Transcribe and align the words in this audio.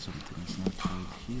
Something's 0.00 0.58
not 0.58 0.84
right 0.86 1.06
here. 1.28 1.36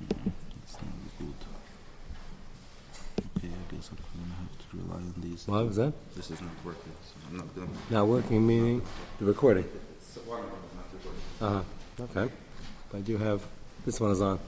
Mm, 0.00 0.32
It's 0.62 0.72
not 0.74 0.92
good. 1.18 1.34
Okay, 3.36 3.48
I 3.48 3.74
guess 3.74 3.90
I'm 3.90 3.98
gonna 4.16 4.36
have 4.40 4.54
to 4.58 4.76
rely 4.76 4.96
on 4.96 5.14
these. 5.18 5.46
What 5.46 5.66
was 5.66 5.76
that? 5.76 5.92
This 6.16 6.30
is 6.30 6.40
not 6.40 6.50
working, 6.64 6.92
so 7.04 7.14
I'm 7.30 7.36
not 7.36 7.54
gonna. 7.54 7.68
Not 7.90 8.06
working, 8.06 8.46
meaning 8.46 8.82
the 9.18 9.24
recording. 9.26 9.64
It's 9.98 10.16
one 10.26 10.40
of 10.40 10.46
them 10.46 10.54
is 10.70 10.74
not 10.76 10.86
recording. 10.94 11.22
Uh 11.40 11.62
huh. 11.98 12.04
Okay. 12.20 12.32
I 12.94 13.00
do 13.00 13.16
have, 13.16 13.42
this 13.86 13.98
one 14.00 14.10
is 14.10 14.20
on. 14.20 14.38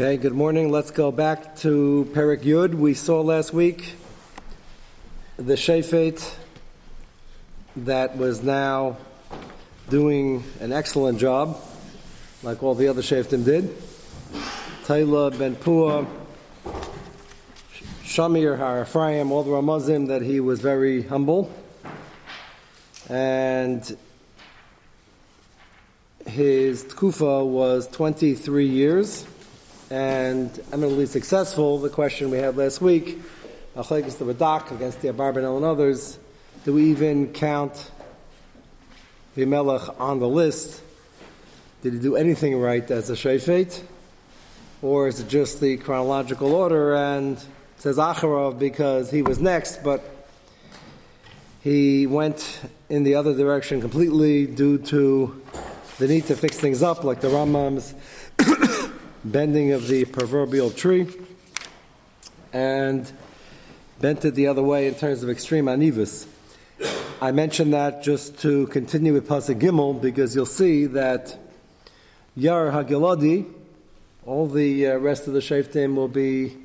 Okay, 0.00 0.16
good 0.16 0.32
morning. 0.32 0.70
Let's 0.70 0.92
go 0.92 1.10
back 1.10 1.56
to 1.56 2.08
Perik 2.12 2.42
Yud. 2.42 2.72
We 2.74 2.94
saw 2.94 3.20
last 3.20 3.52
week 3.52 3.94
the 5.36 5.54
Shefet 5.54 6.36
that 7.74 8.16
was 8.16 8.40
now 8.40 8.96
doing 9.90 10.44
an 10.60 10.70
excellent 10.72 11.18
job, 11.18 11.60
like 12.44 12.62
all 12.62 12.76
the 12.76 12.86
other 12.86 13.02
Sheftim 13.02 13.44
did. 13.44 13.74
Taylor 14.84 15.32
Ben 15.32 15.56
Pua, 15.56 16.06
Shamir 18.04 18.56
Har-Ephraim, 18.56 19.32
all 19.32 19.42
the 19.42 19.50
Ramazim, 19.50 20.06
that 20.06 20.22
he 20.22 20.38
was 20.38 20.60
very 20.60 21.02
humble. 21.02 21.52
And 23.08 23.96
his 26.24 26.84
tkufa 26.84 27.44
was 27.44 27.88
23 27.88 28.64
years 28.64 29.26
and 29.90 30.50
eminently 30.72 31.06
successful. 31.06 31.78
The 31.78 31.88
question 31.88 32.30
we 32.30 32.38
had 32.38 32.56
last 32.56 32.80
week, 32.80 33.20
against 33.74 34.18
the 34.18 34.24
Radak, 34.24 34.70
against 34.70 35.00
the 35.00 35.08
Abarbanel 35.08 35.56
and 35.56 35.64
others, 35.64 36.18
do 36.64 36.74
we 36.74 36.90
even 36.90 37.32
count 37.32 37.90
Vimelech 39.36 39.98
on 40.00 40.18
the 40.18 40.28
list? 40.28 40.82
Did 41.82 41.94
he 41.94 41.98
do 42.00 42.16
anything 42.16 42.58
right 42.58 42.88
as 42.90 43.08
a 43.08 43.14
Shefet? 43.14 43.82
Or 44.82 45.08
is 45.08 45.20
it 45.20 45.28
just 45.28 45.60
the 45.60 45.76
chronological 45.76 46.54
order 46.54 46.94
and 46.94 47.42
says 47.78 47.96
Acharov 47.96 48.58
because 48.58 49.10
he 49.10 49.22
was 49.22 49.38
next, 49.38 49.82
but 49.82 50.02
he 51.60 52.06
went 52.06 52.60
in 52.88 53.04
the 53.04 53.14
other 53.14 53.34
direction 53.34 53.80
completely 53.80 54.46
due 54.46 54.78
to 54.78 55.42
the 55.98 56.08
need 56.08 56.26
to 56.26 56.36
fix 56.36 56.58
things 56.58 56.82
up, 56.82 57.04
like 57.04 57.20
the 57.20 57.28
Rambam's 57.28 57.94
bending 59.30 59.72
of 59.72 59.88
the 59.88 60.04
proverbial 60.04 60.70
tree, 60.70 61.06
and 62.52 63.10
bent 64.00 64.24
it 64.24 64.34
the 64.34 64.46
other 64.46 64.62
way 64.62 64.86
in 64.86 64.94
terms 64.94 65.22
of 65.22 65.30
extreme 65.30 65.66
anivus. 65.66 66.26
I 67.20 67.32
mentioned 67.32 67.72
that 67.74 68.02
just 68.02 68.38
to 68.40 68.68
continue 68.68 69.12
with 69.12 69.28
Pasuk 69.28 69.60
Gimel 69.60 70.00
because 70.00 70.34
you'll 70.34 70.46
see 70.46 70.86
that 70.86 71.36
Yar 72.36 72.70
Hagiladi, 72.70 73.52
all 74.24 74.46
the 74.46 74.86
uh, 74.86 74.96
rest 74.98 75.26
of 75.26 75.32
the 75.32 75.40
Shaftim 75.40 75.96
will 75.96 76.08
be, 76.08 76.56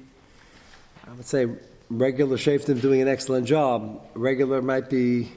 I 1.07 1.13
would 1.13 1.25
say, 1.25 1.47
regular 1.89 2.37
Shaftim 2.37 2.79
doing 2.81 3.01
an 3.01 3.07
excellent 3.07 3.47
job. 3.47 4.05
Regular 4.13 4.61
might 4.61 4.89
be 4.89 5.31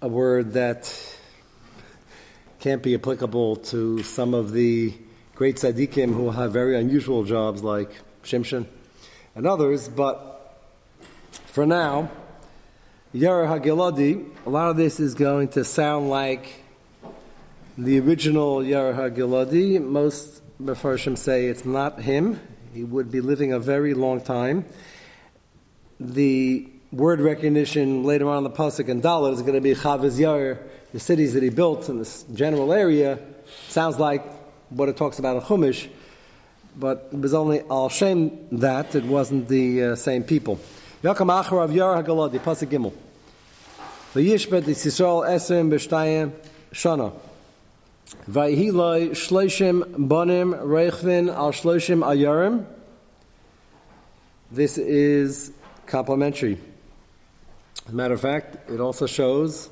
a 0.00 0.08
word 0.08 0.52
that 0.52 0.92
can't 2.60 2.82
be 2.82 2.94
applicable 2.94 3.56
to 3.56 4.02
some 4.04 4.34
of 4.34 4.52
the 4.52 4.94
great 5.36 5.56
tzaddikim 5.56 6.14
who 6.14 6.30
have 6.30 6.50
very 6.50 6.78
unusual 6.78 7.22
jobs 7.22 7.62
like 7.62 7.90
Shimshon 8.24 8.66
and 9.34 9.46
others, 9.46 9.86
but 9.86 10.64
for 11.44 11.66
now, 11.66 12.10
Yara 13.12 13.46
Hagiladi, 13.46 14.26
a 14.46 14.50
lot 14.50 14.70
of 14.70 14.78
this 14.78 14.98
is 14.98 15.12
going 15.12 15.48
to 15.48 15.62
sound 15.62 16.08
like 16.08 16.64
the 17.76 18.00
original 18.00 18.64
Yara 18.64 18.94
Hagiladi. 18.94 19.78
Most 19.78 20.40
Mefarshim 20.58 21.18
say 21.18 21.48
it's 21.48 21.66
not 21.66 22.00
him. 22.00 22.40
He 22.72 22.82
would 22.82 23.10
be 23.10 23.20
living 23.20 23.52
a 23.52 23.58
very 23.58 23.92
long 23.92 24.22
time. 24.22 24.64
The 26.00 26.66
word 26.92 27.20
recognition 27.20 28.04
later 28.04 28.26
on 28.30 28.38
in 28.38 28.44
the 28.44 28.50
Pasuk 28.50 28.88
and 28.88 29.02
Dalit 29.02 29.34
is 29.34 29.42
going 29.42 29.54
to 29.54 29.60
be 29.60 29.74
Chavez 29.74 30.18
Yar, 30.18 30.60
the 30.94 31.00
cities 31.00 31.34
that 31.34 31.42
he 31.42 31.50
built 31.50 31.90
in 31.90 31.98
this 31.98 32.22
general 32.32 32.72
area. 32.72 33.18
Sounds 33.68 33.98
like 33.98 34.24
what 34.70 34.88
it 34.88 34.96
talks 34.96 35.18
about 35.18 35.36
in 35.36 35.42
Chumash, 35.42 35.88
but 36.76 37.08
it 37.12 37.18
was 37.18 37.34
only 37.34 37.62
Al 37.70 37.88
Shem 37.88 38.30
that 38.52 38.94
it 38.94 39.04
wasn't 39.04 39.48
the 39.48 39.82
uh, 39.82 39.96
same 39.96 40.22
people. 40.22 40.58
Yakam 41.02 41.42
Acharav 41.42 41.74
Yar 41.74 42.02
Hagaladi, 42.02 42.38
Pasuk 42.38 42.68
Gimel. 42.68 42.92
V'yishbet 44.14 44.62
Yisrael 44.62 45.28
Esrim 45.28 45.70
B'shtayim 45.70 46.32
Shana. 46.72 47.12
Vayhiloi 48.28 49.10
Shloshim 49.10 49.82
Bonim 49.94 50.58
Reichvin 50.62 51.32
Al 51.32 51.52
Shloshim 51.52 52.04
Ayarim. 52.04 52.64
This 54.50 54.78
is 54.78 55.52
complementary. 55.86 56.58
As 57.86 57.92
a 57.92 57.96
matter 57.96 58.14
of 58.14 58.20
fact, 58.20 58.70
it 58.70 58.80
also 58.80 59.06
shows, 59.06 59.68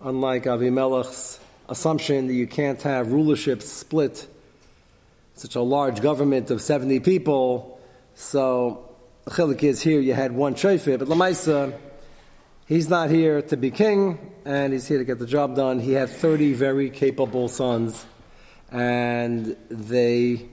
unlike 0.00 0.44
Avimelech's 0.44 1.38
assumption 1.68 2.26
that 2.26 2.34
you 2.34 2.46
can't 2.46 2.80
have 2.82 3.12
rulership 3.12 3.62
split 3.62 4.26
such 5.34 5.56
a 5.56 5.60
large 5.60 6.00
government 6.00 6.50
of 6.50 6.62
70 6.62 7.00
people, 7.00 7.80
so 8.14 8.94
the 9.24 9.32
chilik 9.32 9.62
is 9.64 9.82
here 9.82 10.00
you 10.00 10.14
had 10.14 10.32
one 10.32 10.54
shofet, 10.54 11.00
but 11.00 11.08
Lamaisa, 11.08 11.76
he's 12.66 12.88
not 12.88 13.10
here 13.10 13.42
to 13.42 13.56
be 13.56 13.70
king, 13.70 14.18
and 14.44 14.72
he's 14.72 14.86
here 14.86 14.98
to 14.98 15.04
get 15.04 15.18
the 15.18 15.26
job 15.26 15.56
done. 15.56 15.80
He 15.80 15.92
had 15.92 16.08
30 16.08 16.52
very 16.52 16.88
capable 16.88 17.48
sons, 17.48 18.06
and 18.70 19.56
they 19.70 20.46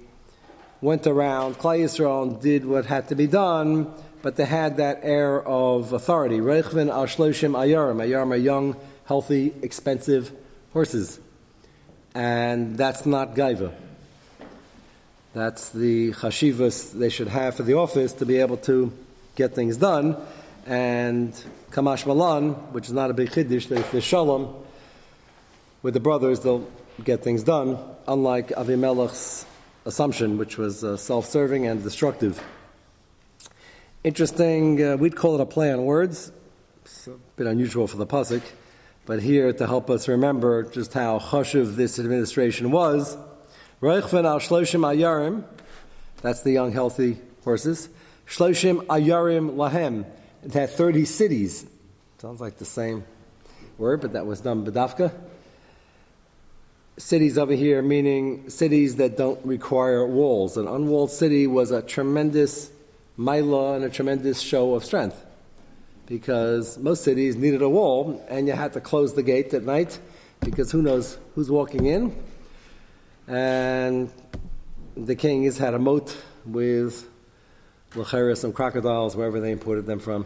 went 0.81 1.05
around, 1.05 1.59
Klai 1.59 1.81
Yisrael 1.81 2.41
did 2.41 2.65
what 2.65 2.87
had 2.87 3.07
to 3.09 3.15
be 3.15 3.27
done, 3.27 3.93
but 4.23 4.35
they 4.35 4.45
had 4.45 4.77
that 4.77 5.01
air 5.03 5.47
of 5.47 5.93
authority. 5.93 6.39
Reichvin 6.39 6.91
al 6.91 7.05
shloshim 7.05 7.51
ayarim. 7.51 7.97
Ayarim 7.97 8.31
are 8.31 8.35
young, 8.35 8.75
healthy, 9.05 9.53
expensive 9.61 10.31
horses. 10.73 11.19
And 12.13 12.77
that's 12.77 13.05
not 13.05 13.35
gaiva. 13.35 13.73
That's 15.33 15.69
the 15.69 16.11
chashivas 16.11 16.91
they 16.91 17.09
should 17.09 17.29
have 17.29 17.55
for 17.55 17.63
the 17.63 17.75
office 17.75 18.13
to 18.13 18.25
be 18.25 18.37
able 18.37 18.57
to 18.57 18.91
get 19.35 19.55
things 19.55 19.77
done. 19.77 20.17
And 20.65 21.33
Kamash 21.71 22.05
Malan, 22.05 22.51
which 22.73 22.87
is 22.87 22.93
not 22.93 23.09
a 23.09 23.13
big 23.13 23.29
chiddush, 23.29 23.91
the 23.91 24.01
shalom, 24.01 24.53
with 25.81 25.93
the 25.93 25.99
brothers, 25.99 26.41
they'll 26.41 26.67
get 27.03 27.23
things 27.23 27.43
done, 27.43 27.77
unlike 28.07 28.49
Avimelech's 28.49 29.45
assumption, 29.85 30.37
which 30.37 30.57
was 30.57 30.83
uh, 30.83 30.97
self 30.97 31.25
serving 31.25 31.65
and 31.65 31.81
destructive. 31.81 32.43
Interesting, 34.03 34.83
uh, 34.83 34.97
we'd 34.97 35.15
call 35.15 35.35
it 35.35 35.41
a 35.41 35.45
play 35.45 35.71
on 35.71 35.85
words. 35.85 36.31
It's 36.83 37.07
a 37.07 37.11
bit 37.35 37.47
unusual 37.47 37.87
for 37.87 37.97
the 37.97 38.05
Pasuk, 38.05 38.41
but 39.05 39.21
here 39.21 39.51
to 39.51 39.67
help 39.67 39.89
us 39.89 40.07
remember 40.07 40.63
just 40.63 40.93
how 40.93 41.19
chashuv 41.19 41.75
this 41.75 41.99
administration 41.99 42.71
was. 42.71 43.17
Reichven 43.81 44.25
al 44.25 44.39
shloshim 44.39 44.81
ayarim, 44.81 45.43
that's 46.21 46.43
the 46.43 46.51
young, 46.51 46.71
healthy 46.71 47.17
horses. 47.43 47.89
Shloshim 48.27 48.85
ayarim 48.85 49.55
lahem, 49.55 50.05
it 50.43 50.53
had 50.53 50.69
30 50.69 51.05
cities. 51.05 51.65
Sounds 52.19 52.39
like 52.39 52.57
the 52.57 52.65
same 52.65 53.03
word, 53.77 54.01
but 54.01 54.13
that 54.13 54.25
was 54.25 54.41
done 54.41 54.65
bedafka. 54.65 55.11
Cities 56.97 57.37
over 57.37 57.53
here 57.53 57.81
meaning 57.81 58.49
cities 58.49 58.97
that 58.97 59.17
don't 59.17 59.43
require 59.43 60.05
walls. 60.05 60.57
An 60.57 60.67
unwalled 60.67 61.09
city 61.09 61.47
was 61.47 61.71
a 61.71 61.81
tremendous 61.81 62.69
Mila 63.17 63.73
and 63.73 63.83
a 63.83 63.89
tremendous 63.89 64.39
show 64.39 64.75
of 64.75 64.85
strength 64.85 65.25
because 66.11 66.77
most 66.77 67.05
cities 67.05 67.37
needed 67.37 67.61
a 67.61 67.69
wall 67.69 68.21
and 68.27 68.45
you 68.45 68.51
had 68.51 68.73
to 68.73 68.81
close 68.81 69.13
the 69.13 69.23
gate 69.23 69.53
at 69.53 69.63
night 69.63 69.97
because 70.41 70.69
who 70.69 70.81
knows 70.81 71.17
who's 71.35 71.49
walking 71.49 71.85
in. 71.85 72.13
And 73.29 74.11
the 74.97 75.15
kings 75.15 75.57
had 75.57 75.73
a 75.73 75.79
moat 75.79 76.17
with 76.45 77.09
lacheris 77.91 78.43
and 78.43 78.53
crocodiles 78.53 79.15
wherever 79.15 79.39
they 79.39 79.51
imported 79.51 79.85
them 79.85 79.99
from 79.99 80.25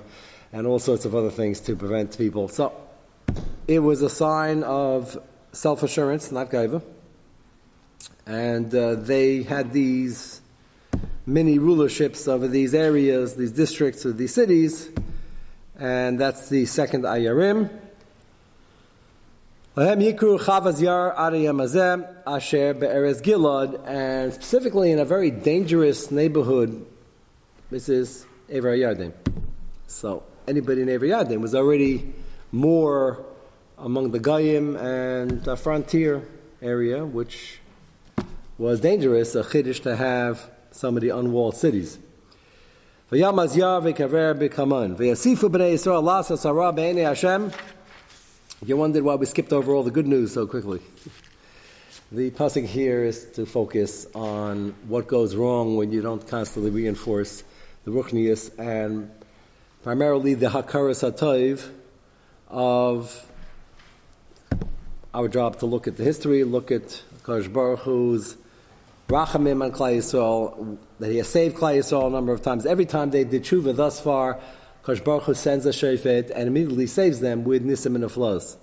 and 0.51 0.65
all 0.65 0.79
sorts 0.79 1.05
of 1.05 1.13
other 1.13 1.29
things 1.29 1.59
to 1.59 1.75
prevent 1.75 2.17
people. 2.17 2.47
So 2.47 2.73
it 3.67 3.77
was 3.77 4.01
a 4.01 4.09
sign 4.09 4.63
of 4.63 5.15
self 5.51 5.83
assurance, 5.83 6.31
not 6.31 6.49
gaiva. 6.49 6.81
And 8.25 8.73
uh, 8.73 8.95
they 8.95 9.43
had 9.43 9.71
these 9.71 10.41
many 11.27 11.59
rulerships 11.59 12.27
over 12.27 12.47
these 12.47 12.73
areas, 12.73 13.35
these 13.35 13.51
districts, 13.51 14.03
or 14.03 14.13
these 14.13 14.33
cities, 14.33 14.89
and 15.80 16.19
that's 16.19 16.50
the 16.50 16.66
second 16.66 17.04
ayarim. 17.04 17.69
Gilad, 23.22 23.86
and 23.86 24.33
specifically 24.33 24.92
in 24.92 25.00
a 25.00 25.06
very 25.06 25.31
dangerous 25.31 26.12
neighborhood, 26.12 26.86
this 27.69 27.89
is 27.89 28.25
Ever. 28.50 29.12
So 29.88 30.24
anybody 30.48 30.81
in 30.83 30.89
Ever 30.89 31.06
Yardim 31.06 31.42
was 31.42 31.54
already 31.54 32.13
more 32.54 33.25
among 33.78 34.12
the 34.12 34.19
Goyim 34.19 34.78
and 34.78 35.45
a 35.45 35.57
frontier 35.57 36.25
area, 36.62 37.04
which 37.06 37.60
was 38.57 38.80
dangerous, 38.80 39.36
a 39.36 39.44
chiddush 39.44 39.81
to 39.83 39.98
have 39.98 40.50
some 40.71 40.95
of 40.95 41.01
the 41.01 41.10
unwalled 41.10 41.57
cities. 41.57 42.00
B'nei 44.96 45.74
Yisrael 45.74 46.02
lasa 46.02 46.38
sarah 46.38 46.74
Hashem 46.74 47.52
you 48.66 48.78
wondered 48.78 49.04
why 49.04 49.13
we 49.13 49.28
skipped 49.28 49.54
over 49.54 49.74
all 49.75 49.84
the 49.84 49.92
good 49.92 50.07
news 50.07 50.34
so 50.34 50.48
quickly. 50.48 50.81
The 52.12 52.31
pasuk 52.31 52.66
here 52.66 53.04
is 53.04 53.25
to 53.34 53.46
focus 53.46 54.07
on 54.16 54.74
what 54.88 55.06
goes 55.06 55.36
wrong 55.36 55.75
when 55.75 55.92
you 55.92 56.02
don't 56.02 56.28
constantly 56.28 56.72
reinforce 56.72 57.44
the 57.84 57.92
ruchnius 57.92 58.57
and 58.57 59.12
primarily 59.84 60.34
the 60.34 60.48
hakaras 60.48 61.07
hatayv 61.07 61.69
of 62.50 63.31
our 65.13 65.28
job 65.28 65.60
to 65.60 65.68
look 65.68 65.88
at 65.88 65.98
the 65.98 66.04
history, 66.04 66.44
look 66.44 66.72
at 66.72 67.04
Kosh 67.22 67.48
Baruch 67.48 67.81
Hu's 67.81 68.36
rachamim 69.10 69.63
on 69.63 69.72
Klai 69.72 69.98
Yisrael, 69.98 70.80
that 71.00 71.12
he 71.12 71.18
has 71.18 71.27
saved 71.27 71.56
Klai 71.57 71.77
Yisrael 71.77 72.07
a 72.07 72.09
number 72.09 72.33
of 72.33 72.42
times. 72.42 72.65
Every 72.65 72.86
time 72.86 73.12
they 73.12 73.24
did 73.24 73.44
tshuva 73.44 73.75
thus 73.75 74.00
far, 74.00 74.39
Kosh 74.83 75.01
Baruch 75.01 75.24
Hu 75.24 75.33
sends 75.33 75.65
a 75.65 75.69
shofet 75.69 76.31
and 76.31 76.47
immediately 76.47 76.88
saves 76.88 77.19
them 77.19 77.44
with 77.44 77.65
nisim 77.65 77.95
and 77.95 78.03
aflos. 78.03 78.57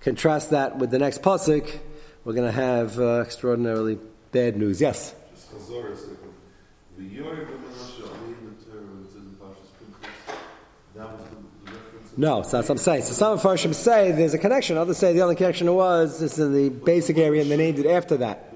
Contrast 0.00 0.50
that 0.50 0.78
with 0.78 0.90
the 0.90 0.98
next 0.98 1.22
pasuk, 1.22 1.78
we're 2.24 2.34
going 2.34 2.46
to 2.46 2.52
have 2.52 2.98
uh, 2.98 3.20
extraordinarily 3.20 3.98
bad 4.32 4.56
news. 4.56 4.80
Yes. 4.80 5.14
No, 12.16 12.42
so 12.42 12.58
that's 12.58 12.68
what 12.68 12.70
I'm 12.70 12.78
saying. 12.78 13.02
So 13.02 13.12
some 13.12 13.32
of 13.32 13.42
Farshim 13.42 13.74
say 13.74 14.12
there's 14.12 14.34
a 14.34 14.38
connection. 14.38 14.76
Others 14.76 14.98
say 14.98 15.12
the 15.12 15.22
only 15.22 15.34
connection 15.34 15.72
was 15.74 16.20
this 16.20 16.38
is 16.38 16.52
the 16.52 16.68
basic 16.70 17.18
area 17.18 17.42
and 17.42 17.50
they 17.50 17.56
named 17.56 17.80
it 17.80 17.86
after 17.86 18.18
that. 18.18 18.53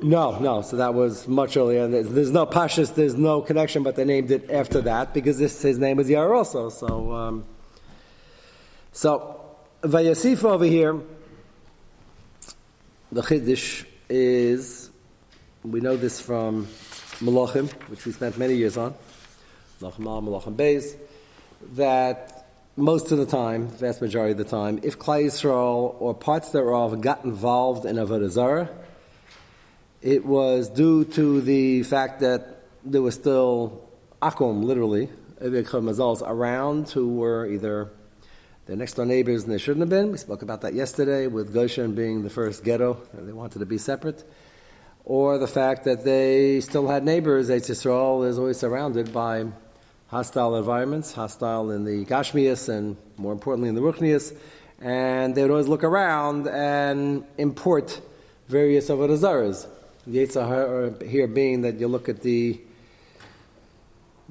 No, 0.00 0.38
no. 0.38 0.62
So 0.62 0.76
that 0.76 0.94
was 0.94 1.26
much 1.26 1.56
earlier. 1.56 1.88
There's, 1.88 2.08
there's 2.08 2.30
no 2.30 2.46
pashas. 2.46 2.94
There's 2.94 3.16
no 3.16 3.40
connection, 3.40 3.82
but 3.82 3.96
they 3.96 4.04
named 4.04 4.30
it 4.30 4.50
after 4.50 4.80
that 4.82 5.12
because 5.12 5.38
this 5.38 5.60
his 5.60 5.78
name 5.78 5.96
was 5.96 6.08
Yar 6.08 6.32
also. 6.34 6.68
So, 6.68 7.12
um, 7.12 7.44
so 8.92 9.40
Vayasif 9.82 10.44
over 10.44 10.64
here. 10.64 11.00
The 13.10 13.22
chiddush 13.22 13.86
is 14.08 14.90
we 15.64 15.80
know 15.80 15.96
this 15.96 16.20
from 16.20 16.66
Malachim, 17.20 17.72
which 17.88 18.04
we 18.04 18.12
spent 18.12 18.38
many 18.38 18.54
years 18.54 18.76
on. 18.76 18.94
Malachim 19.80 20.06
Al, 20.06 20.22
Malachim 20.22 20.54
Beis, 20.54 20.94
that 21.74 22.46
most 22.76 23.10
of 23.10 23.18
the 23.18 23.26
time, 23.26 23.68
vast 23.68 24.00
majority 24.00 24.32
of 24.32 24.38
the 24.38 24.44
time, 24.44 24.78
if 24.82 24.98
Klai 24.98 25.24
Yisrael 25.24 25.96
or 25.98 26.14
parts 26.14 26.50
thereof 26.50 27.00
got 27.00 27.24
involved 27.24 27.84
in 27.84 27.96
Avodah 27.96 28.28
Zarah, 28.28 28.68
it 30.02 30.24
was 30.24 30.68
due 30.68 31.04
to 31.04 31.40
the 31.40 31.82
fact 31.82 32.20
that 32.20 32.62
there 32.84 33.02
was 33.02 33.14
still 33.14 33.88
akum, 34.22 34.62
literally, 34.62 35.08
mazals 35.40 36.22
around 36.24 36.88
who 36.90 37.14
were 37.14 37.46
either 37.46 37.90
their 38.66 38.76
next 38.76 38.94
door 38.94 39.06
neighbors 39.06 39.44
and 39.44 39.52
they 39.52 39.58
shouldn't 39.58 39.80
have 39.80 39.88
been. 39.88 40.12
We 40.12 40.18
spoke 40.18 40.42
about 40.42 40.60
that 40.60 40.74
yesterday 40.74 41.26
with 41.26 41.54
Goshen 41.54 41.94
being 41.94 42.22
the 42.22 42.30
first 42.30 42.64
ghetto, 42.64 43.00
and 43.12 43.28
they 43.28 43.32
wanted 43.32 43.60
to 43.60 43.66
be 43.66 43.78
separate. 43.78 44.24
Or 45.04 45.38
the 45.38 45.48
fact 45.48 45.84
that 45.84 46.04
they 46.04 46.60
still 46.60 46.86
had 46.86 47.02
neighbors. 47.02 47.48
Eretz 47.48 47.70
Yisrael 47.70 48.28
is 48.28 48.38
always 48.38 48.58
surrounded 48.58 49.12
by 49.12 49.46
hostile 50.08 50.56
environments, 50.56 51.14
hostile 51.14 51.70
in 51.70 51.84
the 51.84 52.04
Gashmias 52.04 52.68
and 52.68 52.96
more 53.16 53.32
importantly 53.32 53.70
in 53.70 53.74
the 53.74 53.80
Ruchnias. 53.80 54.36
And 54.80 55.34
they 55.34 55.42
would 55.42 55.50
always 55.50 55.66
look 55.66 55.82
around 55.82 56.46
and 56.46 57.24
import 57.38 58.00
various 58.48 58.90
Avodah 58.90 59.66
the 60.08 60.26
Yitzhahara 60.26 61.06
here 61.06 61.26
being 61.26 61.62
that 61.62 61.78
you 61.78 61.86
look 61.86 62.08
at 62.08 62.22
the 62.22 62.58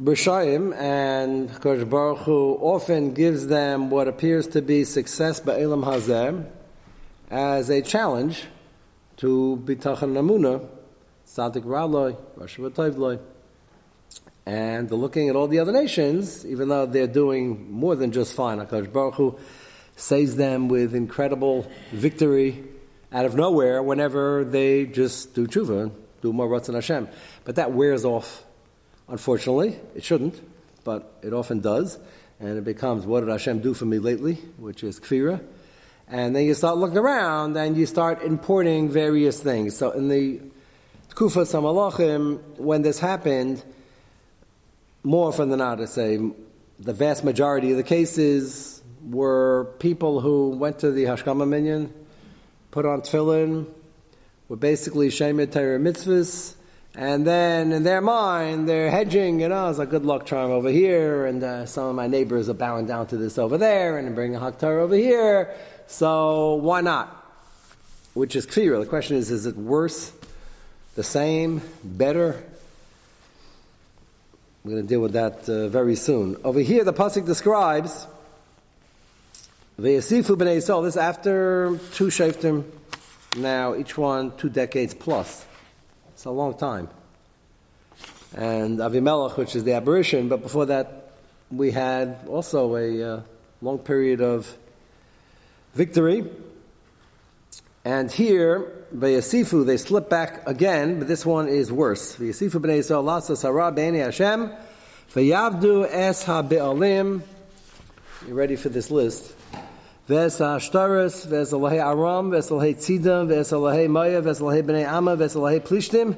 B'Shayim 0.01 0.75
and 0.75 1.53
Kosh 1.61 1.83
Baruch 1.83 2.19
Hu 2.19 2.55
often 2.55 3.13
gives 3.13 3.45
them 3.45 3.91
what 3.91 4.07
appears 4.07 4.47
to 4.47 4.61
be 4.61 4.83
success 4.83 5.39
by 5.39 5.59
Ba'elam 5.59 5.83
Hazem 5.83 6.49
as 7.29 7.69
a 7.69 7.81
challenge 7.83 8.45
to 9.17 9.61
Bitachan 9.65 10.13
Namuna, 10.13 10.67
Sadik 11.25 11.63
Raloi, 11.63 12.17
Rosh. 12.35 13.19
And 14.47 14.89
looking 14.89 15.29
at 15.29 15.35
all 15.35 15.47
the 15.47 15.59
other 15.59 15.73
nations, 15.73 16.43
even 16.45 16.69
though 16.69 16.87
they're 16.87 17.05
doing 17.05 17.71
more 17.71 17.95
than 17.95 18.11
just 18.11 18.33
fine, 18.33 18.59
HaKadosh 18.59 18.91
Baruch 18.91 19.15
Hu 19.15 19.39
saves 19.95 20.35
them 20.37 20.69
with 20.69 20.95
incredible 20.95 21.69
victory 21.91 22.63
out 23.11 23.25
of 23.25 23.35
nowhere 23.35 23.81
whenever 23.81 24.43
they 24.43 24.85
just 24.85 25.33
do 25.33 25.47
tshuva, 25.47 25.83
and 25.83 25.91
do 26.21 26.33
more 26.33 26.47
Ratzon 26.47 26.73
Hashem. 26.73 27.07
But 27.45 27.55
that 27.55 27.71
wears 27.71 28.05
off, 28.05 28.43
unfortunately. 29.07 29.79
It 29.95 30.03
shouldn't, 30.03 30.41
but 30.83 31.19
it 31.21 31.33
often 31.33 31.59
does. 31.59 31.97
And 32.39 32.57
it 32.57 32.63
becomes, 32.63 33.05
what 33.05 33.21
did 33.21 33.29
Hashem 33.29 33.59
do 33.59 33.73
for 33.73 33.85
me 33.85 33.99
lately? 33.99 34.35
Which 34.57 34.83
is 34.83 34.99
kfira. 34.99 35.43
And 36.07 36.35
then 36.35 36.45
you 36.45 36.53
start 36.53 36.77
looking 36.77 36.97
around 36.97 37.57
and 37.57 37.75
you 37.75 37.85
start 37.85 38.21
importing 38.21 38.89
various 38.89 39.39
things. 39.39 39.75
So 39.75 39.91
in 39.91 40.07
the 40.07 40.39
Kufa 41.15 41.41
Samalachim, 41.41 42.39
when 42.57 42.81
this 42.81 42.99
happened, 42.99 43.63
more 45.03 45.27
often 45.29 45.49
than 45.49 45.59
not, 45.59 45.81
I 45.81 45.85
say, 45.85 46.19
the 46.79 46.93
vast 46.93 47.23
majority 47.23 47.71
of 47.71 47.77
the 47.77 47.83
cases 47.83 48.81
were 49.09 49.73
people 49.79 50.21
who 50.21 50.49
went 50.49 50.79
to 50.79 50.91
the 50.91 51.05
Hashkama 51.05 51.47
Minyan, 51.47 51.93
put 52.77 52.85
on 52.85 53.01
tefillin, 53.01 53.65
were 54.49 54.55
basically 54.55 55.07
shemet 55.07 55.51
Torah 55.51 55.79
mitzvahs, 55.79 56.53
and 56.93 57.25
then 57.25 57.71
in 57.71 57.81
their 57.81 58.01
mind 58.01 58.69
they're 58.69 58.91
hedging. 58.91 59.39
You 59.39 59.49
know, 59.49 59.71
it's 59.71 59.79
a 59.79 59.87
good 59.87 60.05
luck 60.05 60.27
charm 60.27 60.51
over 60.51 60.69
here, 60.69 61.25
and 61.25 61.43
uh, 61.43 61.65
some 61.65 61.87
of 61.87 61.95
my 61.95 62.05
neighbors 62.05 62.49
are 62.49 62.53
bowing 62.53 62.85
down 62.85 63.07
to 63.07 63.17
this 63.17 63.39
over 63.39 63.57
there, 63.57 63.97
and 63.97 64.13
bringing 64.13 64.35
a 64.35 64.39
haktar 64.39 64.79
over 64.79 64.93
here. 64.93 65.55
So 65.87 66.53
why 66.53 66.81
not? 66.81 67.07
Which 68.13 68.35
is 68.35 68.45
clear. 68.45 68.77
The 68.77 68.85
question 68.85 69.17
is: 69.17 69.31
Is 69.31 69.47
it 69.47 69.57
worse, 69.57 70.13
the 70.93 71.03
same, 71.03 71.63
better? 71.83 72.43
We're 74.63 74.73
going 74.73 74.83
to 74.83 74.87
deal 74.87 75.01
with 75.01 75.13
that 75.13 75.49
uh, 75.49 75.67
very 75.67 75.95
soon. 75.95 76.37
Over 76.43 76.59
here, 76.59 76.83
the 76.83 76.93
pasuk 76.93 77.25
describes 77.25 78.05
V'yasifu 79.79 80.35
b'nei 80.35 80.57
Yisrael. 80.57 80.83
This 80.83 80.97
after 80.97 81.79
two 81.93 82.07
shaftim, 82.07 82.63
now 83.37 83.75
each 83.75 83.95
one 83.95 84.35
two 84.35 84.49
decades 84.49 84.95
plus. 84.95 85.45
It's 86.13 86.25
a 86.25 86.31
long 86.31 86.57
time. 86.57 86.89
And 88.35 88.79
Avimelech, 88.79 89.37
which 89.37 89.55
is 89.55 89.65
the 89.65 89.73
aberration, 89.73 90.29
but 90.29 90.41
before 90.41 90.65
that, 90.65 91.11
we 91.51 91.69
had 91.69 92.17
also 92.27 92.75
a 92.75 93.03
uh, 93.03 93.21
long 93.61 93.77
period 93.77 94.19
of 94.19 94.57
victory. 95.75 96.27
And 97.85 98.11
here, 98.11 98.83
V'yasifu, 98.95 99.63
they 99.63 99.77
slip 99.77 100.09
back 100.09 100.41
again, 100.47 100.97
but 100.97 101.07
this 101.07 101.23
one 101.23 101.47
is 101.47 101.71
worse. 101.71 102.15
V'yasifu 102.15 102.59
b'nei 102.59 102.79
Yisrael, 102.79 103.03
lasa 103.03 103.37
sarah 103.37 103.71
b'nei 103.71 104.03
Hashem, 104.03 104.51
v'yavdu 105.13 105.87
es 105.87 106.23
ha'be'alim. 106.23 107.21
You 108.27 108.33
ready 108.33 108.55
for 108.55 108.69
this 108.69 108.89
list? 108.89 109.35
Ves 110.07 110.39
Ashtaris, 110.39 111.25
Aram, 111.29 112.31
Tzidam, 112.31 113.27
Ves 113.27 113.51
Elohei 113.51 113.89
Maya, 113.89 114.21
Ves 114.21 114.39
Elohei 114.39 114.63
Bnei 114.63 114.85
Amma, 114.85 115.17
Plishtim. 115.17 116.17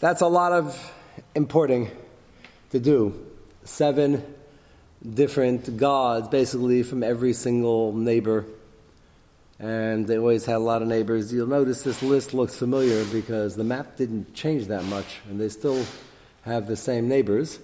That's 0.00 0.20
a 0.20 0.26
lot 0.26 0.52
of 0.52 0.92
importing 1.34 1.90
to 2.72 2.78
do. 2.78 3.26
Seven 3.64 4.22
different 5.14 5.78
gods, 5.78 6.28
basically 6.28 6.82
from 6.82 7.02
every 7.02 7.32
single 7.32 7.94
neighbor. 7.94 8.44
And 9.58 10.06
they 10.06 10.18
always 10.18 10.44
had 10.44 10.56
a 10.56 10.58
lot 10.58 10.82
of 10.82 10.88
neighbors. 10.88 11.32
You'll 11.32 11.46
notice 11.46 11.82
this 11.82 12.02
list 12.02 12.34
looks 12.34 12.54
familiar 12.54 13.06
because 13.06 13.56
the 13.56 13.64
map 13.64 13.96
didn't 13.96 14.34
change 14.34 14.66
that 14.66 14.84
much, 14.84 15.20
and 15.30 15.40
they 15.40 15.48
still 15.48 15.86
have 16.42 16.66
the 16.66 16.76
same 16.76 17.08
neighbors, 17.08 17.60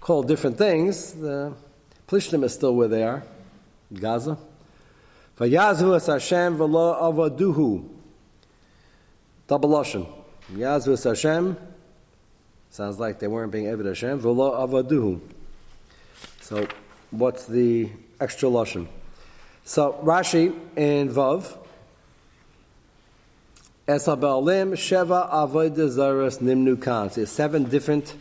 called 0.00 0.26
different 0.26 0.56
things. 0.56 1.12
The 1.12 1.52
Plishtim 2.08 2.44
is 2.44 2.54
still 2.54 2.74
where 2.74 2.88
they 2.88 3.02
are, 3.02 3.24
Gaza. 3.92 4.38
Vayazvu 5.40 5.96
es 5.96 6.06
Hashem 6.06 6.58
v'lo 6.58 7.00
avaduhu. 7.00 7.88
Double 9.46 9.70
Lashon. 9.70 10.06
Yazvu 10.52 10.92
es 10.92 11.04
Hashem. 11.04 11.56
Sounds 12.68 13.00
like 13.00 13.18
they 13.18 13.26
weren't 13.26 13.50
being 13.50 13.64
Eved 13.64 13.86
Hashem. 13.86 14.20
V'lo 14.20 14.52
avaduhu. 14.68 15.18
So, 16.42 16.68
what's 17.10 17.46
the 17.46 17.88
extra 18.20 18.50
Lashon? 18.50 18.86
So 19.64 19.98
Rashi 20.02 20.54
in 20.76 21.08
Vav, 21.08 21.56
Esa 23.88 24.16
Ba'alim, 24.16 24.72
Sheva 24.72 25.30
Avodah 25.30 25.88
Zaras 25.88 26.38
Nimnu 26.40 26.82
Kan. 26.82 27.10
So 27.10 27.24
seven 27.24 27.64
different 27.64 28.14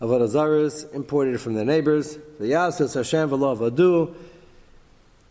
Avodah 0.00 0.28
Zaras 0.28 0.92
imported 0.94 1.40
from 1.40 1.54
their 1.54 1.64
neighbors. 1.64 2.18
V'yasus 2.38 2.94
Hashem 2.94 3.30
v'lo 3.30 3.56
Vadu. 3.56 4.14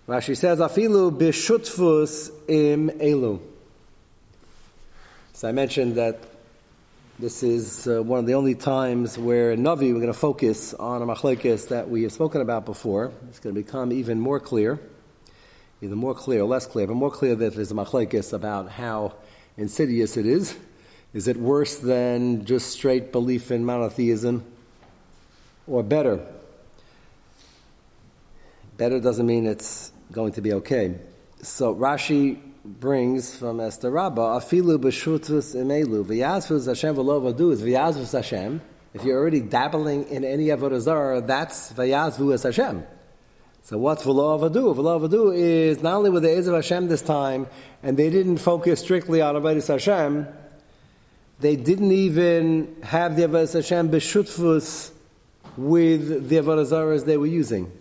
Rashi 0.10 0.36
says, 0.36 0.58
Afilu 0.58 1.16
b'shutfus 1.16 2.32
im 2.48 2.90
elu. 2.90 3.40
So 5.34 5.48
I 5.48 5.52
mentioned 5.52 5.98
that 5.98 6.18
this 7.20 7.44
is 7.44 7.88
uh, 7.88 8.02
one 8.02 8.18
of 8.18 8.26
the 8.26 8.34
only 8.34 8.56
times 8.56 9.20
where 9.20 9.52
in 9.52 9.62
Navi, 9.62 9.94
we're 9.94 10.00
going 10.00 10.08
to 10.08 10.14
focus 10.14 10.74
on 10.74 11.04
a 11.04 11.06
machlekes 11.06 11.68
that 11.68 11.92
we 11.92 12.02
have 12.02 12.12
spoken 12.12 12.42
about 12.42 12.66
before. 12.66 13.12
It's 13.30 13.38
going 13.38 13.54
to 13.54 13.62
become 13.62 13.92
even 13.92 14.20
more 14.20 14.40
clear, 14.40 14.80
either 15.80 15.96
more 15.96 16.16
clear 16.16 16.42
or 16.42 16.48
less 16.48 16.66
clear, 16.66 16.88
but 16.88 16.96
more 16.96 17.12
clear 17.12 17.36
that 17.36 17.54
there's 17.54 17.70
a 17.70 17.76
machlekes 17.76 18.34
about 18.34 18.72
how 18.72 19.14
insidious 19.58 20.18
it 20.18 20.26
is. 20.26 20.58
Is 21.14 21.28
it 21.28 21.38
worse 21.38 21.78
than 21.78 22.46
just 22.46 22.72
straight 22.72 23.12
belief 23.12 23.52
in 23.52 23.64
monotheism? 23.64 24.44
Or 25.68 25.84
better? 25.84 26.26
Better 28.76 29.00
doesn't 29.00 29.28
mean 29.28 29.46
it's 29.46 29.92
going 30.12 30.34
to 30.34 30.42
be 30.42 30.54
okay. 30.54 30.96
So 31.42 31.74
Rashi 31.76 32.40
brings 32.66 33.36
from 33.36 33.60
Esther 33.60 33.92
Rabbah, 33.92 34.40
afilu 34.40 34.78
b'shutus 34.78 35.56
imelu, 35.56 36.04
v'yazvus 36.04 36.68
Hashem 36.68 36.96
v'lo 36.96 37.34
v'adu 37.34 37.52
is 37.54 37.62
v'yazvus 37.62 38.12
Hashem. 38.14 38.62
If 38.94 39.04
you're 39.04 39.20
already 39.20 39.40
dabbling 39.40 40.10
in 40.10 40.26
any 40.26 40.48
avodah 40.48 40.80
zarah, 40.80 41.22
that's 41.22 41.72
v'yazvus 41.74 42.44
Hashem. 42.44 42.84
So 43.64 43.78
what's 43.78 44.04
v'lo 44.04 44.40
v'adu? 44.40 44.76
V'lo 44.76 45.08
v'adu 45.08 45.36
is 45.36 45.82
not 45.82 45.96
only 45.96 46.10
with 46.10 46.24
the 46.24 46.38
of 46.38 46.46
Hashem 46.46 46.88
this 46.88 47.02
time, 47.02 47.48
and 47.82 47.96
they 47.96 48.10
didn't 48.10 48.38
focus 48.38 48.82
strictly 48.82 49.22
on 49.22 49.36
avodah 49.36 49.66
Hashem, 49.66 50.28
they 51.40 51.56
didn't 51.56 51.92
even 51.92 52.76
have 52.84 53.16
the 53.16 53.24
avodah 53.24 53.54
Hashem 53.54 53.90
b'shutfus 53.90 54.92
with 55.56 56.28
the 56.30 56.36
avodah 56.38 57.06
they 57.06 57.18
were 57.18 57.26
using, 57.26 57.72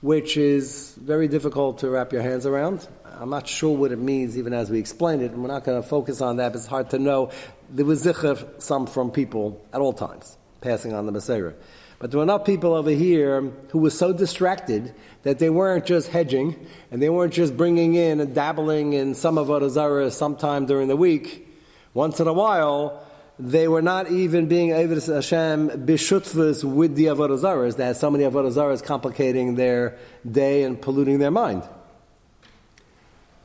which 0.00 0.36
is 0.36 0.94
very 1.00 1.28
difficult 1.28 1.78
to 1.78 1.90
wrap 1.90 2.12
your 2.12 2.22
hands 2.22 2.46
around. 2.46 2.86
I'm 3.04 3.30
not 3.30 3.48
sure 3.48 3.76
what 3.76 3.90
it 3.90 3.98
means, 3.98 4.38
even 4.38 4.52
as 4.52 4.70
we 4.70 4.78
explain 4.78 5.20
it, 5.20 5.32
and 5.32 5.42
we're 5.42 5.48
not 5.48 5.64
going 5.64 5.80
to 5.82 5.88
focus 5.88 6.20
on 6.20 6.36
that, 6.36 6.52
but 6.52 6.58
it's 6.58 6.68
hard 6.68 6.90
to 6.90 6.98
know. 6.98 7.30
There 7.68 7.84
was 7.84 8.04
zikr, 8.04 8.62
some 8.62 8.86
from 8.86 9.10
people 9.10 9.64
at 9.72 9.80
all 9.80 9.92
times, 9.92 10.36
passing 10.60 10.92
on 10.92 11.06
the 11.06 11.12
Messiah. 11.12 11.52
But 11.98 12.12
there 12.12 12.18
were 12.18 12.22
enough 12.22 12.44
people 12.44 12.74
over 12.74 12.90
here 12.90 13.40
who 13.70 13.78
were 13.78 13.90
so 13.90 14.12
distracted 14.12 14.94
that 15.24 15.40
they 15.40 15.50
weren't 15.50 15.84
just 15.84 16.08
hedging, 16.08 16.64
and 16.92 17.02
they 17.02 17.10
weren't 17.10 17.32
just 17.32 17.56
bringing 17.56 17.96
in 17.96 18.20
and 18.20 18.32
dabbling 18.32 18.92
in 18.92 19.16
some 19.16 19.36
of 19.36 19.48
Avodah 19.48 20.12
sometime 20.12 20.66
during 20.66 20.86
the 20.86 20.96
week. 20.96 21.48
Once 21.94 22.20
in 22.20 22.28
a 22.28 22.32
while, 22.32 23.04
they 23.38 23.68
were 23.68 23.82
not 23.82 24.10
even 24.10 24.46
being 24.46 24.70
Avedis 24.70 25.12
Hashem 25.12 25.86
bishutfus 25.86 26.64
with 26.64 26.96
the 26.96 27.06
Avodah 27.06 27.76
They 27.76 27.84
had 27.84 27.96
so 27.96 28.10
many 28.10 28.24
Avodah 28.24 28.82
complicating 28.82 29.54
their 29.54 29.96
day 30.28 30.64
and 30.64 30.80
polluting 30.80 31.18
their 31.18 31.30
mind. 31.30 31.62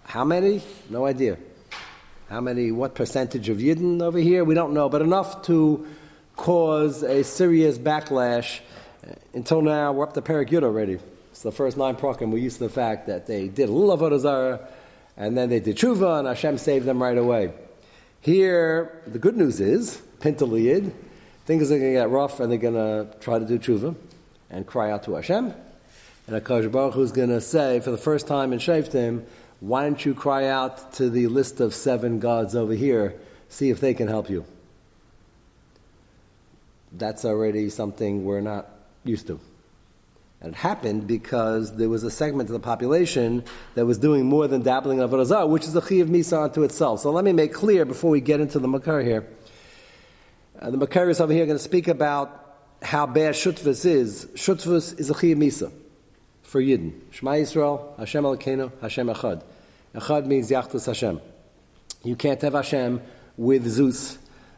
How 0.03 0.23
many? 0.23 0.63
No 0.89 1.05
idea. 1.05 1.37
How 2.27 2.41
many, 2.41 2.71
what 2.71 2.95
percentage 2.95 3.49
of 3.49 3.57
Yidden 3.57 4.01
over 4.01 4.17
here? 4.17 4.43
We 4.43 4.55
don't 4.55 4.73
know, 4.73 4.89
but 4.89 5.03
enough 5.03 5.43
to 5.43 5.85
cause 6.35 7.03
a 7.03 7.23
serious 7.23 7.77
backlash. 7.77 8.61
Until 9.33 9.61
now, 9.61 9.91
we're 9.91 10.05
up 10.05 10.13
to 10.13 10.21
Perik 10.21 10.49
Yud 10.49 10.63
already. 10.63 10.97
So 11.33 11.49
the 11.49 11.55
first 11.55 11.77
nine 11.77 11.95
prokim 11.95 12.31
were 12.31 12.37
used 12.39 12.57
to 12.57 12.63
the 12.63 12.69
fact 12.69 13.07
that 13.07 13.27
they 13.27 13.47
did 13.47 13.69
a 13.69 13.71
little 13.71 13.95
Avodah 13.95 14.19
Zarah, 14.19 14.67
and 15.17 15.37
then 15.37 15.49
they 15.49 15.59
did 15.59 15.77
tshuva, 15.77 16.19
and 16.19 16.27
Hashem 16.27 16.57
saved 16.57 16.85
them 16.85 17.01
right 17.01 17.17
away. 17.17 17.53
Here, 18.23 19.01
the 19.05 19.19
good 19.19 19.35
news 19.35 19.59
is, 19.59 20.01
Pintaliyid, 20.21 20.93
things 21.45 21.69
are 21.69 21.77
going 21.77 21.93
to 21.93 21.99
get 21.99 22.09
rough, 22.09 22.39
and 22.39 22.49
they're 22.49 22.57
going 22.57 22.73
to 22.73 23.17
try 23.19 23.37
to 23.37 23.43
do 23.43 23.59
tshuva 23.59 23.97
and 24.49 24.65
cry 24.65 24.91
out 24.91 25.03
to 25.03 25.15
Hashem. 25.15 25.53
And 26.27 26.41
Akash 26.41 26.71
Baruch 26.71 26.95
is 26.95 27.11
going 27.11 27.31
to 27.31 27.41
say, 27.41 27.81
for 27.81 27.91
the 27.91 27.97
first 27.97 28.25
time 28.25 28.53
in 28.53 28.59
Shaftim, 28.59 29.25
why 29.59 29.83
don't 29.83 30.05
you 30.05 30.13
cry 30.13 30.47
out 30.47 30.93
to 30.93 31.09
the 31.09 31.27
list 31.27 31.59
of 31.59 31.75
seven 31.75 32.19
gods 32.19 32.55
over 32.55 32.71
here, 32.71 33.19
see 33.49 33.69
if 33.69 33.81
they 33.81 33.93
can 33.93 34.07
help 34.07 34.29
you? 34.29 34.45
That's 36.93 37.25
already 37.25 37.69
something 37.69 38.23
we're 38.23 38.39
not 38.39 38.69
used 39.03 39.27
to. 39.27 39.41
And 40.43 40.53
it 40.53 40.57
happened 40.57 41.07
because 41.07 41.77
there 41.77 41.87
was 41.87 42.03
a 42.03 42.11
segment 42.11 42.49
of 42.49 42.53
the 42.53 42.59
population 42.59 43.45
that 43.75 43.85
was 43.85 43.97
doing 43.97 44.25
more 44.25 44.45
than 44.45 44.61
dabbling 44.61 44.99
in 44.99 45.07
Avodah 45.07 45.25
Zarah, 45.25 45.47
which 45.47 45.63
is 45.63 45.71
the 45.71 45.79
Chi 45.79 45.95
of 45.95 46.09
Misa 46.09 46.43
unto 46.43 46.63
itself. 46.63 46.99
So 46.99 47.11
let 47.11 47.23
me 47.23 47.31
make 47.31 47.53
clear 47.53 47.85
before 47.85 48.11
we 48.11 48.19
get 48.19 48.41
into 48.41 48.59
the 48.59 48.67
Makar 48.67 49.01
here. 49.01 49.25
Uh, 50.59 50.69
the 50.69 50.77
Makar 50.77 51.09
is 51.09 51.21
over 51.21 51.31
here 51.31 51.45
going 51.45 51.57
to 51.57 51.63
speak 51.63 51.87
about 51.87 52.57
how 52.81 53.05
bad 53.05 53.35
Shutvus 53.35 53.85
is. 53.85 54.25
Shutvus 54.35 54.99
is 54.99 55.09
a 55.09 55.13
Chi 55.13 55.27
of 55.27 55.37
Misa 55.37 55.71
for 56.41 56.61
Yidden. 56.61 56.99
Shema 57.11 57.31
Yisrael, 57.31 57.97
Hashem 57.97 58.23
Elokeinu, 58.25 58.69
Hashem 58.81 59.07
Echad. 59.07 59.43
Echad 59.95 60.25
means 60.25 60.51
Yachtus 60.51 60.87
Hashem. 60.87 61.21
You 62.03 62.17
can't 62.17 62.41
have 62.41 62.51
Hashem 62.51 63.01
with 63.37 63.65
Zeus, 63.65 64.17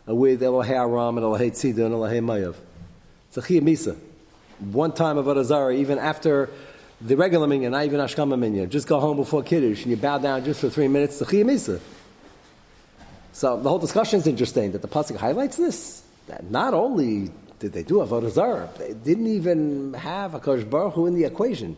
uh, 0.09 0.15
with 0.15 0.41
Elohei 0.41 0.71
Aram 0.71 1.19
and 1.19 1.25
Elohei 1.25 1.51
Tzidon 1.51 1.85
and 1.85 1.93
Elohei 1.93 2.21
Mayav. 2.23 2.55
It's 3.27 3.37
a 3.37 3.41
Chiyah 3.41 3.61
Misa. 3.61 3.95
One 4.59 4.91
time 4.91 5.17
of 5.17 5.25
Adazara, 5.25 5.75
even 5.75 5.99
after 5.99 6.49
the 7.01 7.17
regular 7.17 7.47
minyan, 7.47 7.71
not 7.71 7.85
even 7.85 7.99
Ashkama 7.99 8.39
minyan, 8.39 8.69
just 8.69 8.87
go 8.87 8.99
home 8.99 9.17
before 9.17 9.43
Kiddush 9.43 9.81
and 9.81 9.91
you 9.91 9.97
bow 9.97 10.17
down 10.17 10.45
just 10.45 10.61
for 10.61 10.69
three 10.69 10.87
minutes, 10.87 11.21
it's 11.21 11.29
a 11.29 11.33
Chiyah 11.33 11.45
Misa. 11.45 11.79
So 13.33 13.59
the 13.61 13.67
whole 13.67 13.79
discussion 13.79 14.19
is 14.19 14.27
interesting 14.27 14.71
that 14.71 14.81
the 14.81 14.87
Pasuk 14.87 15.17
highlights 15.17 15.57
this. 15.57 16.03
That 16.27 16.49
not 16.49 16.73
only 16.73 17.31
did 17.59 17.73
they 17.73 17.83
do 17.83 17.95
Avodah 17.95 18.31
Zarah, 18.31 18.69
they 18.77 18.93
didn't 18.93 19.27
even 19.27 19.93
have 19.93 20.33
a 20.35 20.39
Baruch 20.39 20.93
Hu 20.93 21.05
in 21.05 21.15
the 21.15 21.25
equation. 21.25 21.77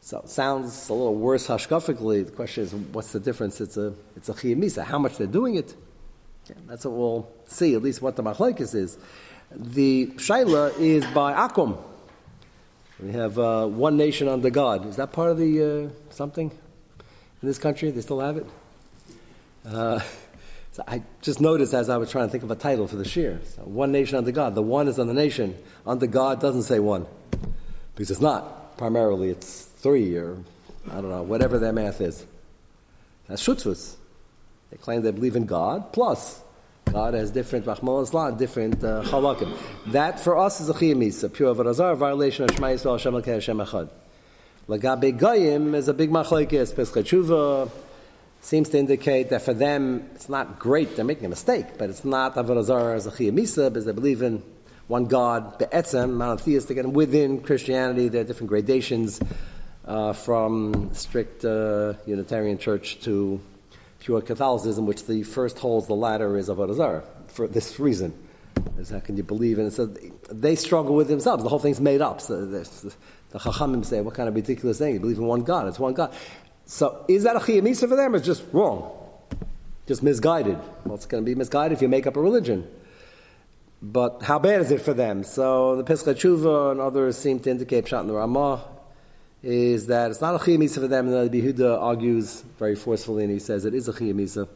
So 0.00 0.18
it 0.18 0.28
sounds 0.28 0.88
a 0.88 0.94
little 0.94 1.14
worse 1.14 1.46
hashkafically. 1.46 2.24
The 2.26 2.32
question 2.32 2.64
is, 2.64 2.74
what's 2.74 3.12
the 3.12 3.20
difference? 3.20 3.60
It's 3.60 3.76
a 3.76 3.94
it's 4.16 4.28
a 4.28 4.34
chiyamisa. 4.34 4.82
How 4.84 4.98
much 4.98 5.18
they're 5.18 5.26
doing 5.26 5.56
it? 5.56 5.74
Yeah, 6.48 6.56
that's 6.66 6.84
what 6.84 6.94
we'll 6.94 7.30
see. 7.46 7.74
At 7.74 7.82
least 7.82 8.00
what 8.00 8.16
the 8.16 8.22
machlekes 8.22 8.74
is. 8.74 8.98
The 9.50 10.06
shaila 10.16 10.78
is 10.78 11.04
by 11.06 11.34
akum. 11.34 11.78
We 13.00 13.12
have 13.12 13.38
uh, 13.38 13.66
one 13.66 13.96
nation 13.96 14.28
under 14.28 14.50
God. 14.50 14.86
Is 14.86 14.96
that 14.96 15.12
part 15.12 15.30
of 15.30 15.38
the 15.38 15.62
uh, 15.62 16.12
something 16.12 16.50
in 17.42 17.48
this 17.48 17.58
country? 17.58 17.90
They 17.90 18.00
still 18.00 18.20
have 18.20 18.36
it. 18.36 18.46
Uh, 19.66 20.00
so 20.72 20.84
I 20.86 21.02
just 21.22 21.40
noticed 21.40 21.74
as 21.74 21.88
I 21.88 21.96
was 21.96 22.10
trying 22.10 22.28
to 22.28 22.32
think 22.32 22.44
of 22.44 22.50
a 22.50 22.56
title 22.56 22.86
for 22.86 22.96
the 22.96 23.04
shir. 23.04 23.40
So 23.56 23.62
one 23.62 23.90
nation 23.90 24.18
under 24.18 24.32
God. 24.32 24.54
The 24.54 24.62
one 24.62 24.86
is 24.86 24.98
on 24.98 25.06
the 25.06 25.14
nation. 25.14 25.56
Under 25.86 26.06
God 26.06 26.40
doesn't 26.40 26.62
say 26.62 26.78
one 26.78 27.06
because 27.94 28.10
it's 28.10 28.20
not. 28.20 28.76
Primarily, 28.78 29.30
it's 29.30 29.62
three 29.62 30.16
or 30.16 30.38
I 30.88 30.94
don't 30.94 31.10
know, 31.10 31.22
whatever 31.22 31.58
their 31.58 31.72
math 31.72 32.00
is. 32.00 32.24
That's 33.26 33.46
shutzvus. 33.46 33.96
They 34.70 34.76
claim 34.76 35.02
they 35.02 35.10
believe 35.10 35.36
in 35.36 35.46
God, 35.46 35.92
plus 35.92 36.40
God 36.92 37.14
has 37.14 37.30
different 37.30 37.66
Rahman 37.66 38.02
Islam, 38.02 38.36
different 38.36 38.82
uh, 38.82 39.02
halakim. 39.02 39.56
That 39.92 40.18
for 40.18 40.36
us 40.36 40.60
is 40.60 40.68
a 40.68 40.74
chiyamis, 40.74 41.22
a 41.22 41.28
pure 41.28 41.54
avarazar, 41.54 41.96
violation 41.96 42.44
of 42.44 42.54
Shema 42.54 42.68
Yisrael, 42.68 42.92
Hashem 42.92 43.14
Lekei 43.14 43.34
Hashem 43.34 43.58
Echad. 43.58 43.88
Lagabe 44.68 45.16
Goyim 45.16 45.74
is 45.74 45.86
a 45.86 45.94
big 45.94 46.10
machlekes, 46.10 46.74
Pesach 46.74 47.04
Tshuva, 47.04 47.70
seems 48.40 48.68
to 48.70 48.78
indicate 48.78 49.30
that 49.30 49.42
for 49.42 49.54
them 49.54 50.10
it's 50.14 50.28
not 50.28 50.58
great, 50.58 50.96
they're 50.96 51.04
making 51.04 51.26
a 51.26 51.28
mistake, 51.28 51.78
but 51.78 51.90
it's 51.90 52.04
not 52.04 52.34
avarazar 52.34 52.96
as 52.96 53.06
a 53.06 53.10
chiyamisa, 53.12 53.68
because 53.68 53.84
they 53.84 53.92
believe 53.92 54.20
in 54.22 54.42
one 54.88 55.04
God, 55.04 55.58
be'etzem, 55.58 56.14
monotheistic, 56.14 56.76
and 56.76 56.94
within 56.94 57.40
Christianity 57.40 58.08
there 58.08 58.22
are 58.22 58.24
different 58.24 58.48
gradations 58.48 59.20
uh, 59.84 60.12
from 60.12 60.92
strict 60.92 61.44
uh, 61.44 61.94
Unitarian 62.06 62.58
Church 62.58 63.00
to 63.02 63.40
pure 64.00 64.20
Catholicism, 64.20 64.86
which 64.86 65.06
the 65.06 65.22
first 65.22 65.58
holds 65.58 65.86
the 65.86 65.94
latter 65.94 66.36
is 66.36 66.48
Avodah 66.48 66.74
Zarah, 66.74 67.04
for 67.28 67.46
this 67.46 67.78
reason. 67.78 68.12
Is 68.78 68.90
how 68.90 69.00
can 69.00 69.16
you 69.16 69.22
believe 69.22 69.58
it? 69.58 69.70
So 69.70 69.86
they 69.86 70.56
struggle 70.56 70.94
with 70.94 71.08
themselves. 71.08 71.42
The 71.42 71.48
whole 71.48 71.58
thing's 71.58 71.80
made 71.80 72.00
up. 72.00 72.20
So 72.20 72.44
the, 72.44 72.94
Chachamim 73.32 73.84
say, 73.84 74.00
what 74.00 74.14
kind 74.14 74.28
of 74.28 74.34
ridiculous 74.34 74.78
thing? 74.78 74.94
You 74.94 75.00
believe 75.00 75.18
in 75.18 75.26
one 75.26 75.42
God. 75.42 75.68
It's 75.68 75.78
one 75.78 75.94
God. 75.94 76.12
So 76.66 77.04
is 77.08 77.22
that 77.22 77.36
a 77.36 77.38
chiyamisa 77.38 77.88
for 77.88 77.96
them 77.96 78.14
or 78.14 78.20
just 78.20 78.44
wrong? 78.52 78.90
Just 79.86 80.02
misguided. 80.02 80.58
Well, 80.84 80.94
it's 80.94 81.06
going 81.06 81.24
to 81.24 81.26
be 81.26 81.34
misguided 81.34 81.76
if 81.76 81.82
you 81.82 81.88
make 81.88 82.06
up 82.06 82.16
a 82.16 82.20
religion. 82.20 82.68
But 83.82 84.22
how 84.22 84.38
bad 84.38 84.60
is 84.60 84.70
it 84.70 84.80
for 84.80 84.92
them? 84.92 85.24
So 85.24 85.76
the 85.76 85.84
Pesach 85.84 86.22
and 86.24 86.80
others 86.80 87.16
seem 87.16 87.40
to 87.40 87.50
indicate 87.50 87.86
Pshat 87.86 88.02
in 88.02 88.08
the 88.08 88.14
Ramah 88.14 88.64
is 89.42 89.86
that 89.86 90.10
it's 90.10 90.20
not 90.20 90.34
a 90.34 90.38
chiyamisa 90.38 90.74
for 90.74 90.88
them. 90.88 91.08
And 91.08 91.30
the 91.30 91.42
Behuda 91.42 91.80
argues 91.80 92.42
very 92.58 92.76
forcefully, 92.76 93.24
and 93.24 93.32
he 93.32 93.38
says 93.38 93.64
it 93.64 93.74
is 93.74 93.88
a 93.88 93.92
chiyamisa. 93.92 94.48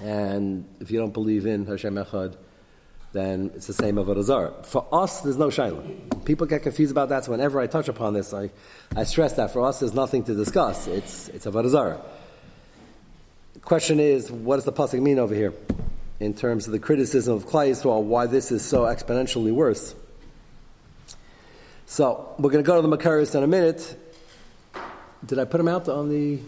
And 0.00 0.66
if 0.80 0.90
you 0.90 0.98
don't 0.98 1.14
believe 1.14 1.46
in 1.46 1.66
Hashem 1.66 1.94
Echad, 1.94 2.36
then 3.12 3.50
it's 3.54 3.66
the 3.66 3.72
same 3.72 3.96
avodah 3.96 4.22
zarah. 4.22 4.52
For 4.64 4.86
us, 4.92 5.20
there's 5.22 5.38
no 5.38 5.48
shaila. 5.48 6.24
People 6.24 6.46
get 6.46 6.62
confused 6.62 6.90
about 6.90 7.08
that. 7.08 7.24
So 7.24 7.30
whenever 7.30 7.60
I 7.60 7.66
touch 7.66 7.88
upon 7.88 8.12
this, 8.12 8.34
I, 8.34 8.50
I 8.94 9.04
stress 9.04 9.32
that 9.34 9.52
for 9.52 9.64
us, 9.64 9.80
there's 9.80 9.94
nothing 9.94 10.22
to 10.24 10.34
discuss. 10.34 10.86
It's 10.86 11.28
it's 11.28 11.46
avodah. 11.46 12.02
The 13.54 13.60
question 13.60 14.00
is, 14.00 14.30
what 14.30 14.56
does 14.56 14.64
the 14.64 14.72
pasuk 14.72 15.00
mean 15.00 15.18
over 15.18 15.34
here, 15.34 15.54
in 16.20 16.34
terms 16.34 16.66
of 16.66 16.72
the 16.72 16.78
criticism 16.78 17.34
of 17.34 17.46
Klai 17.46 17.70
Yisrael, 17.70 18.02
why 18.02 18.26
this 18.26 18.52
is 18.52 18.62
so 18.62 18.82
exponentially 18.82 19.52
worse? 19.52 19.94
So 21.86 22.34
we're 22.38 22.50
going 22.50 22.62
to 22.64 22.66
go 22.66 22.80
to 22.80 22.86
the 22.86 22.96
Makaris 22.96 23.34
in 23.34 23.42
a 23.42 23.46
minute. 23.46 23.96
Did 25.24 25.38
I 25.38 25.44
put 25.44 25.58
them 25.58 25.68
out 25.68 25.88
on 25.88 26.08
the? 26.08 26.38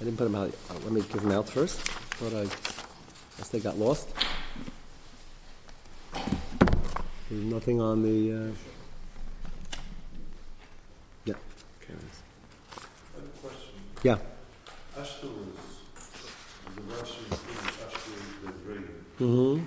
I 0.00 0.04
didn't 0.04 0.16
put 0.16 0.24
them 0.24 0.34
out. 0.34 0.52
Uh, 0.70 0.74
let 0.84 0.92
me 0.92 1.00
give 1.00 1.20
them 1.20 1.32
out 1.32 1.48
first. 1.48 1.80
Thought 1.80 2.34
I, 2.34 2.44
guess 3.36 3.48
they 3.50 3.60
got 3.60 3.78
lost. 3.78 4.08
There's 7.30 7.44
nothing 7.44 7.80
on 7.80 8.02
the. 8.02 8.32
Uh, 8.32 8.52
yeah. 11.24 11.34
I 11.34 11.92
have 11.92 13.24
a 13.24 13.38
question. 13.38 13.74
Yeah. 14.02 14.18
Ashtor 14.96 15.30
is, 15.30 15.74
the 16.74 16.82
Rashi 16.82 17.22
is 17.30 17.38
Ashtor 17.84 18.16
is 18.16 18.34
the 18.42 18.52
rain. 18.66 18.88
Mm-hmm. 19.20 19.64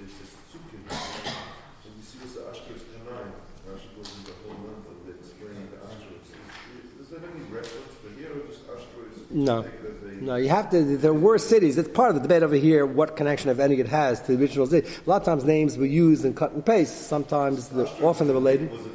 This 0.00 0.14
is 0.22 0.30
Tzukim. 0.48 0.86
And 0.88 1.92
you 1.96 2.02
see 2.02 2.18
this 2.22 2.36
Ashtor 2.36 2.76
is 2.76 2.82
Kanai. 2.82 3.26
Rashi 3.68 3.88
goes 3.96 4.08
into 4.16 4.30
the 4.30 4.36
whole 4.46 4.60
month 4.62 4.86
of 4.86 5.08
it 5.08 5.16
explaining 5.20 5.68
the 5.68 5.78
Ashtor. 5.84 6.16
Is, 6.22 7.00
is 7.00 7.08
there 7.10 7.20
any 7.28 7.44
reference 7.50 7.92
to 8.00 8.08
here 8.16 8.32
or 8.32 8.46
just 8.46 8.64
Ashtor 8.68 9.10
is 9.12 9.23
No. 9.34 9.62
taken 9.62 9.86
as 9.86 10.20
a 10.20 10.24
No, 10.24 10.36
you 10.36 10.48
have 10.48 10.70
to. 10.70 10.96
There 10.96 11.12
were 11.12 11.38
cities. 11.38 11.76
It's 11.76 11.88
part 11.88 12.08
of 12.10 12.14
the 12.14 12.22
debate 12.22 12.42
over 12.42 12.54
here. 12.54 12.86
What 12.86 13.16
connection, 13.16 13.50
if 13.50 13.58
any, 13.58 13.78
it 13.80 13.88
has 13.88 14.22
to 14.22 14.36
the 14.36 14.42
original 14.42 14.66
city. 14.66 14.88
A 15.06 15.10
lot 15.10 15.20
of 15.20 15.26
times, 15.26 15.44
names 15.44 15.76
were 15.76 15.84
used 15.84 16.24
and 16.24 16.34
cut 16.34 16.52
and 16.52 16.64
paste. 16.64 17.08
Sometimes, 17.08 17.68
the, 17.68 17.84
often 18.02 18.28
they're 18.28 18.34
related. 18.34 18.70
Was 18.70 18.86
it 18.86 18.92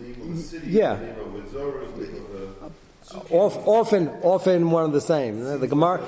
name 0.00 0.32
of 0.32 0.38
a 0.38 0.42
city? 0.42 0.66
Yeah. 0.68 0.94
The 0.94 1.06
name 1.06 1.18
of 1.18 1.34
a 1.34 1.50
Zora, 1.50 1.86
the 1.96 2.06
name 2.06 2.24
of 2.26 2.42
a 2.60 3.34
Of, 3.34 3.66
often, 3.66 4.08
often 4.22 4.70
one 4.70 4.84
of 4.84 4.92
the 4.92 5.00
same. 5.00 5.42
The 5.42 5.66
Gemara, 5.66 6.00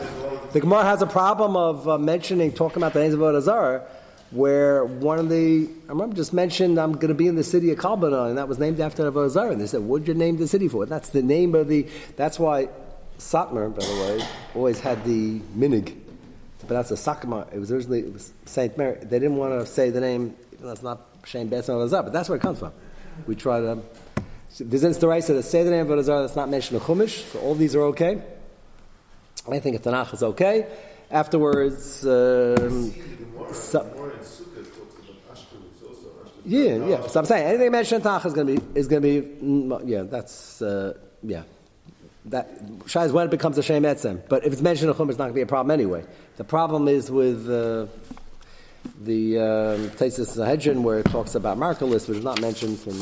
the 0.52 0.60
Gemara 0.60 0.84
has 0.84 1.02
a 1.02 1.06
problem 1.06 1.56
of 1.56 1.88
uh, 1.88 1.98
mentioning, 1.98 2.52
talking 2.52 2.76
about 2.76 2.92
the 2.92 3.00
names 3.00 3.14
of 3.14 3.20
Avodah 3.20 3.42
Zarah, 3.42 3.82
where 4.30 4.84
one 4.84 5.18
of 5.18 5.28
the, 5.28 5.68
I 5.88 5.92
remember 5.92 6.14
just 6.14 6.32
mentioned, 6.32 6.78
I'm 6.78 6.92
going 6.92 7.08
to 7.08 7.14
be 7.14 7.26
in 7.26 7.34
the 7.34 7.42
city 7.44 7.72
of 7.72 7.78
Kalbana, 7.78 8.28
and 8.28 8.38
that 8.38 8.46
was 8.46 8.58
named 8.58 8.78
after 8.80 9.10
Avodah 9.10 9.30
Zarah. 9.30 9.50
And 9.50 9.60
they 9.60 9.66
said, 9.66 9.80
what 9.80 10.04
did 10.04 10.08
you 10.08 10.14
name 10.14 10.36
the 10.36 10.46
city 10.46 10.68
for? 10.68 10.86
That's 10.86 11.08
the 11.08 11.22
name 11.22 11.54
of 11.56 11.66
the, 11.66 11.88
that's 12.16 12.38
why 12.38 12.68
Satmar, 13.22 13.74
by 13.74 13.84
the 13.84 14.02
way, 14.02 14.26
always 14.54 14.80
had 14.80 15.04
the 15.04 15.40
minig 15.56 15.96
to 16.58 16.66
pronounce 16.66 16.88
the 16.88 16.96
Sakma. 16.96 17.52
It 17.52 17.58
was 17.58 17.70
originally, 17.70 18.00
it 18.00 18.12
was 18.12 18.32
Saint 18.44 18.76
Mary. 18.76 18.98
They 19.00 19.18
didn't 19.18 19.36
want 19.36 19.52
to 19.58 19.66
say 19.66 19.90
the 19.90 20.00
name, 20.00 20.34
That's 20.60 20.82
not 20.82 21.00
Shem 21.24 21.48
Beis 21.48 21.68
Avodah 21.68 22.04
but 22.04 22.12
that's 22.12 22.28
where 22.28 22.36
it 22.36 22.42
comes 22.42 22.58
from. 22.58 22.72
We 23.26 23.36
try 23.36 23.60
to, 23.60 23.78
there's 24.58 24.82
Storaisa 24.98 25.28
to 25.28 25.42
say 25.42 25.62
the 25.62 25.70
name 25.70 25.90
of 25.90 26.04
Zarah 26.04 26.22
that's 26.22 26.36
not 26.36 26.48
mentioned 26.48 26.80
in 26.80 26.86
Chumash, 26.86 27.30
so 27.32 27.38
all 27.40 27.54
these 27.54 27.74
are 27.74 27.82
okay. 27.92 28.20
I 29.50 29.58
think 29.58 29.76
a 29.76 29.78
Tanakh 29.78 30.14
is 30.14 30.22
okay. 30.22 30.66
Afterwards, 31.10 32.06
um, 32.06 32.92
so, 33.52 34.12
yeah, 36.44 36.86
yeah. 36.86 37.06
So 37.06 37.20
I'm 37.20 37.26
saying 37.26 37.46
anything 37.46 37.70
mentioned 37.70 38.04
in 38.04 38.10
Tanakh 38.10 38.26
is 38.26 38.32
going 38.32 38.46
to 38.46 38.60
be 38.60 38.78
is 38.78 38.88
going 38.88 39.02
to 39.02 39.20
be 39.20 39.28
mm, 39.28 39.82
yeah. 39.88 40.02
That's 40.02 40.62
uh, 40.62 40.94
yeah. 41.22 41.42
That 42.26 42.50
Shai 42.86 43.04
is 43.04 43.12
when 43.12 43.26
it 43.26 43.30
becomes 43.30 43.58
a 43.58 43.62
shame 43.62 43.82
etzem. 43.82 44.22
But 44.28 44.44
if 44.46 44.52
it's 44.52 44.62
mentioned 44.62 44.90
in 44.90 44.96
Chumash, 44.96 45.10
it's 45.10 45.18
not 45.18 45.24
going 45.24 45.32
to 45.32 45.38
be 45.38 45.42
a 45.42 45.46
problem 45.46 45.72
anyway. 45.72 46.04
The 46.36 46.44
problem 46.44 46.86
is 46.86 47.10
with 47.10 47.50
uh, 47.50 47.86
the 49.00 49.38
um, 49.38 49.90
Tesis 49.90 50.28
Sanhedrin 50.28 50.82
where 50.82 51.00
it 51.00 51.06
talks 51.06 51.34
about 51.34 51.58
Markalis, 51.58 52.08
which 52.08 52.18
is 52.18 52.24
not 52.24 52.40
mentioned 52.40 52.78
from 52.78 52.92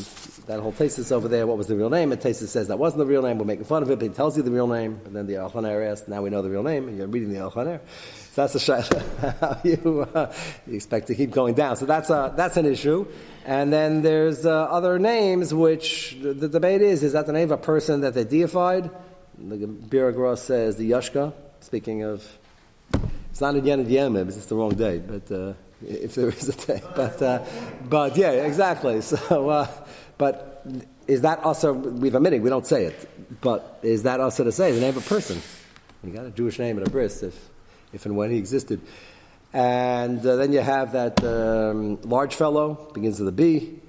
that 0.47 0.61
whole 0.61 0.73
Tesis 0.73 1.13
over 1.13 1.29
there. 1.29 1.47
What 1.47 1.59
was 1.59 1.67
the 1.67 1.77
real 1.77 1.91
name? 1.91 2.13
And 2.13 2.21
Tesis 2.21 2.49
says 2.49 2.69
that 2.69 2.79
wasn't 2.79 2.99
the 2.99 3.07
real 3.07 3.23
name. 3.23 3.39
We're 3.39 3.45
making 3.45 3.67
fun 3.67 3.83
of 3.83 3.91
it, 3.91 3.99
but 3.99 4.09
he 4.09 4.15
tells 4.15 4.37
you 4.37 4.43
the 4.43 4.51
real 4.51 4.67
name. 4.67 5.01
And 5.05 5.15
then 5.15 5.27
the 5.27 5.35
Alchaner 5.35 5.91
asks, 5.91 6.09
now 6.09 6.23
we 6.23 6.31
know 6.31 6.43
the 6.43 6.51
real 6.51 6.63
name, 6.63 6.89
and 6.89 6.97
you're 6.97 7.07
reading 7.07 7.33
the 7.33 7.39
Alchaner. 7.41 7.81
So 8.33 8.47
that's 8.47 8.55
a 8.55 8.59
shayla. 8.59 9.39
How 9.41 9.61
you, 9.63 10.09
uh, 10.15 10.33
you 10.67 10.75
expect 10.75 11.09
to 11.09 11.15
keep 11.15 11.31
going 11.31 11.55
down. 11.55 11.77
So 11.77 11.87
that's, 11.87 12.11
a, 12.11 12.33
that's 12.37 12.57
an 12.57 12.67
issue. 12.67 13.07
And 13.45 13.73
then 13.73 14.03
there's 14.03 14.47
uh, 14.47 14.65
other 14.65 14.99
names 14.99 15.53
which 15.53 16.17
the, 16.21 16.33
the 16.33 16.49
debate 16.49 16.83
is, 16.83 17.03
is 17.03 17.13
that 17.13 17.27
the 17.27 17.33
name 17.33 17.53
of 17.53 17.59
a 17.59 17.63
person 17.63 18.01
that 18.01 18.15
they 18.15 18.25
deified? 18.25 18.91
The 19.43 19.67
Biragros 19.67 20.39
says 20.39 20.77
the 20.77 20.91
Yashka, 20.91 21.33
speaking 21.61 22.03
of 22.03 22.27
it's 23.31 23.41
not 23.41 23.55
a 23.55 23.61
Yen 23.61 23.87
Yemim, 23.87 24.27
it's 24.27 24.37
just 24.37 24.51
the 24.51 24.57
wrong 24.57 24.75
day, 24.75 24.99
but 24.99 25.33
uh, 25.33 25.55
if 25.87 26.15
there 26.15 26.29
is 26.29 26.49
a 26.49 26.67
day. 26.67 26.83
But, 26.95 27.23
uh, 27.23 27.43
but 27.89 28.17
yeah, 28.17 28.33
exactly. 28.33 29.01
So, 29.01 29.49
uh, 29.49 29.67
but 30.19 30.67
is 31.07 31.23
that 31.23 31.43
also, 31.43 31.73
we've 31.73 32.15
admitted, 32.15 32.43
we 32.43 32.51
don't 32.51 32.67
say 32.67 32.85
it, 32.85 33.41
but 33.41 33.79
is 33.83 34.03
that 34.03 34.21
also 34.21 34.45
to 34.45 34.53
say 34.53 34.73
the 34.73 34.81
name 34.81 34.97
of 34.97 35.07
a 35.07 35.09
person? 35.09 35.41
You 36.05 36.13
got 36.13 36.27
a 36.27 36.31
Jewish 36.31 36.59
name 36.59 36.77
in 36.77 36.87
a 36.87 36.91
bris 36.91 37.23
if, 37.23 37.49
if 37.95 38.05
and 38.05 38.17
when 38.17 38.31
he 38.31 38.37
existed. 38.37 38.81
And 39.55 40.25
uh, 40.25 40.37
then 40.37 40.53
you 40.53 40.61
have 40.61 40.93
that 40.93 41.25
um, 41.25 42.01
large 42.03 42.35
fellow, 42.35 42.91
begins 42.93 43.19
with 43.19 43.29
a 43.29 43.33
B, 43.33 43.81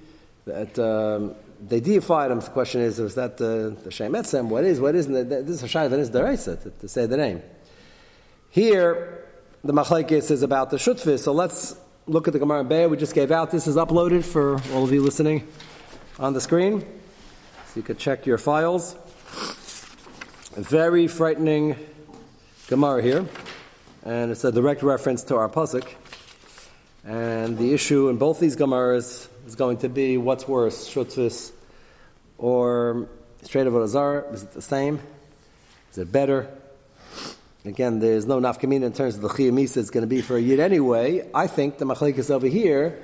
that 0.46 0.78
um, 0.78 1.34
they 1.68 1.80
deified 1.80 2.30
him. 2.30 2.40
The 2.40 2.50
question 2.50 2.80
is, 2.80 2.98
is 2.98 3.14
that 3.14 3.36
the, 3.36 3.76
the 3.84 3.90
Shem 3.90 4.12
Etzem? 4.12 4.48
What 4.48 4.64
is, 4.64 4.80
what 4.80 4.94
isn't? 4.94 5.28
This 5.28 5.48
is 5.48 5.62
a 5.62 5.68
Shai, 5.68 5.86
is 5.86 6.10
Deraisa, 6.10 6.60
to, 6.62 6.70
to 6.70 6.88
say 6.88 7.06
the 7.06 7.16
name. 7.16 7.42
Here, 8.50 9.28
the 9.62 9.72
Machlaikis 9.72 10.30
is 10.30 10.42
about 10.42 10.70
the 10.70 10.76
Shutfis, 10.76 11.20
so 11.20 11.32
let's 11.32 11.76
look 12.06 12.26
at 12.26 12.32
the 12.32 12.38
Gemara 12.38 12.64
Be'er 12.64 12.88
we 12.88 12.96
just 12.96 13.14
gave 13.14 13.30
out. 13.30 13.50
This 13.50 13.66
is 13.66 13.76
uploaded 13.76 14.24
for 14.24 14.54
all 14.74 14.84
of 14.84 14.92
you 14.92 15.02
listening 15.02 15.46
on 16.18 16.34
the 16.34 16.40
screen, 16.40 16.80
so 16.80 16.86
you 17.76 17.82
could 17.82 17.98
check 17.98 18.26
your 18.26 18.38
files. 18.38 18.96
Very 20.56 21.06
frightening 21.06 21.76
Gemara 22.66 23.02
here, 23.02 23.26
and 24.04 24.30
it's 24.30 24.44
a 24.44 24.52
direct 24.52 24.82
reference 24.82 25.22
to 25.24 25.36
our 25.36 25.48
Pasuk. 25.48 25.86
And 27.04 27.56
the 27.56 27.72
issue 27.72 28.08
in 28.08 28.16
both 28.16 28.38
these 28.38 28.56
Gemaras 28.56 29.28
is 29.46 29.54
going 29.54 29.78
to 29.78 29.88
be 29.88 30.16
what's 30.16 30.46
worse, 30.46 30.88
Shutfis 30.88 31.52
or 32.38 33.08
straight 33.42 33.66
of 33.66 33.74
Azar? 33.76 34.26
Is 34.32 34.42
it 34.42 34.52
the 34.52 34.62
same? 34.62 35.00
Is 35.90 35.98
it 35.98 36.10
better? 36.10 36.48
Again, 37.64 38.00
there's 38.00 38.26
no 38.26 38.40
nafkamina 38.40 38.84
in 38.84 38.92
terms 38.92 39.14
of 39.14 39.22
the 39.22 39.28
chiyamisa 39.28 39.76
it's 39.76 39.90
going 39.90 40.02
to 40.02 40.08
be 40.08 40.20
for 40.20 40.36
a 40.36 40.40
yid 40.40 40.58
anyway. 40.58 41.28
I 41.32 41.46
think 41.46 41.78
the 41.78 41.84
machlekes 41.84 42.30
over 42.30 42.48
here 42.48 43.00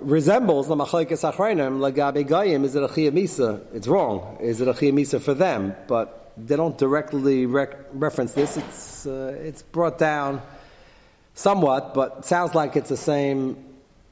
resembles 0.00 0.68
the 0.68 0.76
machlekes 0.76 1.30
achrayim 1.30 1.78
lagabe 1.78 2.26
gayim. 2.26 2.64
Is 2.64 2.74
it 2.74 2.82
a 2.82 2.88
chiyamisa? 2.88 3.62
It's 3.74 3.86
wrong. 3.86 4.38
Is 4.40 4.62
it 4.62 4.68
a 4.68 4.72
chiyamisa 4.72 5.20
for 5.20 5.34
them? 5.34 5.76
But 5.86 6.32
they 6.38 6.56
don't 6.56 6.78
directly 6.78 7.44
rec- 7.44 7.76
reference 7.92 8.32
this. 8.32 8.56
It's 8.56 9.06
uh, 9.06 9.36
it's 9.38 9.62
brought 9.62 9.98
down 9.98 10.40
somewhat, 11.34 11.94
but 11.94 12.24
sounds 12.24 12.54
like 12.54 12.74
it's 12.74 12.88
the 12.88 12.96
same 12.96 13.67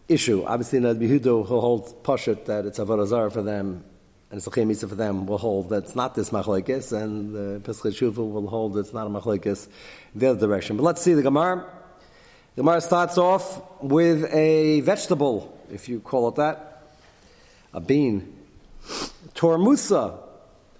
issue. 0.08 0.44
Obviously, 0.44 0.78
the 0.78 0.94
Behudo 0.94 1.46
who 1.46 1.60
holds 1.60 1.92
pashut 1.94 2.44
that 2.46 2.66
it's 2.66 2.78
avodah 2.78 3.32
for 3.32 3.42
them 3.42 3.84
and 4.30 4.38
it's 4.38 4.46
a 4.46 4.50
chemisa 4.50 4.88
for 4.88 4.96
them 4.96 5.26
will 5.26 5.38
hold 5.38 5.68
that 5.68 5.84
it's 5.84 5.94
not 5.94 6.14
this 6.14 6.30
machlekes, 6.30 6.92
and 6.92 7.32
the 7.32 7.60
Pesach 7.60 7.94
Shuva 7.94 8.18
will 8.18 8.48
hold 8.48 8.76
it's 8.76 8.92
not 8.92 9.06
a 9.06 9.10
machlekes 9.10 9.68
the 10.14 10.26
other 10.26 10.40
direction. 10.40 10.76
But 10.76 10.82
let's 10.82 11.00
see 11.00 11.14
the 11.14 11.22
Gemara. 11.22 11.64
The 12.54 12.62
Gemara 12.62 12.80
starts 12.80 13.18
off 13.18 13.62
with 13.82 14.24
a 14.32 14.80
vegetable, 14.80 15.56
if 15.70 15.88
you 15.88 16.00
call 16.00 16.28
it 16.28 16.34
that, 16.36 16.82
a 17.72 17.80
bean. 17.80 18.36
Tormusa. 19.34 20.18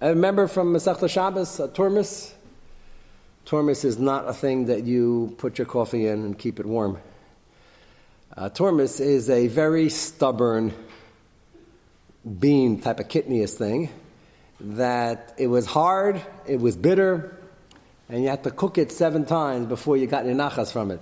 I 0.01 0.09
remember 0.09 0.47
from 0.47 0.73
Masechta 0.73 1.09
Shabbos, 1.09 1.59
a 1.59 1.67
tormus. 1.67 2.33
Tormus 3.45 3.85
is 3.85 3.97
not 3.97 4.27
a 4.27 4.33
thing 4.33 4.65
that 4.65 4.83
you 4.83 5.35
put 5.37 5.57
your 5.57 5.67
coffee 5.67 6.07
in 6.07 6.25
and 6.25 6.37
keep 6.37 6.59
it 6.59 6.65
warm. 6.65 6.99
Uh, 8.37 8.49
is 8.99 9.31
a 9.31 9.47
very 9.47 9.89
stubborn 9.89 10.71
bean 12.39 12.79
type 12.79 12.99
of 12.99 13.07
kitnius 13.07 13.55
thing 13.55 13.89
that 14.59 15.33
it 15.39 15.47
was 15.47 15.65
hard, 15.65 16.21
it 16.45 16.59
was 16.59 16.77
bitter, 16.77 17.35
and 18.07 18.21
you 18.21 18.29
had 18.29 18.43
to 18.43 18.51
cook 18.51 18.77
it 18.77 18.91
seven 18.91 19.25
times 19.25 19.65
before 19.65 19.97
you 19.97 20.05
got 20.05 20.23
nachas 20.25 20.71
from 20.71 20.91
it. 20.91 21.01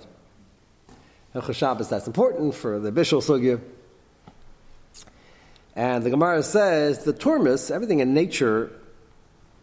Shabbos, 1.52 1.90
that's 1.90 2.06
important 2.06 2.54
for 2.54 2.78
the 2.78 2.90
Bishul 2.90 3.22
Sugya. 3.22 3.60
And 5.74 6.04
the 6.04 6.08
Gemara 6.08 6.42
says 6.42 7.04
the 7.04 7.12
turmis, 7.12 7.70
everything 7.70 8.00
in 8.00 8.14
nature 8.14 8.72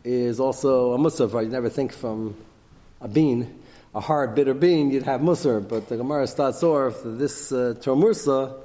is 0.03 0.39
also 0.39 0.93
a 0.93 0.99
musaf. 0.99 1.43
You 1.43 1.49
never 1.49 1.69
think 1.69 1.91
from 1.91 2.37
a 3.01 3.07
bean, 3.07 3.62
a 3.95 3.99
hard, 3.99 4.33
bitter 4.33 4.53
bean, 4.53 4.89
you'd 4.91 5.03
have 5.03 5.21
musar. 5.21 5.67
But 5.67 5.87
the 5.87 5.97
Gemara 5.97 6.27
starts 6.27 6.63
off 6.63 7.01
this 7.03 7.51
uh, 7.51 7.75
tormursa 7.79 8.59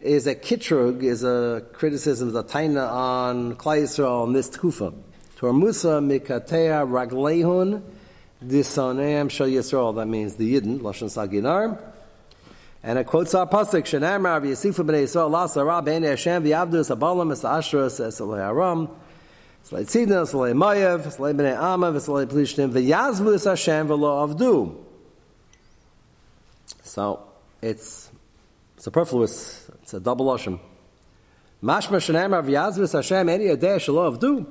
is 0.00 0.26
a 0.26 0.34
kitrug, 0.34 1.02
is 1.02 1.24
a 1.24 1.64
criticism, 1.72 2.28
is 2.28 2.34
a 2.34 2.44
taina 2.44 2.90
on 2.90 3.56
Klai 3.56 3.82
Yisrael 3.82 4.22
on 4.22 4.32
this 4.32 4.48
tkufa. 4.50 4.94
Tormusa 5.38 6.00
mikatea 6.00 6.86
raglehun 6.86 7.82
disoneam 8.44 9.30
shal 9.30 9.48
Yisrael. 9.48 9.96
That 9.96 10.06
means 10.06 10.36
the 10.36 10.54
Yidden, 10.54 10.80
Lashon 10.80 11.10
Saginar. 11.10 11.78
And 12.84 13.00
it 13.00 13.06
quotes 13.06 13.34
our 13.34 13.48
pasuk, 13.48 13.82
"Shenamar 13.82 14.40
v'yasifu 14.40 14.84
b'nei 14.86 15.04
Yisrael 15.04 15.30
lasa 15.30 15.64
ra 15.64 15.82
b'nei 15.82 16.10
Hashem 16.10 16.44
v'yavdu 16.44 16.76
es 16.76 16.90
abalam 16.90 17.32
es 17.32 17.42
ashras 17.42 17.98
es 17.98 18.20
aram 18.20 18.88
alei 19.70 19.84
tzidna 19.84 20.22
alei 20.22 20.52
mayev 20.52 21.06
alei 21.18 21.34
b'nei 21.34 21.56
amav 21.56 21.94
alei 21.94 22.26
plishtim 22.26 22.72
v'yazvu 22.72 23.44
Hashem 23.44 23.88
v'lo 23.88 24.10
avdu." 24.26 24.76
So 26.82 27.22
it's 27.62 28.10
superfluous. 28.76 29.68
It's 29.82 29.94
a 29.94 30.00
double 30.00 30.30
ocean. 30.30 30.60
Mashma 31.62 31.98
shenamar 31.98 32.44
v'yazvu 32.44 32.82
es 32.82 32.92
Hashem 32.92 33.28
any 33.28 33.46
adeh 33.46 33.76
shelo 33.76 34.16
avdu. 34.16 34.46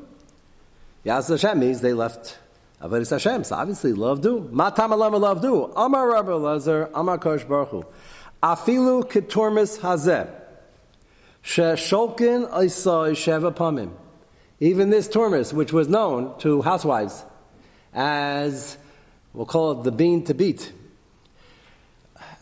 Yazvu 1.06 1.32
Hashem 1.32 1.60
means 1.60 1.82
they 1.82 1.93
left 1.93 2.39
Avodas 2.82 3.10
Hashem. 3.10 3.43
So 3.43 3.56
obviously 3.56 3.93
love 3.93 4.21
do. 4.21 4.49
Matam 4.51 4.91
alam 4.91 5.13
love 5.13 5.41
do. 5.41 5.71
Amar 5.75 6.08
Rabbi 6.12 6.34
Lazar. 6.34 6.89
Amar 6.93 7.17
Kosh 7.17 7.43
Baruch 7.43 7.69
Hu. 7.69 7.86
Afilu 8.43 9.04
ketormis 9.10 9.80
hazeh. 9.80 10.30
Shesholkin 11.43 12.49
Isai 12.51 13.12
Sheva 13.12 13.54
Pamim. 13.54 13.91
Even 14.59 14.89
this 14.89 15.07
tormis, 15.07 15.51
which 15.51 15.73
was 15.73 15.87
known 15.87 16.37
to 16.39 16.61
housewives 16.61 17.23
as, 17.93 18.77
we'll 19.33 19.45
call 19.45 19.79
it 19.79 19.83
the 19.83 19.91
bean 19.91 20.23
to 20.25 20.33
beat. 20.33 20.71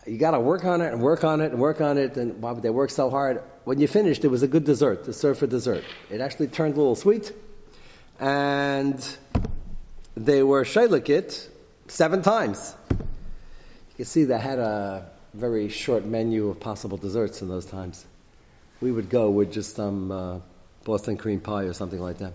You 0.06 0.18
got 0.18 0.32
to 0.32 0.40
work 0.40 0.66
on 0.66 0.82
it 0.82 0.92
and 0.92 1.02
work 1.02 1.24
on 1.24 1.42
it 1.42 1.52
and 1.52 1.60
work 1.60 1.82
on 1.82 1.98
it. 1.98 2.18
And 2.18 2.42
why 2.42 2.52
would 2.52 2.62
they 2.62 2.70
work 2.70 2.90
so 2.90 3.10
hard? 3.10 3.42
When 3.64 3.80
you 3.80 3.88
finished, 3.88 4.26
it 4.26 4.28
was 4.28 4.44
a 4.44 4.48
good 4.48 4.66
dessert 4.66 5.06
to 5.06 5.14
serve 5.14 5.38
for 5.40 5.48
dessert. 5.48 5.84
It 6.10 6.20
actually 6.20 6.48
turned 6.48 6.76
a 6.76 6.78
little 6.78 6.96
sweet. 6.96 7.32
And 8.20 9.18
they 10.16 10.44
were 10.44 10.64
shaylikit 10.64 11.48
seven 11.88 12.22
times. 12.22 12.76
You 12.92 13.98
can 13.98 14.06
see 14.06 14.24
they 14.26 14.38
had 14.38 14.60
a 14.60 15.10
very 15.34 15.70
short 15.70 16.06
menu 16.06 16.50
of 16.50 16.60
possible 16.60 16.98
desserts 16.98 17.42
in 17.42 17.48
those 17.48 17.66
times. 17.66 18.06
We 18.82 18.92
would 18.92 19.10
go 19.10 19.30
with 19.30 19.52
just 19.52 19.76
some 19.76 20.12
uh, 20.12 20.40
Boston 20.84 21.18
cream 21.18 21.40
pie 21.40 21.64
or 21.64 21.74
something 21.74 22.00
like 22.00 22.18
that. 22.18 22.34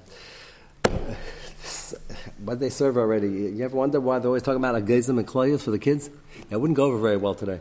what 2.44 2.60
they 2.60 2.70
serve 2.70 2.96
already. 2.96 3.28
You 3.28 3.64
ever 3.64 3.76
wonder 3.76 4.00
why 4.00 4.18
they're 4.18 4.28
always 4.28 4.42
talking 4.42 4.62
about 4.62 4.74
a 4.74 4.80
agazim 4.80 5.18
and 5.18 5.26
kloyas 5.26 5.62
for 5.62 5.70
the 5.70 5.78
kids? 5.78 6.10
That 6.48 6.58
wouldn't 6.58 6.76
go 6.76 6.84
over 6.84 6.98
very 6.98 7.16
well 7.16 7.34
today. 7.34 7.60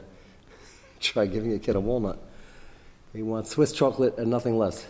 Try 0.99 1.25
giving 1.25 1.53
a 1.53 1.59
kid 1.59 1.75
a 1.75 1.79
walnut. 1.79 2.19
He 3.13 3.21
wants 3.21 3.51
Swiss 3.51 3.71
chocolate 3.71 4.17
and 4.17 4.29
nothing 4.29 4.57
less, 4.57 4.85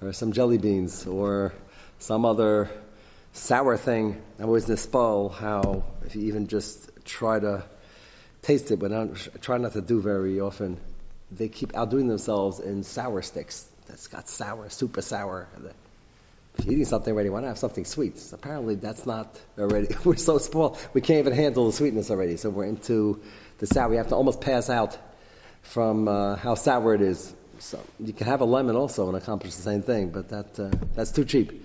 or 0.00 0.12
some 0.12 0.32
jelly 0.32 0.58
beans, 0.58 1.06
or 1.06 1.52
some 1.98 2.24
other 2.24 2.70
sour 3.32 3.76
thing. 3.76 4.22
I 4.38 4.44
always 4.44 4.66
nispal 4.66 5.32
how 5.32 5.84
if 6.04 6.14
you 6.14 6.22
even 6.22 6.46
just 6.46 6.90
try 7.04 7.40
to 7.40 7.64
taste 8.42 8.70
it, 8.70 8.78
but 8.78 8.92
I 8.92 9.08
try 9.40 9.58
not 9.58 9.72
to 9.72 9.80
do 9.80 10.00
very 10.00 10.40
often, 10.40 10.78
they 11.30 11.48
keep 11.48 11.76
outdoing 11.76 12.08
themselves 12.08 12.60
in 12.60 12.82
sour 12.82 13.22
sticks. 13.22 13.68
That's 13.88 14.06
got 14.06 14.28
sour, 14.28 14.68
super 14.68 15.02
sour. 15.02 15.48
If 16.58 16.64
you're 16.64 16.74
eating 16.74 16.84
something 16.84 17.12
already, 17.12 17.30
why 17.30 17.40
not 17.40 17.48
have 17.48 17.58
something 17.58 17.84
sweet? 17.84 18.18
So 18.18 18.34
apparently, 18.34 18.74
that's 18.74 19.06
not 19.06 19.40
already. 19.58 19.88
We're 20.04 20.16
so 20.16 20.38
small, 20.38 20.78
we 20.92 21.00
can't 21.00 21.20
even 21.20 21.32
handle 21.32 21.66
the 21.66 21.72
sweetness 21.72 22.10
already. 22.10 22.36
So 22.36 22.50
we're 22.50 22.64
into 22.64 23.20
the 23.58 23.66
sour. 23.66 23.88
We 23.88 23.96
have 23.96 24.08
to 24.08 24.16
almost 24.16 24.40
pass 24.40 24.68
out 24.68 24.98
from 25.62 26.08
uh, 26.08 26.36
how 26.36 26.54
sour 26.54 26.94
it 26.94 27.02
is. 27.02 27.34
So 27.58 27.80
you 27.98 28.12
can 28.12 28.26
have 28.26 28.40
a 28.40 28.44
lemon 28.44 28.76
also 28.76 29.08
and 29.08 29.16
accomplish 29.16 29.54
the 29.56 29.62
same 29.62 29.82
thing, 29.82 30.10
but 30.10 30.28
that 30.28 30.58
uh, 30.58 30.70
that's 30.94 31.10
too 31.10 31.24
cheap. 31.24 31.64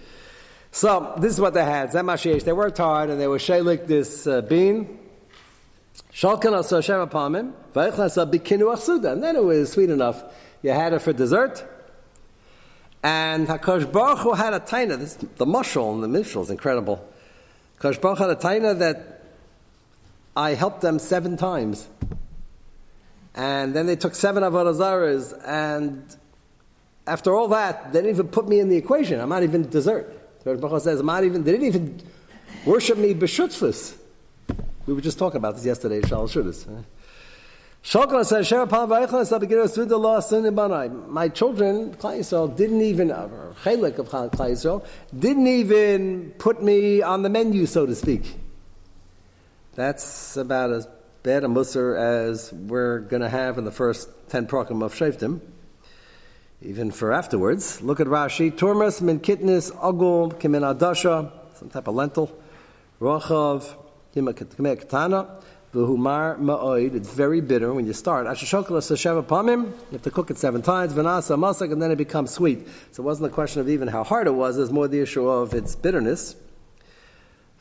So 0.71 1.13
this 1.17 1.33
is 1.33 1.39
what 1.39 1.53
they 1.53 1.63
had. 1.63 1.91
They 1.91 2.53
worked 2.53 2.79
hard 2.79 3.09
and 3.12 3.21
they 3.21 3.27
were 3.27 3.38
shaylik 3.38 3.86
this 3.86 4.25
uh, 4.25 4.41
bean. 4.41 4.99
Shalkan 6.12 6.53
also 6.53 6.77
Hashem 6.77 6.99
upon 6.99 7.36
him. 7.36 7.53
And 7.75 9.23
then 9.23 9.36
it 9.36 9.43
was 9.43 9.71
sweet 9.71 9.91
enough. 9.91 10.23
You 10.63 10.71
had 10.71 10.93
it 10.93 10.99
for 10.99 11.13
dessert. 11.13 11.63
And 13.04 13.48
Hakadosh 13.48 13.92
Baruch 13.92 14.20
Hu 14.20 14.34
had 14.34 14.54
a 14.54 14.62
taina. 14.62 14.98
This, 14.98 15.16
the 15.16 15.46
mushroom, 15.46 16.02
the 16.02 16.08
mishal 16.08 16.42
is 16.42 16.50
incredible. 16.50 17.06
Hakadosh 17.80 18.00
Baruch 18.00 18.18
Hu 18.20 18.24
had 18.24 18.38
a 18.38 18.39
taina 18.39 18.80
that 18.80 19.26
I 20.36 20.54
helped 20.54 20.82
them 20.82 21.00
seven 21.00 21.36
times. 21.36 21.88
And 23.36 23.74
then 23.74 23.88
they 23.88 23.96
took 23.96 24.16
seven 24.16 24.44
avodah 24.44 25.42
and 25.46 26.16
after 27.06 27.36
all 27.36 27.50
that, 27.50 27.92
they 27.92 28.00
didn't 28.00 28.12
even 28.12 28.28
put 28.30 28.48
me 28.48 28.60
in 28.60 28.70
the 28.70 28.78
equation. 28.78 29.20
I'm 29.20 29.30
not 29.30 29.44
even 29.44 29.70
dessert. 29.70 30.42
The 30.44 30.56
Baruch 30.56 30.82
says, 30.82 31.00
I'm 31.00 31.06
not 31.06 31.24
even, 31.24 31.44
they 31.44 31.52
didn't 31.52 31.68
even 31.68 32.02
worship 32.66 32.98
me 32.98 33.13
b'shutzfus. 33.13 33.98
We 34.86 34.94
were 34.94 35.02
just 35.02 35.20
talking 35.20 35.38
about 35.38 35.56
this 35.56 35.66
yesterday, 35.66 36.02
Shal 36.02 36.28
Shudas. 36.28 36.84
My 37.84 38.00
children, 38.00 38.24
Klai 41.96 42.19
Yisrael, 42.19 42.56
didn't 42.56 42.82
even, 42.82 43.12
or 43.12 43.54
Chelik 43.63 43.98
of 43.98 44.10
Klai 44.10 44.30
Yisrael, 44.30 44.86
didn't 45.17 45.48
even 45.48 46.34
put 46.38 46.63
me 46.63 47.02
on 47.02 47.24
the 47.24 47.30
menu, 47.30 47.65
so 47.65 47.86
to 47.86 47.93
speak. 47.93 48.36
That's 49.76 50.38
about 50.38 50.72
as 50.72 50.88
bad 51.24 51.43
a 51.43 51.48
musr 51.48 51.98
as 51.98 52.54
we're 52.54 53.00
going 53.00 53.22
to 53.22 53.30
have 53.30 53.58
in 53.58 53.65
the 53.65 53.72
first 53.72 54.10
ten 54.30 54.48
program 54.48 54.82
of 54.82 54.93
Shaftim 54.93 55.41
even 56.63 56.91
for 56.91 57.12
afterwards. 57.12 57.82
Look 57.82 58.00
at 58.00 58.08
Rashi. 58.08 58.52
Turmas 58.52 59.02
min 59.02 59.19
kitnis 59.19 59.72
agul 59.72 60.34
kimin 60.39 60.62
adasha, 60.62 61.32
some 61.56 61.69
type 61.69 61.88
of 61.88 61.96
lentil. 61.96 62.32
Rochav 63.02 63.76
katana. 64.13 65.39
V'humar 65.73 66.38
ma'oid. 66.39 66.93
It's 66.93 67.12
very 67.12 67.41
bitter 67.41 67.73
when 67.73 67.88
you 67.88 67.93
start. 67.93 68.27
Ashashokala 68.27 68.79
sasheva 68.79 69.23
pamim. 69.23 69.65
You 69.65 69.93
have 69.93 70.03
to 70.03 70.12
cook 70.12 70.29
it 70.29 70.38
seven 70.38 70.62
times. 70.62 70.93
Vanasa 70.93 71.38
masak, 71.38 71.71
and 71.71 71.81
then 71.81 71.89
it 71.89 71.97
becomes 71.97 72.31
sweet. 72.31 72.67
So 72.91 73.01
it 73.01 73.05
wasn't 73.05 73.31
a 73.31 73.33
question 73.33 73.59
of 73.59 73.69
even 73.69 73.88
how 73.88 74.03
hard 74.03 74.27
it 74.27 74.36
was. 74.36 74.57
It's 74.57 74.71
more 74.71 74.88
the 74.88 74.99
issue 74.99 75.27
of 75.27 75.53
its 75.53 75.75
bitterness. 75.75 76.36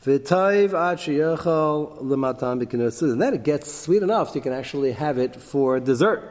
V'tayv 0.05 0.69
achiyachal 0.69 2.01
l'matan 2.01 3.11
And 3.11 3.21
then 3.21 3.33
it 3.33 3.43
gets 3.43 3.73
sweet 3.73 4.03
enough 4.03 4.29
so 4.29 4.35
you 4.35 4.41
can 4.41 4.53
actually 4.53 4.91
have 4.91 5.17
it 5.17 5.35
for 5.35 5.79
dessert. 5.79 6.29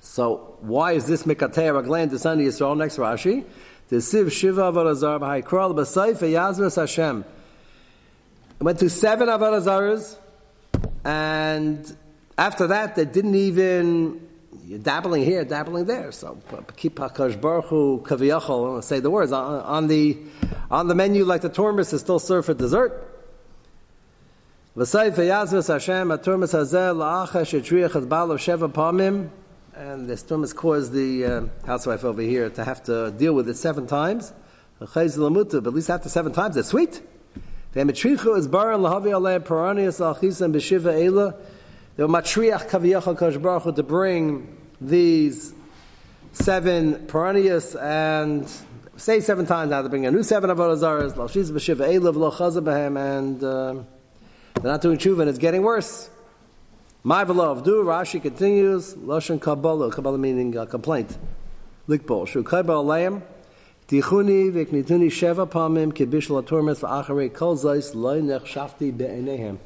So 0.00 0.56
why 0.60 0.92
is 0.92 1.06
this 1.06 1.24
Mikatei 1.24 1.74
Raglan 1.74 2.04
of 2.04 2.20
Yisrael? 2.20 2.76
Next 2.76 2.96
Rashi. 2.96 3.44
The 3.88 3.96
Siv 3.96 4.32
Shiva 4.32 4.72
Avarazar 4.72 5.20
B'Haikral 5.20 5.74
B'Saif 5.74 6.16
Yazvus 6.20 6.76
Hashem. 6.76 7.24
It 8.60 8.64
went 8.64 8.78
to 8.80 8.90
seven 8.90 9.28
Avarazars, 9.28 10.16
and 11.04 11.96
after 12.36 12.66
that, 12.68 12.94
they 12.94 13.04
didn't 13.04 13.34
even 13.34 14.28
you're 14.68 14.78
dabbling 14.78 15.24
here, 15.24 15.44
dabbling 15.44 15.86
there. 15.86 16.12
So 16.12 16.38
keep 16.76 16.96
Hakadosh 16.96 17.40
Baruch 17.40 17.64
Hu 17.66 18.02
Kaviyachol. 18.04 18.84
Say 18.84 19.00
the 19.00 19.10
words 19.10 19.32
on, 19.32 19.86
the 19.86 20.18
on 20.70 20.88
the 20.88 20.94
menu, 20.94 21.24
like 21.24 21.40
the 21.40 21.48
tormis 21.48 21.92
is 21.94 22.02
still 22.02 22.18
served 22.18 22.46
for 22.46 22.54
dessert. 22.54 22.92
V'sayf 24.76 25.14
Yazvus 25.14 25.68
Hashem 25.72 26.10
Aturmis 26.10 26.52
Sheva 28.36 29.30
and 29.74 30.08
the 30.08 30.16
storm 30.16 30.42
has 30.42 30.52
caused 30.52 30.92
the 30.92 31.24
uh, 31.24 31.42
housewife 31.64 32.04
over 32.04 32.20
here 32.20 32.50
to 32.50 32.64
have 32.64 32.82
to 32.82 33.10
deal 33.12 33.32
with 33.32 33.48
it 33.48 33.56
seven 33.56 33.86
times. 33.86 34.32
But 34.78 34.96
at 34.96 35.74
least 35.74 35.90
after 35.90 36.08
seven 36.08 36.32
times, 36.32 36.56
it's 36.56 36.68
sweet. 36.68 37.00
They 37.78 37.84
were 37.84 37.92
matriach 42.08 42.68
kaviyachal 42.68 43.16
kosh 43.16 43.76
to 43.76 43.82
bring 43.84 44.58
these 44.80 45.54
seven 46.32 47.06
paranias 47.06 47.80
and 47.80 48.50
say 48.96 49.20
seven 49.20 49.46
times 49.46 49.70
now 49.70 49.82
to 49.82 49.88
bring 49.88 50.06
a 50.06 50.10
new 50.10 50.24
seven 50.24 50.50
of 50.50 50.58
Avodazaras, 50.58 51.12
Lalshiz 51.12 51.52
b'shiva 51.52 51.94
ela 51.94 52.12
v'lo 52.12 52.32
chazabahem, 52.32 52.98
and 53.18 53.44
uh, 53.44 53.74
they're 54.54 54.72
not 54.72 54.80
doing 54.80 54.98
tshuva 54.98 55.20
and 55.20 55.30
it's 55.30 55.38
getting 55.38 55.62
worse. 55.62 56.10
My 57.04 57.22
beloved, 57.22 57.64
do 57.64 57.84
Rashi 57.84 58.20
continues, 58.20 58.96
Lashon 58.96 59.40
Kabbalah, 59.40 59.92
Kabbalah 59.92 60.18
meaning 60.18 60.58
uh, 60.58 60.66
complaint. 60.66 61.16
Likbol, 61.88 62.26
Shu 62.26 62.42
Kabbalah 62.42 62.82
Layim, 62.82 63.22
Tichuni 63.88 64.52
v'knituni 64.52 65.08
sheva 65.08 65.48
pamim 65.48 65.92
v'acharei 65.92 67.32
kol 67.32 67.54
loy 67.54 68.20
nechshafti 68.20 68.94
be'enehem. 68.94 69.58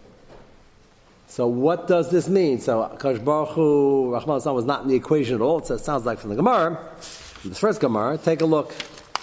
So 1.27 1.49
what 1.49 1.89
does 1.89 2.11
this 2.11 2.29
mean? 2.29 2.61
So 2.61 2.95
Kash 3.01 3.19
Baruch 3.19 3.49
Hu, 3.55 4.13
Rahman 4.13 4.55
was 4.55 4.65
not 4.65 4.83
in 4.83 4.89
the 4.89 4.95
equation 4.95 5.35
at 5.37 5.41
all. 5.41 5.63
So 5.65 5.75
it 5.75 5.81
sounds 5.81 6.05
like 6.05 6.21
from 6.21 6.31
the 6.31 6.37
Gemara. 6.37 6.79
The 7.43 7.55
first 7.55 7.81
Gemara, 7.81 8.17
take 8.17 8.43
a 8.43 8.45
look. 8.45 8.73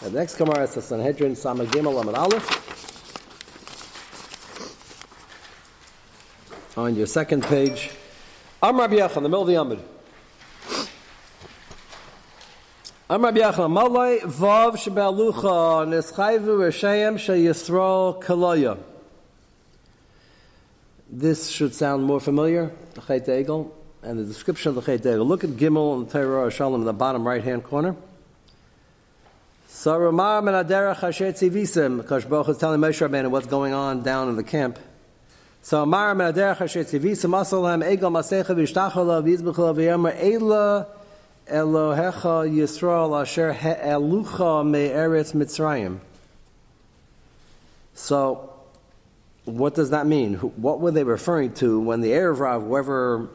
at 0.01 0.11
The 0.11 0.19
next 0.19 0.35
Gemara 0.35 0.63
is 0.63 0.73
the 0.73 0.81
Sanhedrin 0.81 1.33
Samagimel 1.33 2.03
Amad 2.03 2.17
Aleph. 2.17 2.77
On 6.77 6.93
your 6.95 7.07
second 7.07 7.43
page. 7.43 7.91
I'm 8.61 8.77
Rabbi 8.77 8.95
Yechon, 8.95 9.13
the 9.13 9.21
middle 9.21 9.43
of 9.43 9.47
the 9.47 9.53
Amud. 9.53 9.79
I'm 13.11 13.23
Rabbi 13.23 13.39
vav 13.39 14.75
shebelucha 14.75 15.87
neschayvu 15.87 16.59
reshayim 16.59 17.15
sheyisrael. 17.17 18.77
This 21.09 21.49
should 21.49 21.73
sound 21.73 22.03
more 22.03 22.19
familiar. 22.19 22.71
The 22.93 23.01
Egel. 23.01 23.71
and 24.03 24.19
the 24.19 24.25
description 24.25 24.69
of 24.69 24.75
the 24.75 24.81
Chet. 24.83 25.19
Look 25.19 25.43
at 25.43 25.49
Gimel 25.49 25.97
and 25.97 26.07
Torah 26.07 26.51
Shalom 26.51 26.81
in 26.81 26.85
the 26.85 26.93
bottom 26.93 27.27
right 27.27 27.43
hand 27.43 27.63
corner. 27.63 27.95
So 29.69 29.99
Aderech 29.99 30.97
Hasher 30.97 31.33
Tzivisim, 31.33 32.05
Kosh 32.05 32.25
Baruch 32.25 32.49
is 32.49 32.57
telling 32.59 32.79
Moshe 32.79 33.09
Rabbeinu 33.09 33.31
what's 33.31 33.47
going 33.47 33.73
on 33.73 34.03
down 34.03 34.29
in 34.29 34.35
the 34.35 34.43
camp. 34.43 34.75
Ben 34.75 35.81
Aderech 35.81 36.57
Hasher 36.57 36.85
Tzivisim, 36.85 37.31
Asalam 37.31 37.83
Egel 37.83 38.11
Masecha 38.11 38.55
V'Yishtachola 38.55 39.23
V'Yizbechola 39.23 39.73
V'Yomer 39.75 40.98
Elohecha 41.49 42.49
Yisrael 42.49 43.21
Asher 43.21 43.53
He'elucha 43.53 44.65
Me'eretz 44.65 45.33
Mitzrayim. 45.33 45.99
So, 47.93 48.53
what 49.45 49.75
does 49.75 49.89
that 49.89 50.05
mean? 50.05 50.35
What 50.35 50.79
were 50.79 50.91
they 50.91 51.03
referring 51.03 51.53
to 51.55 51.79
when 51.79 52.01
the 52.01 52.11
Erev 52.11 52.39
Rav, 52.39 52.63
whoever 52.63 53.29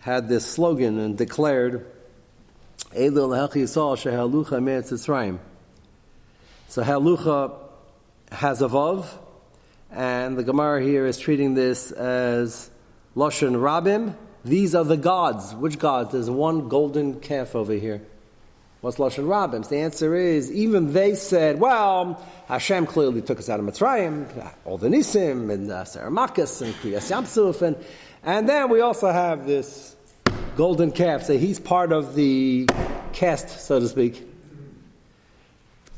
had 0.00 0.28
this 0.28 0.44
slogan 0.44 0.98
and 0.98 1.16
declared, 1.16 1.86
Elohecha 2.92 3.54
Yisrael 3.54 3.96
Asher 3.96 4.10
He'elucha 4.10 4.62
Me'eretz 4.62 4.92
Mitzrayim? 4.92 5.38
So 6.68 6.82
halucha 6.82 7.52
has 8.32 8.60
a 8.60 8.68
vav, 8.68 9.06
and 9.92 10.36
the 10.36 10.42
Gemara 10.42 10.82
here 10.82 11.06
is 11.06 11.18
treating 11.18 11.54
this 11.54 11.92
as 11.92 12.68
lashon 13.14 13.52
rabim. 13.52 14.16
These 14.44 14.74
are 14.74 14.84
the 14.84 14.96
gods. 14.96 15.54
Which 15.54 15.78
gods? 15.78 16.12
There's 16.12 16.28
one 16.28 16.68
golden 16.68 17.20
calf 17.20 17.54
over 17.54 17.72
here. 17.72 18.02
What's 18.82 18.98
lashon 18.98 19.24
rabim? 19.24 19.66
The 19.66 19.78
answer 19.78 20.14
is 20.14 20.52
even 20.52 20.92
they 20.92 21.14
said, 21.14 21.58
well, 21.58 22.22
Hashem 22.48 22.84
clearly 22.84 23.22
took 23.22 23.38
us 23.38 23.48
out 23.48 23.58
of 23.58 23.64
Mitzrayim, 23.64 24.52
all 24.66 24.76
the 24.76 24.88
nisim 24.88 25.50
and 25.50 25.70
uh, 25.70 25.84
Saramakas 25.84 26.60
and 26.60 26.74
Kriyas 26.74 27.10
Yamsuf, 27.10 27.62
and 27.62 27.82
and 28.22 28.46
then 28.46 28.68
we 28.68 28.82
also 28.82 29.10
have 29.10 29.46
this 29.46 29.96
golden 30.56 30.92
calf. 30.92 31.22
So 31.22 31.38
he's 31.38 31.58
part 31.58 31.92
of 31.92 32.14
the 32.14 32.68
cast, 33.14 33.48
so 33.66 33.80
to 33.80 33.88
speak 33.88 34.22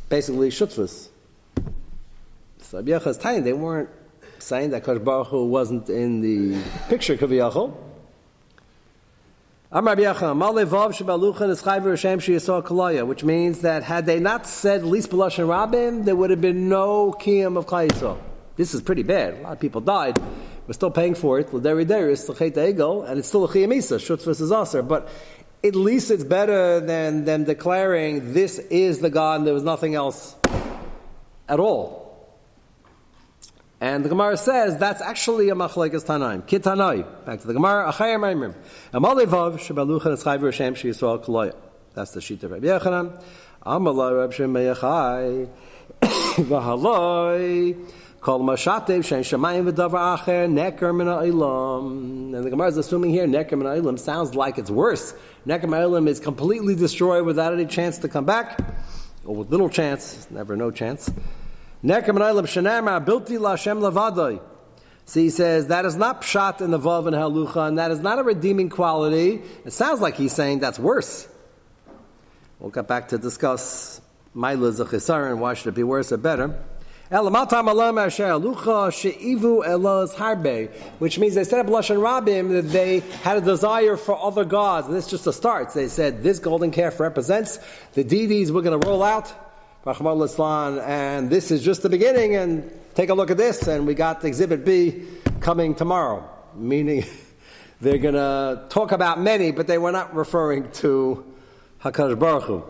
basically 0.08 0.50
shutfus. 0.50 1.08
So 2.60 2.78
Rabbi 2.78 2.92
Yocha's 2.92 3.18
they 3.42 3.52
weren't 3.52 3.90
saying 4.38 4.70
that 4.70 4.84
Kosh 4.84 4.98
Baruch 4.98 5.26
Hu 5.28 5.46
wasn't 5.46 5.88
in 5.90 6.20
the 6.20 6.62
picture 6.88 7.16
Kaviyachol. 7.16 7.74
Amar 9.76 9.94
which 9.94 10.06
means 13.24 13.60
that 13.60 13.82
had 13.82 14.06
they 14.06 14.18
not 14.18 14.46
said 14.46 14.84
least 14.84 15.10
b'lashon 15.10 15.46
rabim, 15.46 16.06
there 16.06 16.16
would 16.16 16.30
have 16.30 16.40
been 16.40 16.70
no 16.70 17.12
kiyam 17.12 17.58
of 17.58 17.66
Klal 17.66 18.18
This 18.56 18.72
is 18.72 18.80
pretty 18.80 19.02
bad. 19.02 19.34
A 19.34 19.42
lot 19.42 19.52
of 19.52 19.60
people 19.60 19.82
died. 19.82 20.18
We're 20.66 20.72
still 20.72 20.90
paying 20.90 21.14
for 21.14 21.38
it. 21.40 21.52
L'deri 21.52 21.84
deris, 21.84 22.26
l'chet 22.26 22.54
egel, 22.54 23.06
and 23.06 23.18
it's 23.18 23.28
still 23.28 23.44
a 23.44 23.48
chiyam 23.48 23.74
isa. 23.74 23.96
Shutfus 23.96 24.40
is 24.40 24.50
aser. 24.50 24.80
But 24.80 25.10
at 25.62 25.76
least 25.76 26.10
it's 26.10 26.24
better 26.24 26.80
than 26.80 27.26
them 27.26 27.44
declaring 27.44 28.32
this 28.32 28.58
is 28.58 29.00
the 29.00 29.10
God 29.10 29.40
and 29.40 29.46
there 29.46 29.52
was 29.52 29.62
nothing 29.62 29.94
else 29.94 30.36
at 31.50 31.60
all. 31.60 32.05
And 33.80 34.04
the 34.04 34.08
Gemara 34.08 34.38
says 34.38 34.78
that's 34.78 35.02
actually 35.02 35.50
a 35.50 35.54
machlekes 35.54 36.06
tanaim. 36.06 36.42
Kitanai. 36.42 37.26
Back 37.26 37.40
to 37.40 37.46
the 37.46 37.52
Gemara. 37.52 37.92
Achayim 37.92 38.20
Maimrim. 38.20 38.54
Amalevav 38.94 39.58
shebaluchan 39.58 40.16
eschayv 40.16 40.42
Hashem 40.42 40.74
sheyisrael 40.74 41.22
koloya. 41.22 41.54
That's 41.92 42.12
the 42.12 42.22
sheet 42.22 42.42
of 42.42 42.52
Rabbi 42.52 42.66
Yechanan. 42.66 43.22
Amalai 43.66 44.18
Rabbi 44.18 44.34
Shem 44.34 44.54
Meyachai. 44.54 45.50
V'haloi. 46.00 47.90
Kol 48.22 48.40
mashatev 48.40 49.04
shen 49.04 49.22
shamayim 49.22 49.70
v'davar 49.70 50.18
acher 50.18 50.48
neker 50.50 50.96
min 50.96 51.06
ha'ilam. 51.06 52.34
And 52.34 52.44
the 52.44 52.48
Gemara 52.48 52.68
is 52.68 52.78
assuming 52.78 53.10
here 53.10 53.26
neker 53.26 53.58
min 53.58 53.66
ha'ilam 53.66 53.98
sounds 53.98 54.34
like 54.34 54.56
it's 54.56 54.70
worse. 54.70 55.12
Neker 55.46 55.64
min 55.64 55.72
ha'ilam 55.72 56.08
is 56.08 56.18
completely 56.18 56.74
destroyed 56.74 57.26
without 57.26 57.52
any 57.52 57.66
chance 57.66 57.98
to 57.98 58.08
come 58.08 58.24
back, 58.24 58.58
or 59.26 59.36
with 59.36 59.50
little 59.50 59.68
chance, 59.68 60.26
never 60.30 60.56
no 60.56 60.70
chance. 60.70 61.10
See, 65.08 65.22
he 65.22 65.30
says 65.30 65.68
that 65.68 65.84
is 65.84 65.94
not 65.94 66.22
pshat 66.22 66.60
in 66.60 66.72
the 66.72 66.80
vav 66.80 67.06
and 67.06 67.14
halucha, 67.14 67.68
and 67.68 67.78
that 67.78 67.92
is 67.92 68.00
not 68.00 68.18
a 68.18 68.24
redeeming 68.24 68.68
quality. 68.68 69.40
It 69.64 69.72
sounds 69.72 70.00
like 70.00 70.16
he's 70.16 70.32
saying 70.32 70.58
that's 70.58 70.80
worse. 70.80 71.28
We'll 72.58 72.70
get 72.70 72.88
back 72.88 73.08
to 73.08 73.18
discuss 73.18 74.00
Maila 74.34 74.72
Zachisaran, 74.72 75.32
and 75.32 75.40
why 75.40 75.54
should 75.54 75.68
it 75.68 75.74
be 75.74 75.84
worse 75.84 76.10
or 76.10 76.16
better. 76.16 76.58
Which 77.08 77.22
means 81.20 81.36
they 81.36 81.44
set 81.44 81.60
up 81.60 81.66
Lashon 81.66 81.98
Rabim 81.98 82.50
that 82.50 82.68
they 82.72 82.98
had 83.22 83.36
a 83.36 83.40
desire 83.40 83.96
for 83.96 84.20
other 84.20 84.44
gods. 84.44 84.88
And 84.88 84.96
this 84.96 85.06
just 85.06 85.24
a 85.28 85.32
start. 85.32 85.72
They 85.72 85.86
said 85.86 86.24
this 86.24 86.40
golden 86.40 86.72
calf 86.72 86.98
represents 86.98 87.60
the 87.92 88.02
deities 88.02 88.50
we're 88.50 88.62
going 88.62 88.80
to 88.80 88.88
roll 88.88 89.04
out. 89.04 89.32
And 90.80 91.30
this 91.30 91.50
is 91.50 91.62
just 91.62 91.82
the 91.82 91.88
beginning. 91.88 92.34
And 92.34 92.70
take 92.94 93.08
a 93.08 93.14
look 93.14 93.30
at 93.30 93.36
this. 93.36 93.68
And 93.68 93.86
we 93.86 93.94
got 93.94 94.24
exhibit 94.24 94.64
B 94.64 95.06
coming 95.40 95.74
tomorrow. 95.74 96.28
Meaning 96.56 97.04
they're 97.80 97.98
going 97.98 98.14
to 98.14 98.66
talk 98.68 98.92
about 98.92 99.20
many, 99.20 99.52
but 99.52 99.66
they 99.66 99.78
were 99.78 99.92
not 99.92 100.14
referring 100.14 100.70
to 100.72 101.24
HaKadosh 101.82 102.18
Baruch 102.18 102.44
Hu. 102.44 102.64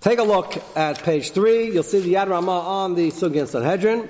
Take 0.00 0.18
a 0.18 0.22
look 0.22 0.62
at 0.76 1.02
page 1.02 1.30
three. 1.30 1.72
You'll 1.72 1.82
see 1.82 2.00
the 2.00 2.14
Yad 2.14 2.28
Ramah 2.28 2.60
on 2.60 2.94
the 2.94 3.10
Sugyan 3.10 3.48
Sanhedrin. 3.48 4.08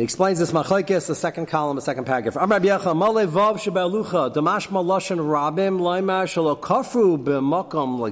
He 0.00 0.04
explains 0.04 0.38
this 0.38 0.50
machlekes, 0.50 1.08
the 1.08 1.14
second 1.14 1.44
column, 1.48 1.76
the 1.76 1.82
second 1.82 2.06
paragraph. 2.06 2.32
Yecha 2.32 2.96
Male 2.96 3.28
Vav 3.28 3.58
Shebelucha 3.58 4.32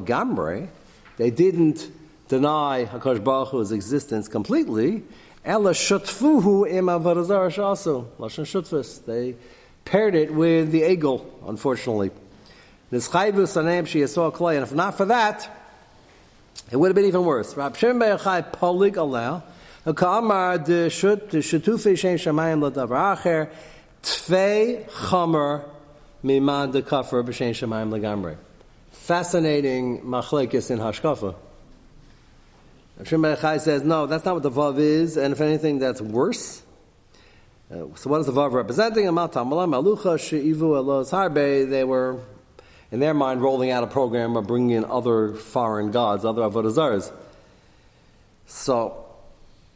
Rabim. 0.05 0.69
They 1.17 1.31
didn't 1.31 1.91
deny 2.29 2.85
Hakadosh 2.85 3.25
Baruch 3.25 3.49
Hu's 3.49 3.73
existence 3.73 4.29
completely. 4.29 5.03
Ela 5.47 5.71
Shutfuhu 5.71 6.71
Im 6.71 6.89
Avodah 6.89 7.51
Shasu 7.51 8.05
Lashon 8.19 8.45
Shutfus. 8.45 9.03
They 9.07 9.35
paired 9.87 10.15
it 10.15 10.35
with 10.35 10.71
the 10.71 10.83
egel, 10.83 11.25
unfortunately. 11.47 12.11
This 12.91 13.09
chayvus 13.09 13.57
anem 13.57 13.85
sheyasol 13.85 14.35
klay, 14.35 14.57
and 14.57 14.63
if 14.63 14.75
not 14.75 14.99
for 14.99 15.07
that, 15.07 15.49
it 16.71 16.77
would 16.77 16.89
have 16.89 16.97
been 16.97 17.07
even 17.07 17.25
worse. 17.25 17.57
Rab 17.57 17.77
Shem 17.77 17.99
Beyachai 17.99 18.53
polig 18.53 18.97
ha'ka'amar 19.89 20.65
de 20.65 20.91
shut 20.91 21.31
de 21.31 21.39
shutufi 21.39 21.95
shamayim 21.95 22.71
acher, 22.91 23.51
miman 26.23 26.73
de 26.73 26.83
shamayim. 26.83 28.37
Fascinating 28.91 30.03
machlekes 30.03 30.71
in 30.71 30.79
hashkafa. 30.79 31.35
Shem 33.05 33.23
Beyachai 33.23 33.61
says, 33.61 33.83
no, 33.83 34.07
that's 34.07 34.25
not 34.25 34.35
what 34.35 34.43
the 34.43 34.51
vav 34.51 34.79
is, 34.79 35.17
and 35.17 35.33
if 35.33 35.41
anything, 35.41 35.79
that's 35.79 36.01
worse. 36.01 36.63
Uh, 37.71 37.87
so 37.95 38.11
what 38.11 38.21
is 38.21 38.27
the 38.27 38.33
vav 38.33 38.53
representing? 38.53 39.05
They 41.71 41.85
were 41.85 42.21
in 42.91 43.01
their 43.01 43.15
mind, 43.15 43.43
rolling 43.43 43.71
out 43.71 43.85
a 43.85 43.87
program 43.87 44.37
of 44.37 44.47
bringing 44.47 44.71
in 44.71 44.85
other 44.85 45.35
foreign 45.35 45.91
gods, 45.91 46.25
other 46.25 46.43
avodah 46.43 47.13
So 48.47 49.08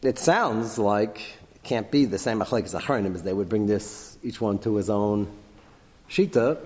it 0.03 0.19
sounds 0.19 0.79
like 0.79 1.21
it 1.55 1.63
can't 1.63 1.91
be 1.91 2.05
the 2.05 2.19
same 2.19 2.41
machlekes 2.41 2.79
achronim 2.79 3.15
as 3.15 3.23
they 3.23 3.33
would 3.33 3.49
bring 3.49 3.67
this 3.67 4.19
each 4.23 4.41
one 4.41 4.59
to 4.59 4.77
his 4.77 4.91
own 4.91 5.29
shita, 6.09 6.59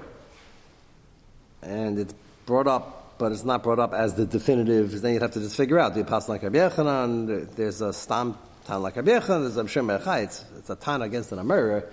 and 1.63 1.99
it's 1.99 2.15
brought 2.47 2.67
up, 2.67 3.19
but 3.19 3.33
it's 3.33 3.45
not 3.45 3.63
brought 3.63 3.79
up 3.79 3.93
as 3.93 4.15
the 4.15 4.27
definitive. 4.27 5.01
Then 5.01 5.15
you'd 5.15 5.23
have 5.23 5.33
to 5.33 5.41
just 5.41 5.57
figure 5.57 5.79
out 5.79 5.95
the 5.95 6.01
apostle 6.01 6.35
like 6.35 6.43
Rabbi 6.43 6.59
Yechanan. 6.59 7.55
There's 7.55 7.81
a 7.81 7.93
stam 7.93 8.39
tan 8.65 8.83
like 8.83 8.97
Rabbi 8.97 9.11
Yechanan. 9.11 9.43
There's 9.43 9.57
a 9.57 9.69
Shem 9.69 9.91
It's, 9.91 10.45
it's 10.59 10.71
a 10.71 10.77
tan 10.77 11.03
against 11.03 11.33
an 11.33 11.39
Amira, 11.39 11.85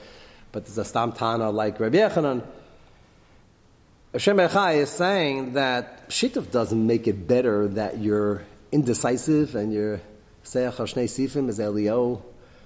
but 0.51 0.65
there's 0.65 0.77
a 0.77 0.85
stam 0.85 1.11
tana 1.11 1.49
like 1.49 1.79
Rabbi 1.79 1.97
Yechanan. 1.97 2.43
Hashem 4.13 4.37
Echai 4.37 4.75
is 4.75 4.89
saying 4.89 5.53
that 5.53 6.07
Shituf 6.09 6.51
doesn't 6.51 6.85
make 6.85 7.07
it 7.07 7.27
better 7.27 7.67
that 7.69 7.99
you're 7.99 8.43
indecisive 8.71 9.55
and 9.55 9.73
you're 9.73 10.01
Seach 10.43 10.75
Hashnei 10.75 11.05
Sifim, 11.05 11.49
as 11.49 11.59
Elio 11.59 12.23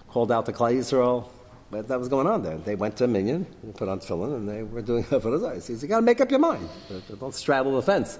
called 0.10 0.32
out 0.32 0.46
to 0.48 0.52
Klai 0.52 0.78
Yisrael. 0.78 1.30
But 1.70 1.90
that 1.90 2.00
was 2.00 2.08
going 2.08 2.28
on 2.28 2.44
there. 2.44 2.58
They 2.58 2.76
went 2.76 2.96
to 2.98 3.08
minyan, 3.08 3.46
put 3.76 3.90
on 3.90 4.00
tefillin, 4.00 4.36
and 4.38 4.48
they 4.48 4.64
were 4.64 4.82
doing 4.82 5.04
Avodah 5.06 5.56
He 5.56 5.60
says, 5.60 5.82
you 5.82 5.90
got 5.90 5.98
to 5.98 6.02
make 6.02 6.22
up 6.22 6.32
your 6.32 6.40
mind. 6.40 6.68
Don't 7.20 7.36
straddle 7.36 7.76
the 7.76 7.82
fence. 7.82 8.18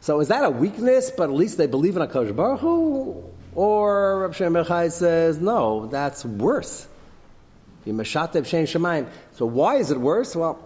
So 0.00 0.20
is 0.20 0.28
that 0.28 0.44
a 0.44 0.50
weakness, 0.50 1.10
but 1.10 1.24
at 1.24 1.32
least 1.34 1.58
they 1.58 1.66
believe 1.66 1.96
in 1.96 2.02
a 2.02 2.06
Baruch 2.06 2.60
Hu? 2.60 3.24
Or 3.54 4.20
Rav 4.20 4.36
Shem 4.36 4.54
Echai 4.54 4.90
says, 4.90 5.38
no, 5.38 5.86
that's 5.86 6.24
worse. 6.24 6.88
So 7.84 7.92
why 9.46 9.76
is 9.76 9.90
it 9.92 9.98
worse? 9.98 10.36
Well, 10.36 10.58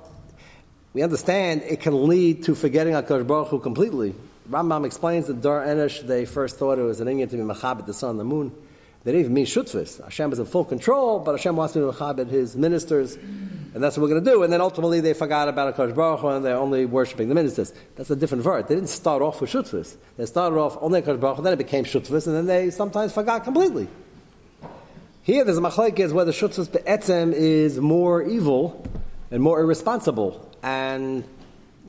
we 0.95 1.03
understand 1.03 1.63
it 1.63 1.81
can 1.81 2.09
lead 2.09 2.45
to 2.45 2.55
forgetting 2.55 2.95
HaKadosh 2.95 3.27
Baruch 3.27 3.49
Hu 3.49 3.61
completely. 3.61 4.15
Rambam 4.51 4.85
explains 4.85 5.29
that 5.29 5.41
Dar 5.41 5.65
Enosh, 5.65 6.05
they 6.05 6.25
first 6.25 6.57
thought 6.57 6.79
it 6.79 6.83
was 6.83 7.01
an 7.01 7.07
Indian 7.07 7.29
to 7.29 7.37
be 7.37 7.43
Machabit, 7.43 7.87
the 7.87 7.95
sun 7.95 8.11
and 8.11 8.21
the 8.21 8.25
moon. 8.25 8.53
They 9.05 9.13
didn't 9.13 9.21
even 9.21 9.35
mean 9.35 9.47
shutfis. 9.47 10.03
Hashem 10.03 10.33
is 10.33 10.41
in 10.41 10.45
full 10.45 10.65
control, 10.65 11.21
but 11.21 11.33
Hashem 11.33 11.57
wants 11.57 11.73
to 11.75 11.91
chabit 11.93 12.29
his 12.29 12.57
ministers, 12.57 13.15
and 13.15 13.83
that's 13.83 13.97
what 13.97 14.03
we're 14.03 14.11
going 14.11 14.25
to 14.25 14.31
do. 14.31 14.43
And 14.43 14.53
then 14.53 14.61
ultimately 14.61 15.01
they 15.01 15.15
forgot 15.15 15.49
about 15.49 15.75
Akash 15.75 15.95
Baruch 15.95 16.21
Hu, 16.21 16.29
and 16.29 16.45
they're 16.45 16.57
only 16.57 16.85
worshiping 16.85 17.29
the 17.29 17.35
ministers. 17.35 17.73
That's 17.97 18.11
a 18.11 18.17
different 18.17 18.45
word. 18.45 18.69
They 18.69 18.75
didn't 18.75 18.91
start 18.91 19.23
off 19.23 19.41
with 19.41 19.51
shutfis. 19.51 19.97
They 20.17 20.27
started 20.27 20.59
off 20.59 20.77
only 20.81 21.01
Akash 21.01 21.19
Baruch 21.19 21.37
Hu, 21.37 21.43
then 21.45 21.53
it 21.53 21.57
became 21.57 21.85
shutfis, 21.85 22.27
and 22.27 22.37
then 22.37 22.47
they 22.47 22.71
sometimes 22.71 23.13
forgot 23.13 23.45
completely. 23.45 23.89
Here 25.23 25.45
there's 25.45 25.59
a 25.59 25.63
machlekes 25.63 26.13
whether 26.13 26.33
shutfis 26.33 26.71
be'etzem 26.71 27.33
is 27.33 27.79
more 27.79 28.23
evil 28.23 28.85
and 29.31 29.43
more 29.43 29.61
irresponsible. 29.61 30.51
And 30.63 31.25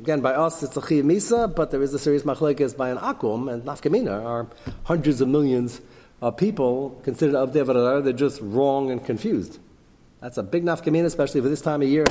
again, 0.02 0.20
by 0.20 0.34
us 0.34 0.64
it's 0.64 0.76
a 0.76 0.82
chiyah 0.82 1.04
misa, 1.04 1.56
but 1.56 1.70
there 1.70 1.82
is 1.84 1.94
a 1.94 2.00
serious 2.00 2.24
machlekes 2.24 2.76
by 2.76 2.90
an 2.90 2.98
akum, 2.98 3.54
and 3.54 3.64
nafkamina 3.64 4.26
are 4.26 4.48
hundreds 4.84 5.22
of 5.22 5.28
millions 5.28 5.80
of 6.22 6.38
people 6.38 7.00
considered 7.04 7.54
Devar 7.54 8.02
they're 8.02 8.14
just 8.14 8.40
wrong 8.42 8.90
and 8.90 9.06
confused. 9.06 9.60
That's 10.20 10.38
a 10.38 10.44
big 10.44 10.64
nafkamina, 10.64 11.06
especially 11.06 11.42
for 11.42 11.50
this 11.50 11.62
time 11.62 11.84
of 11.84 11.88
year. 11.88 12.06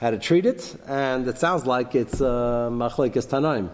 How 0.00 0.10
to 0.10 0.18
treat 0.18 0.46
it, 0.46 0.76
and 0.86 1.26
it 1.26 1.38
sounds 1.38 1.66
like 1.66 1.96
it's 1.96 2.20
uh, 2.20 2.68
machlekes 2.70 3.26
tanaim. 3.26 3.70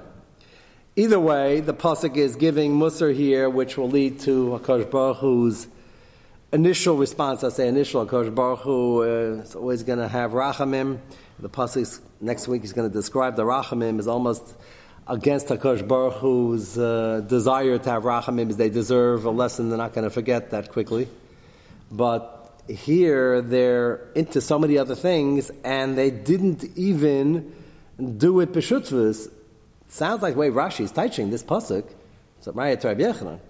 Either 0.96 1.20
way, 1.20 1.60
the 1.60 1.74
pasuk 1.74 2.16
is 2.16 2.34
giving 2.34 2.72
musar 2.72 3.14
here, 3.14 3.50
which 3.50 3.76
will 3.76 3.90
lead 3.90 4.20
to 4.20 4.58
Hakadosh 4.58 4.90
Baruch 4.90 5.68
initial 6.50 6.96
response. 6.96 7.44
I 7.44 7.50
say 7.50 7.68
initial. 7.68 8.06
Hakadosh 8.06 8.34
Baruch 8.34 8.60
Hu 8.60 9.02
uh, 9.02 9.42
is 9.42 9.54
always 9.54 9.82
going 9.82 9.98
to 9.98 10.08
have 10.08 10.30
rachamim. 10.30 11.00
The 11.38 11.48
pasuk 11.48 12.00
next 12.20 12.46
week 12.46 12.62
is 12.64 12.72
going 12.72 12.88
to 12.88 12.92
describe 12.92 13.36
the 13.36 13.42
rachamim 13.42 13.98
is 13.98 14.06
almost 14.06 14.54
against 15.06 15.48
Hakadosh 15.48 15.86
Baruch 15.86 16.14
Hu's 16.14 16.78
uh, 16.78 17.22
desire 17.26 17.76
to 17.76 17.90
have 17.90 18.04
rachamim 18.04 18.50
is 18.50 18.56
they 18.56 18.70
deserve 18.70 19.24
a 19.24 19.30
lesson 19.30 19.68
they're 19.68 19.76
not 19.78 19.92
going 19.92 20.04
to 20.04 20.10
forget 20.10 20.50
that 20.50 20.70
quickly. 20.70 21.08
But 21.90 22.62
here 22.68 23.42
they're 23.42 24.08
into 24.14 24.40
so 24.40 24.58
many 24.58 24.78
other 24.78 24.94
things, 24.94 25.50
and 25.64 25.98
they 25.98 26.10
didn't 26.10 26.64
even 26.76 27.52
do 27.98 28.40
it 28.40 28.52
b'shutvus. 28.52 29.28
Sounds 29.88 30.22
like 30.22 30.34
the 30.34 30.40
way 30.40 30.50
Rashi 30.50 30.80
is 30.80 30.92
teaching 30.92 31.30
this 31.30 31.42
pasuk. 31.42 31.84
So 32.40 32.52
Yochanan. 32.52 33.40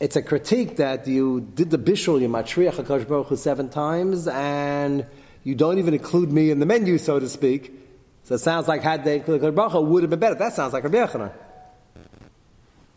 It's 0.00 0.16
a 0.16 0.22
critique 0.22 0.76
that 0.76 1.06
you 1.06 1.40
did 1.40 1.70
the 1.70 1.78
bishul, 1.78 2.20
you 2.20 2.28
matriach 2.28 2.74
Hakadosh 2.74 3.06
Baruch 3.06 3.28
Hu 3.28 3.36
seven 3.36 3.68
times, 3.68 4.26
and 4.26 5.06
you 5.44 5.54
don't 5.54 5.78
even 5.78 5.94
include 5.94 6.32
me 6.32 6.50
in 6.50 6.58
the 6.58 6.66
menu, 6.66 6.98
so 6.98 7.20
to 7.20 7.28
speak. 7.28 7.72
So 8.24 8.34
it 8.34 8.38
sounds 8.38 8.66
like 8.66 8.82
had 8.82 9.04
they 9.04 9.16
included 9.16 9.54
Baruch 9.54 9.74
would 9.74 10.02
have 10.02 10.10
been 10.10 10.18
better. 10.18 10.34
That 10.34 10.54
sounds 10.54 10.72
like 10.72 10.82
Rabbi 10.82 10.96
Yochanan. 10.96 11.32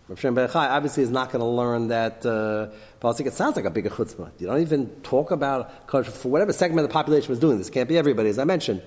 Rav 0.07 0.19
Shem 0.19 0.37
obviously 0.37 1.03
is 1.03 1.09
not 1.09 1.31
going 1.31 1.41
to 1.41 1.45
learn 1.45 1.89
that 1.89 2.25
uh, 2.25 2.69
It 3.09 3.33
sounds 3.33 3.57
like 3.57 3.65
a 3.65 3.69
bigger 3.69 3.89
chutzpah. 3.89 4.31
You 4.39 4.47
don't 4.47 4.61
even 4.61 4.87
talk 5.03 5.31
about, 5.31 5.89
for 5.89 6.29
whatever 6.29 6.53
segment 6.53 6.85
of 6.85 6.89
the 6.89 6.93
population 6.93 7.29
was 7.29 7.39
doing 7.39 7.57
this, 7.57 7.69
can't 7.69 7.89
be 7.89 7.97
everybody, 7.97 8.29
as 8.29 8.39
I 8.39 8.45
mentioned. 8.45 8.81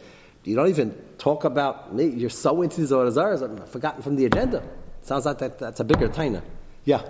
You 0.45 0.57
don't 0.57 0.69
even 0.69 0.95
talk 1.19 1.45
about, 1.45 1.95
me, 1.95 2.07
you're 2.07 2.31
so 2.31 2.63
into 2.63 2.81
these 2.81 2.91
orders, 2.91 3.19
I've 3.19 3.69
forgotten 3.69 4.01
from 4.01 4.17
the 4.17 4.25
agenda. 4.25 4.63
Sounds 5.03 5.27
like 5.27 5.39
that, 5.39 5.59
that's 5.59 5.81
a 5.81 5.85
bigger 5.85 6.09
taina. 6.09 6.43
Yeah. 6.87 7.03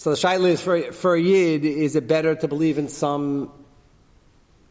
So 0.00 0.08
the 0.08 0.16
shaila 0.16 0.48
is 0.48 0.62
for, 0.62 0.92
for 0.92 1.14
a 1.14 1.20
yid, 1.20 1.66
is 1.66 1.94
it 1.94 2.08
better 2.08 2.34
to 2.34 2.48
believe 2.48 2.78
in 2.78 2.88
some 2.88 3.52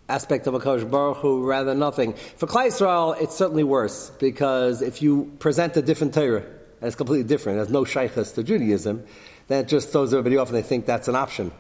aspect 0.10 0.48
of 0.48 0.56
a 0.56 0.60
Kosh 0.60 0.84
Baruch 0.84 1.18
Hu 1.18 1.46
rather 1.46 1.66
than 1.66 1.78
nothing? 1.78 2.14
For 2.38 2.48
Klal 2.48 2.66
Israel, 2.66 3.14
it's 3.14 3.36
certainly 3.36 3.64
worse 3.64 4.10
because 4.18 4.82
if 4.82 5.04
you 5.04 5.32
present 5.38 5.78
a 5.78 5.84
different 5.84 6.16
Torah, 6.16 6.40
and 6.42 6.88
it's 6.88 6.96
completely 6.96 7.28
different, 7.28 7.60
there's 7.60 7.70
no 7.70 7.86
shaykhs 7.86 8.32
to 8.32 8.42
Judaism, 8.42 9.06
then 9.50 9.66
it 9.66 9.68
just 9.68 9.92
throws 9.92 10.16
everybody 10.16 10.38
off 10.38 10.48
and 10.48 10.58
they 10.58 10.64
think 10.64 10.88
that's 10.88 11.08
an 11.08 11.16
option. 11.16 11.52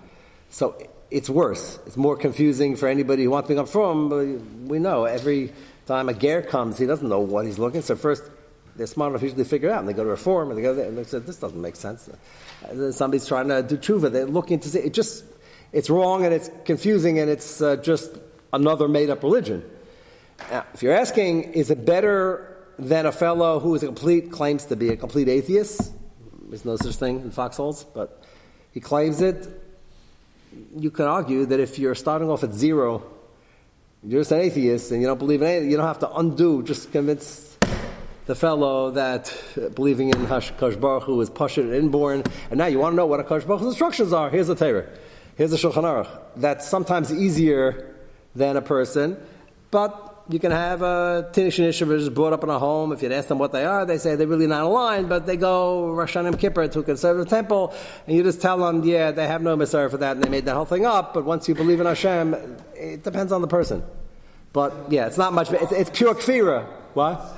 So 0.50 0.76
it's 1.12 1.30
worse. 1.30 1.78
It's 1.86 1.96
more 1.96 2.18
confusing 2.18 2.76
for 2.76 2.88
anybody 2.88 3.26
who 3.26 3.30
wants 3.30 3.50
to 3.50 3.54
become 3.54 3.68
from. 3.68 4.68
We 4.68 4.80
know 4.80 5.06
every 5.06 5.54
time 5.86 6.10
a 6.10 6.16
ger 6.16 6.42
comes, 6.42 6.80
he 6.80 6.88
doesn't 6.88 7.08
know 7.08 7.20
what 7.20 7.46
he's 7.46 7.60
looking. 7.60 7.84
So 7.84 7.96
first, 7.96 8.24
they're 8.80 8.88
smart 8.88 9.12
enough 9.12 9.22
usually 9.22 9.44
to 9.44 9.50
figure 9.50 9.68
it 9.68 9.74
out, 9.74 9.82
and 9.82 9.90
they 9.90 9.94
go 9.94 10.06
to 10.06 10.10
reform, 10.10 10.50
and 10.50 10.58
they 10.58 10.62
go 10.62 10.74
there, 10.74 10.88
and 10.88 10.98
they 10.98 11.04
say, 11.04 11.20
"This 11.20 11.36
doesn't 11.36 11.62
make 11.62 11.76
sense." 11.76 12.10
Uh, 12.64 12.92
somebody's 12.94 13.28
trying 13.28 13.50
to 13.50 13.62
do 13.62 13.78
tshuva. 13.78 14.10
They're 14.10 14.26
looking 14.26 14.60
to 14.62 14.70
see 14.70 14.80
it. 14.80 14.94
Just 14.94 15.26
it's 15.74 15.90
wrong 15.90 16.24
and 16.26 16.34
it's 16.34 16.50
confusing, 16.64 17.20
and 17.20 17.30
it's 17.30 17.62
uh, 17.62 17.76
just 17.76 18.18
another 18.54 18.88
made-up 18.88 19.22
religion. 19.22 19.70
Now, 20.50 20.66
if 20.74 20.82
you're 20.82 20.94
asking, 20.94 21.54
is 21.54 21.70
it 21.70 21.86
better 21.86 22.56
than 22.80 23.06
a 23.06 23.12
fellow 23.12 23.60
who 23.60 23.76
is 23.76 23.84
a 23.84 23.88
complete 23.88 24.32
claims 24.32 24.66
to 24.68 24.78
be 24.78 24.90
a 24.90 24.96
complete 24.96 25.28
atheist? 25.28 25.92
There's 26.48 26.64
no 26.64 26.78
such 26.78 26.96
thing 26.96 27.20
in 27.20 27.32
foxholes, 27.32 27.84
but 27.84 28.24
he 28.72 28.80
claims 28.80 29.22
it. 29.22 29.46
You 30.76 30.90
can 30.90 31.06
argue 31.06 31.46
that 31.48 31.60
if 31.60 31.78
you're 31.78 31.96
starting 31.96 32.30
off 32.30 32.46
at 32.46 32.54
zero, 32.54 33.04
you're 34.04 34.22
just 34.22 34.32
an 34.32 34.40
atheist, 34.40 34.92
and 34.92 35.02
you 35.02 35.08
don't 35.08 35.20
believe 35.20 35.42
in 35.42 35.48
anything, 35.48 35.70
you 35.70 35.76
don't 35.76 35.86
have 35.86 36.00
to 36.00 36.12
undo. 36.16 36.64
Just 36.64 36.94
convince 36.94 37.59
the 38.30 38.36
fellow 38.36 38.92
that 38.92 39.36
uh, 39.58 39.70
believing 39.70 40.10
in 40.10 40.28
Hashkash 40.28 40.80
Baruch 40.80 41.06
Hu 41.06 41.20
and 41.20 41.74
inborn, 41.74 42.22
and 42.52 42.60
now 42.60 42.68
you 42.68 42.78
want 42.78 42.94
to 42.94 42.96
know 42.96 43.08
what 43.08 43.20
Hakadosh 43.26 43.48
Baruch 43.48 43.62
Hu's 43.62 43.70
instructions 43.70 44.14
are. 44.14 44.30
Here's 44.30 44.46
the 44.46 44.54
Torah. 44.54 44.86
Here's 45.36 45.50
the 45.50 45.58
Shulchan 45.58 45.82
Aruch. 45.82 46.08
That's 46.36 46.68
sometimes 46.68 47.12
easier 47.12 47.96
than 48.36 48.56
a 48.56 48.62
person, 48.62 49.18
but 49.72 50.26
you 50.30 50.38
can 50.38 50.52
have 50.52 50.84
a 50.84 51.32
Tinok 51.34 51.48
Shenishba 51.48 52.14
brought 52.14 52.34
up 52.34 52.44
in 52.44 52.52
a 52.52 52.60
home. 52.60 52.92
If 52.92 53.02
you 53.02 53.12
ask 53.12 53.30
them 53.30 53.40
what 53.40 53.52
they 53.52 53.66
are, 53.66 53.84
they 53.84 53.98
say 53.98 54.16
they're 54.16 54.28
really 54.28 54.46
not 54.46 54.62
aligned, 54.62 55.10
but 55.10 55.26
they 55.26 55.36
go 55.36 55.90
Rosh 55.90 56.16
Hashanah 56.16 56.40
Kippur 56.40 56.68
to 56.68 56.80
a 56.82 56.84
conservative 56.84 57.30
temple, 57.30 57.74
and 58.06 58.16
you 58.16 58.22
just 58.22 58.42
tell 58.44 58.60
them, 58.60 58.84
yeah, 58.84 59.10
they 59.10 59.26
have 59.26 59.42
no 59.42 59.56
Messiah 59.56 59.90
for 59.90 59.98
that, 59.98 60.18
and 60.18 60.24
they 60.24 60.30
made 60.30 60.46
that 60.46 60.54
whole 60.54 60.66
thing 60.66 60.86
up, 60.86 61.16
but 61.16 61.26
once 61.26 61.50
you 61.50 61.56
believe 61.56 61.80
in 61.80 61.88
Hashem, 61.88 62.36
it 62.76 63.02
depends 63.02 63.32
on 63.32 63.42
the 63.42 63.48
person. 63.48 63.82
But 64.54 64.92
yeah, 64.92 65.08
it's 65.08 65.18
not 65.18 65.34
much, 65.34 65.52
it's, 65.52 65.72
it's 65.72 65.90
pure 65.90 66.14
kfira. 66.14 66.68
What? 66.94 67.36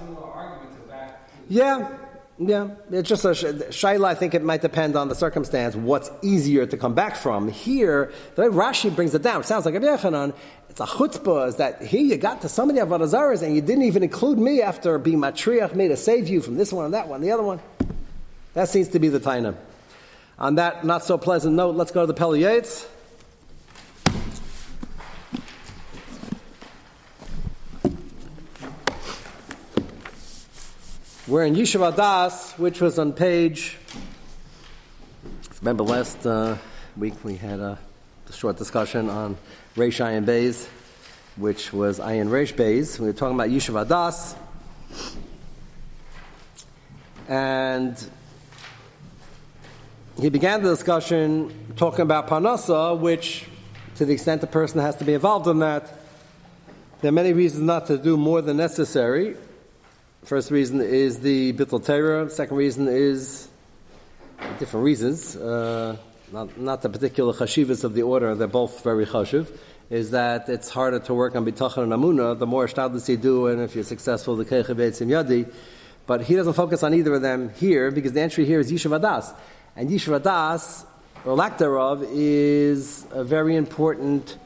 Yeah, 1.51 1.97
yeah. 2.39 2.69
It's 2.91 3.09
just 3.09 3.25
a 3.25 3.31
shaila. 3.31 4.05
I 4.05 4.15
think 4.15 4.33
it 4.33 4.41
might 4.41 4.61
depend 4.61 4.95
on 4.95 5.09
the 5.09 5.15
circumstance. 5.15 5.75
What's 5.75 6.09
easier 6.21 6.65
to 6.65 6.77
come 6.77 6.93
back 6.93 7.17
from 7.17 7.49
here? 7.49 8.13
The 8.35 8.43
way 8.43 8.47
Rashi 8.47 8.95
brings 8.95 9.13
it 9.13 9.21
down, 9.21 9.41
it 9.41 9.47
sounds 9.47 9.65
like 9.65 9.75
a. 9.75 10.33
It's 10.69 10.79
a 10.79 10.85
chutzpah. 10.85 11.49
Is 11.49 11.57
that 11.57 11.81
here 11.81 11.99
you 11.99 12.15
got 12.15 12.41
to 12.43 12.49
so 12.49 12.65
many 12.65 12.79
avodazaras 12.79 13.43
and 13.43 13.53
you 13.53 13.59
didn't 13.59 13.83
even 13.83 14.01
include 14.01 14.39
me 14.39 14.61
after 14.61 14.97
being 14.97 15.19
matriach 15.19 15.75
me 15.75 15.89
to 15.89 15.97
save 15.97 16.29
you 16.29 16.39
from 16.39 16.55
this 16.55 16.71
one 16.71 16.85
and 16.85 16.93
that 16.93 17.09
one, 17.09 17.19
the 17.19 17.31
other 17.31 17.43
one. 17.43 17.59
That 18.53 18.69
seems 18.69 18.87
to 18.89 18.99
be 18.99 19.09
the 19.09 19.19
taina. 19.19 19.53
On 20.39 20.55
that 20.55 20.85
not 20.85 21.03
so 21.03 21.17
pleasant 21.17 21.55
note, 21.55 21.75
let's 21.75 21.91
go 21.91 21.99
to 21.99 22.07
the 22.07 22.13
Pele 22.13 22.39
We're 31.31 31.45
in 31.45 31.55
Yishuv 31.55 31.95
Das, 31.95 32.51
which 32.59 32.81
was 32.81 32.99
on 32.99 33.13
page. 33.13 33.77
Remember 35.61 35.81
last 35.81 36.25
uh, 36.25 36.57
week 36.97 37.13
we 37.23 37.37
had 37.37 37.61
a, 37.61 37.79
a, 38.27 38.33
short 38.33 38.57
discussion 38.57 39.09
on 39.09 39.37
Reish 39.77 40.03
Ayin 40.05 40.25
Bays, 40.25 40.67
which 41.37 41.71
was 41.71 42.01
Ayin 42.01 42.27
Reish 42.27 42.53
Bays. 42.53 42.99
We 42.99 43.07
were 43.07 43.13
talking 43.13 43.35
about 43.35 43.47
Yishuv 43.47 43.87
Das. 43.87 44.35
And 47.29 47.95
he 50.19 50.27
began 50.27 50.61
the 50.61 50.71
discussion 50.71 51.73
talking 51.77 52.01
about 52.01 52.27
Parnasa, 52.27 52.99
which, 52.99 53.45
to 53.95 54.03
the 54.03 54.11
extent 54.11 54.41
the 54.41 54.47
person 54.47 54.81
has 54.81 54.97
to 54.97 55.05
be 55.05 55.13
involved 55.13 55.47
in 55.47 55.59
that, 55.59 55.97
there 56.99 57.07
are 57.07 57.13
many 57.13 57.31
reasons 57.31 57.63
not 57.63 57.87
to 57.87 57.97
do 57.97 58.17
more 58.17 58.41
than 58.41 58.57
necessary. 58.57 59.37
First 60.23 60.51
reason 60.51 60.81
is 60.81 61.19
the 61.21 61.51
Bittul 61.53 61.83
Torah. 61.83 62.29
Second 62.29 62.55
reason 62.55 62.87
is 62.87 63.49
different 64.59 64.85
reasons, 64.85 65.35
uh, 65.35 65.97
not, 66.31 66.59
not 66.59 66.83
the 66.83 66.89
particular 66.89 67.33
chashivas 67.33 67.83
of 67.83 67.95
the 67.95 68.03
order, 68.03 68.35
they're 68.35 68.47
both 68.47 68.83
very 68.83 69.07
chashiv, 69.07 69.47
is 69.89 70.11
that 70.11 70.47
it's 70.47 70.69
harder 70.69 70.99
to 70.99 71.13
work 71.15 71.35
on 71.35 71.43
bitachon 71.43 71.83
and 71.83 71.91
amuna, 71.91 72.37
the 72.37 72.45
more 72.45 72.67
shtadlis 72.67 73.09
you 73.09 73.17
do, 73.17 73.47
and 73.47 73.61
if 73.61 73.73
you're 73.73 73.83
successful, 73.83 74.35
the 74.35 74.45
kechev 74.45 74.75
yadi. 74.75 75.51
But 76.05 76.21
he 76.21 76.35
doesn't 76.35 76.53
focus 76.53 76.83
on 76.83 76.93
either 76.93 77.15
of 77.15 77.23
them 77.23 77.51
here, 77.55 77.89
because 77.89 78.13
the 78.13 78.21
entry 78.21 78.45
here 78.45 78.59
is 78.59 78.71
Yishuv 78.71 78.99
Adas. 78.99 79.33
And 79.75 79.89
Yishuv 79.89 80.21
Adas, 80.21 80.85
or 81.25 81.33
lack 81.33 81.57
thereof, 81.57 82.05
is 82.11 83.07
a 83.09 83.23
very 83.23 83.55
important 83.55 84.37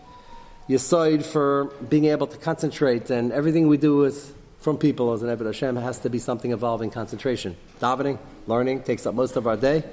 yisoid 0.70 1.24
for 1.26 1.66
being 1.90 2.06
able 2.06 2.28
to 2.28 2.38
concentrate, 2.38 3.10
and 3.10 3.34
everything 3.34 3.68
we 3.68 3.78
do 3.78 4.06
is 4.06 4.32
from 4.66 4.80
people 4.80 5.14
as 5.14 5.22
an 5.22 5.30
Eved 5.30 5.46
Hashem 5.46 5.76
has 5.76 6.00
to 6.00 6.10
be 6.10 6.18
something 6.18 6.50
involving 6.50 6.90
concentration. 6.90 7.56
Davening, 7.80 8.18
learning 8.48 8.82
takes 8.82 9.06
up 9.06 9.14
most 9.14 9.36
of 9.36 9.46
our 9.46 9.56
day. 9.56 9.84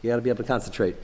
You 0.00 0.08
got 0.08 0.16
to 0.16 0.22
be 0.22 0.30
able 0.30 0.42
to 0.42 0.48
concentrate. 0.48 0.96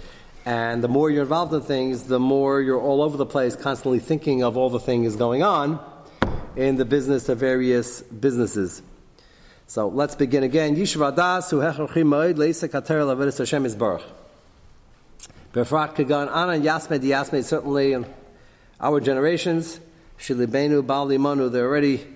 And 0.46 0.82
the 0.82 0.88
more 0.88 1.10
you're 1.10 1.24
involved 1.24 1.52
in 1.52 1.60
things, 1.60 2.04
the 2.04 2.18
more 2.18 2.62
you're 2.62 2.80
all 2.80 3.02
over 3.02 3.18
the 3.18 3.26
place, 3.26 3.54
constantly 3.54 3.98
thinking 3.98 4.42
of 4.42 4.56
all 4.56 4.70
the 4.70 4.80
things 4.80 5.14
going 5.14 5.42
on 5.42 5.78
in 6.56 6.76
the 6.76 6.86
business 6.86 7.28
of 7.28 7.36
various 7.36 8.00
businesses. 8.00 8.80
So 9.66 9.88
let's 9.88 10.14
begin 10.14 10.42
again. 10.42 10.74
Yishuv 10.74 11.14
Adas 11.14 11.50
hu 11.50 11.58
moed 12.04 12.36
leisa 12.36 12.66
kater 12.66 13.02
lavedis 13.02 13.36
Hashem 13.36 13.64
Yisbarach. 13.64 14.04
Befrat 15.52 15.94
kagan 15.94 16.34
anan 16.34 17.44
certainly 17.44 17.92
in 17.92 18.06
our 18.80 19.00
generations 19.00 19.80
shilibenu 20.18 20.86
bal 20.86 21.06
limanu 21.06 21.52
they 21.52 21.60
already 21.60 22.06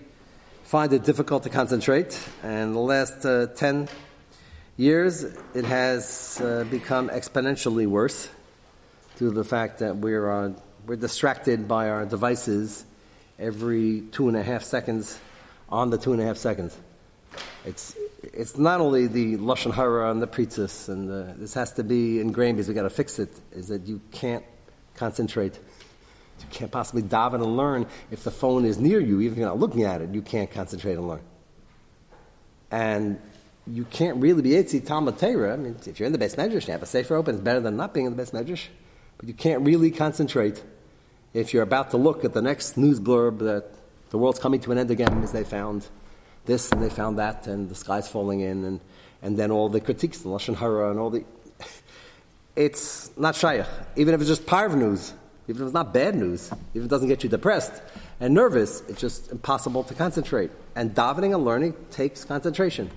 find 0.73 0.95
it 0.95 1.05
difficult 1.05 1.43
to 1.43 1.51
concentrate 1.51 2.19
and 2.43 2.75
the 2.75 2.79
last 2.79 3.27
uh, 3.27 3.47
10 3.47 3.91
years 4.79 5.23
it 5.53 5.67
has 5.67 6.41
uh, 6.43 6.65
become 6.71 7.11
exponentially 7.11 7.87
worse 7.87 8.31
due 9.19 9.29
to 9.29 9.35
the 9.35 9.45
fact 9.45 9.81
that 9.81 9.99
we're 9.99 10.31
uh, 10.31 10.51
we're 10.87 10.97
distracted 10.97 11.69
by 11.69 11.91
our 11.91 12.07
devices 12.07 12.87
every 13.39 14.01
two 14.13 14.29
and 14.29 14.37
a 14.39 14.43
half 14.43 14.63
seconds 14.63 15.21
on 15.69 15.91
the 15.91 15.99
two 15.99 16.15
and 16.15 16.23
a 16.23 16.25
half 16.25 16.39
seconds. 16.39 16.75
It's, 17.67 17.95
it's 18.23 18.57
not 18.57 18.81
only 18.81 19.09
the 19.09 19.37
Lashon 19.37 19.75
Hara 19.75 20.11
and 20.11 20.23
the 20.23 20.27
Pritzis, 20.27 20.89
and 20.89 21.07
the, 21.07 21.35
this 21.37 21.53
has 21.53 21.73
to 21.75 21.85
be 21.85 22.19
ingrained 22.19 22.57
because 22.57 22.69
we've 22.69 22.75
got 22.75 22.85
to 22.85 22.91
fix 22.91 23.19
it, 23.19 23.29
is 23.53 23.69
that 23.69 23.87
you 23.87 24.01
can't 24.11 24.45
concentrate. 24.95 25.59
You 26.43 26.49
can't 26.51 26.71
possibly 26.71 27.03
daven 27.03 27.35
and 27.35 27.57
learn 27.57 27.87
if 28.11 28.25
the 28.25 28.31
phone 28.31 28.65
is 28.65 28.79
near 28.79 29.01
you, 29.01 29.21
even 29.21 29.33
if 29.33 29.39
you're 29.39 29.49
not 29.49 29.59
looking 29.59 29.85
at 29.85 30.01
it, 30.01 30.15
you 30.15 30.23
can't 30.23 30.51
concentrate 30.51 30.95
and 30.95 31.09
learn. 31.09 31.23
And 32.71 33.21
you 33.67 33.85
can't 33.85 34.17
really 34.17 34.43
be 34.43 34.51
Etzi 34.51 34.85
Talmud 34.85 35.19
Torah. 35.19 35.53
I 35.53 35.57
mean, 35.57 35.77
if 35.87 36.01
you're 36.01 36.07
in 36.07 36.13
the 36.13 36.19
base 36.19 36.35
medrash, 36.35 36.67
you 36.67 36.73
have 36.73 36.83
a 36.83 36.87
safer 36.87 37.17
open, 37.17 37.37
it's 37.37 37.45
better 37.45 37.61
than 37.61 37.77
not 37.77 37.95
being 37.95 38.07
in 38.07 38.13
the 38.13 38.17
base 38.17 38.31
medrash. 38.33 38.67
But 39.19 39.29
you 39.29 39.35
can't 39.35 39.63
really 39.63 39.91
concentrate 39.91 40.63
if 41.33 41.55
you're 41.55 41.63
about 41.63 41.91
to 41.91 41.97
look 41.97 42.25
at 42.25 42.33
the 42.33 42.43
next 42.43 42.77
news 42.77 42.99
blurb 42.99 43.39
that 43.41 43.71
the 44.11 44.19
world's 44.19 44.39
coming 44.39 44.61
to 44.61 44.73
an 44.73 44.79
end 44.79 44.91
again 44.91 45.15
because 45.15 45.33
they 45.33 45.45
found 45.45 45.87
this 46.45 46.71
and 46.73 46.83
they 46.83 46.91
found 46.91 47.19
that 47.19 47.47
and 47.47 47.69
the 47.69 47.75
sky's 47.75 48.09
falling 48.09 48.41
in 48.41 48.65
and, 48.65 48.81
and 49.23 49.39
then 49.39 49.51
all 49.51 49.69
the 49.69 49.81
critiques, 49.81 50.19
the 50.19 50.29
Lashon 50.29 50.57
Hara 50.57 50.91
and 50.91 50.99
all 50.99 51.11
the... 51.11 51.25
It's 52.55 53.11
not 53.17 53.35
shaykh. 53.35 53.65
Even 53.97 54.13
if 54.13 54.21
it's 54.21 54.29
just 54.29 54.45
parv 54.45 54.75
news, 54.75 55.15
even 55.49 55.63
if 55.63 55.67
it's 55.67 55.75
not 55.75 55.93
bad 55.93 56.15
news, 56.15 56.51
even 56.53 56.83
if 56.83 56.85
it 56.85 56.89
doesn't 56.89 57.09
get 57.09 57.25
you 57.25 57.29
depressed 57.29 57.83
and 58.21 58.33
nervous, 58.33 58.83
it's 58.89 59.01
just 59.01 59.33
impossible 59.33 59.83
to 59.85 59.95
concentrate. 59.95 60.51
And 60.77 60.95
davening 60.95 61.35
and 61.35 61.45
learning 61.45 61.75
takes 61.91 62.25
concentration. 62.25 62.91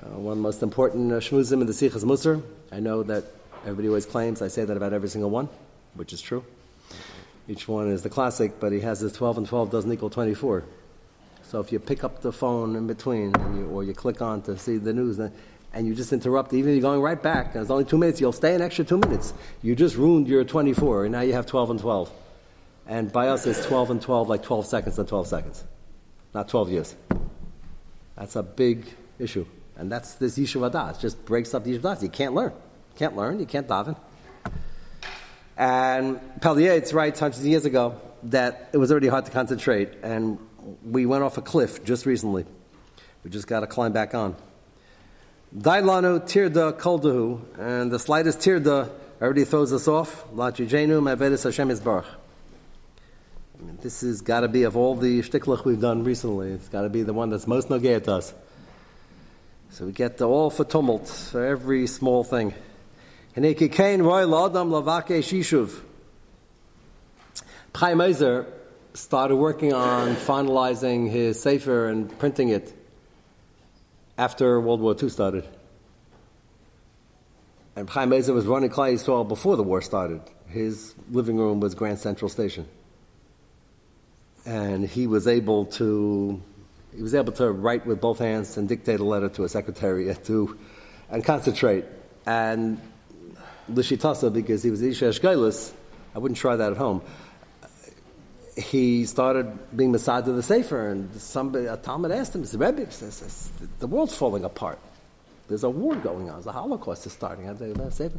Uh, 0.00 0.18
one 0.18 0.32
of 0.32 0.38
the 0.38 0.42
most 0.42 0.62
important 0.62 1.12
uh, 1.12 1.16
shmuzim 1.16 1.60
in 1.60 1.66
the 1.66 1.72
Sichas 1.72 2.04
Musar. 2.04 2.42
I 2.72 2.80
know 2.80 3.02
that 3.04 3.24
everybody 3.62 3.88
always 3.88 4.06
claims 4.06 4.42
I 4.42 4.48
say 4.48 4.64
that 4.64 4.76
about 4.76 4.92
every 4.92 5.08
single 5.08 5.30
one, 5.30 5.48
which 5.94 6.12
is 6.12 6.20
true. 6.20 6.44
Each 7.48 7.66
one 7.66 7.88
is 7.90 8.02
the 8.02 8.10
classic, 8.10 8.60
but 8.60 8.72
he 8.72 8.80
has 8.80 9.00
this 9.00 9.12
12 9.12 9.38
and 9.38 9.46
12 9.46 9.70
doesn't 9.70 9.92
equal 9.92 10.10
24. 10.10 10.64
So 11.42 11.60
if 11.60 11.72
you 11.72 11.78
pick 11.78 12.04
up 12.04 12.20
the 12.20 12.32
phone 12.32 12.76
in 12.76 12.86
between, 12.86 13.32
you, 13.56 13.68
or 13.72 13.82
you 13.82 13.94
click 13.94 14.20
on 14.20 14.42
to 14.42 14.58
see 14.58 14.76
the 14.76 14.92
news, 14.92 15.18
and 15.78 15.86
you 15.86 15.94
just 15.94 16.12
interrupt, 16.12 16.52
even 16.52 16.70
if 16.70 16.74
you're 16.74 16.82
going 16.82 17.00
right 17.00 17.22
back, 17.22 17.54
and 17.54 17.62
it's 17.62 17.70
only 17.70 17.84
two 17.84 17.98
minutes, 17.98 18.20
you'll 18.20 18.32
stay 18.32 18.52
an 18.52 18.60
extra 18.60 18.84
two 18.84 18.98
minutes. 18.98 19.32
You 19.62 19.76
just 19.76 19.94
ruined 19.94 20.26
your 20.26 20.42
24, 20.42 21.04
and 21.04 21.12
now 21.12 21.20
you 21.20 21.34
have 21.34 21.46
12 21.46 21.70
and 21.70 21.78
12. 21.78 22.10
And 22.88 23.12
by 23.12 23.28
us, 23.28 23.46
it's 23.46 23.64
12 23.64 23.92
and 23.92 24.02
12, 24.02 24.28
like 24.28 24.42
12 24.42 24.66
seconds 24.66 24.98
and 24.98 25.06
12 25.06 25.28
seconds, 25.28 25.62
not 26.34 26.48
12 26.48 26.70
years. 26.70 26.96
That's 28.16 28.34
a 28.34 28.42
big 28.42 28.86
issue. 29.20 29.46
And 29.76 29.92
that's 29.92 30.14
this 30.14 30.36
Yishuv 30.36 30.68
Adas. 30.68 30.96
It 30.96 31.00
just 31.00 31.24
breaks 31.24 31.54
up 31.54 31.62
the 31.62 31.78
Yishuv 31.78 31.82
Adas. 31.82 32.02
You 32.02 32.08
can't 32.08 32.34
learn. 32.34 32.50
You 32.50 32.96
can't 32.96 33.14
learn. 33.14 33.38
You 33.38 33.46
can't 33.46 33.68
daven. 33.68 33.96
And 35.56 36.18
Pele 36.40 36.60
Yoetz 36.60 36.92
writes 36.92 37.20
hundreds 37.20 37.38
of 37.38 37.46
years 37.46 37.66
ago 37.66 38.00
that 38.24 38.70
it 38.72 38.78
was 38.78 38.90
already 38.90 39.06
hard 39.06 39.26
to 39.26 39.30
concentrate, 39.30 39.90
and 40.02 40.40
we 40.84 41.06
went 41.06 41.22
off 41.22 41.38
a 41.38 41.42
cliff 41.42 41.84
just 41.84 42.04
recently. 42.04 42.46
We 43.22 43.30
just 43.30 43.46
got 43.46 43.60
to 43.60 43.68
climb 43.68 43.92
back 43.92 44.12
on. 44.12 44.34
Dailanu 45.56 46.20
tirda 46.20 46.72
koldahu, 46.78 47.40
and 47.58 47.90
the 47.90 47.98
slightest 47.98 48.40
tirda 48.40 48.90
already 49.20 49.44
throws 49.44 49.72
us 49.72 49.88
off. 49.88 50.26
Latrijenu 50.34 51.00
mavedis 51.02 51.44
Hashem 51.44 51.70
isbarach. 51.70 52.06
This 53.80 54.02
has 54.02 54.20
got 54.20 54.40
to 54.40 54.48
be 54.48 54.64
of 54.64 54.76
all 54.76 54.94
the 54.94 55.20
shtiklach 55.20 55.64
we've 55.64 55.80
done 55.80 56.04
recently. 56.04 56.50
It's 56.50 56.68
got 56.68 56.82
to 56.82 56.88
be 56.88 57.02
the 57.02 57.12
one 57.12 57.30
that's 57.30 57.46
most 57.46 57.68
nogay 57.68 58.02
to 58.04 58.14
us. 58.14 58.34
So 59.70 59.86
we 59.86 59.92
get 59.92 60.18
the 60.18 60.28
all 60.28 60.50
for 60.50 60.64
tumult 60.64 61.08
for 61.08 61.44
every 61.44 61.86
small 61.86 62.24
thing. 62.24 62.54
Hanekikain 63.36 64.04
roy 64.04 64.24
la'adam 64.24 64.70
lavake 64.70 65.18
shishuv. 65.18 65.80
Chaim 67.74 68.00
Ozer 68.00 68.46
started 68.94 69.36
working 69.36 69.72
on 69.72 70.16
finalizing 70.16 71.08
his 71.08 71.40
Sefer 71.40 71.88
and 71.88 72.16
printing 72.18 72.48
it 72.48 72.74
after 74.18 74.60
World 74.60 74.80
War 74.80 74.96
II 75.00 75.08
started. 75.08 75.48
And 77.76 77.88
Chaim 77.88 78.12
Ozer 78.12 78.34
was 78.34 78.44
running 78.44 78.70
Klal 78.70 78.92
Yisrael 78.92 79.26
before 79.26 79.56
the 79.56 79.62
war 79.62 79.80
started. 79.80 80.20
His 80.48 80.96
living 81.10 81.38
room 81.38 81.60
was 81.60 81.76
Grand 81.76 82.00
Central 82.00 82.28
Station. 82.28 82.66
And 84.44 84.84
he 84.84 85.06
was 85.06 85.28
able 85.28 85.66
to 85.66 86.42
he 86.96 87.02
was 87.02 87.14
able 87.14 87.32
to 87.34 87.52
write 87.52 87.86
with 87.86 88.00
both 88.00 88.18
hands 88.18 88.56
and 88.56 88.68
dictate 88.68 88.98
a 88.98 89.04
letter 89.04 89.28
to 89.28 89.44
a 89.44 89.48
secretary 89.48 90.12
to 90.24 90.58
and 91.10 91.24
concentrate. 91.24 91.84
And 92.26 92.80
Lishitasa 93.70 94.32
because 94.32 94.62
he 94.62 94.70
was 94.70 94.82
Isha. 94.82 95.12
I 96.14 96.18
wouldn't 96.18 96.38
try 96.38 96.56
that 96.56 96.72
at 96.72 96.78
home. 96.78 97.02
He 98.58 99.06
started 99.06 99.76
being 99.76 99.92
Masad 99.92 100.24
to 100.24 100.32
the 100.32 100.42
Sefer, 100.42 100.90
and 100.90 101.14
somebody, 101.20 101.66
a 101.66 101.76
Talmud 101.76 102.10
asked 102.10 102.34
him, 102.34 102.42
the 102.42 102.58
Rebbe 102.58 102.90
says, 102.90 103.50
the 103.78 103.86
world's 103.86 104.16
falling 104.16 104.44
apart. 104.44 104.78
There's 105.48 105.64
a 105.64 105.70
war 105.70 105.94
going 105.96 106.28
on. 106.28 106.36
There's 106.36 106.46
a 106.46 106.52
Holocaust 106.52 107.06
is 107.06 107.12
starting. 107.12 107.52
Do 107.54 107.66
you 107.66 107.90
Sefer? 107.90 108.18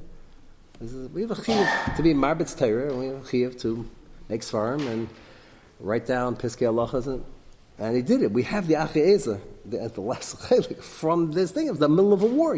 We 1.13 1.21
have 1.21 1.31
a 1.31 1.35
chiyuv 1.35 1.95
to 1.97 2.03
be 2.03 2.13
Marbitz 2.13 2.57
Torah, 2.57 2.89
and 2.89 2.99
we 2.99 3.05
have 3.07 3.17
a 3.17 3.19
chiyuv 3.19 3.59
to 3.61 3.89
make 4.29 4.41
svarim 4.41 4.87
and 4.87 5.09
write 5.79 6.05
down 6.05 6.35
Piskei 6.37 6.67
Halachas, 6.67 7.07
and, 7.07 7.25
and 7.77 7.95
he 7.95 8.01
did 8.01 8.21
it. 8.21 8.31
We 8.31 8.43
have 8.43 8.67
the 8.67 8.75
Achiezer 8.75 9.41
at 9.79 9.95
the 9.95 10.01
last 10.01 10.37
from 10.81 11.31
this 11.31 11.51
thing. 11.51 11.67
It 11.67 11.71
was 11.71 11.79
the 11.79 11.89
middle 11.89 12.13
of 12.13 12.23
a 12.23 12.27
war. 12.27 12.55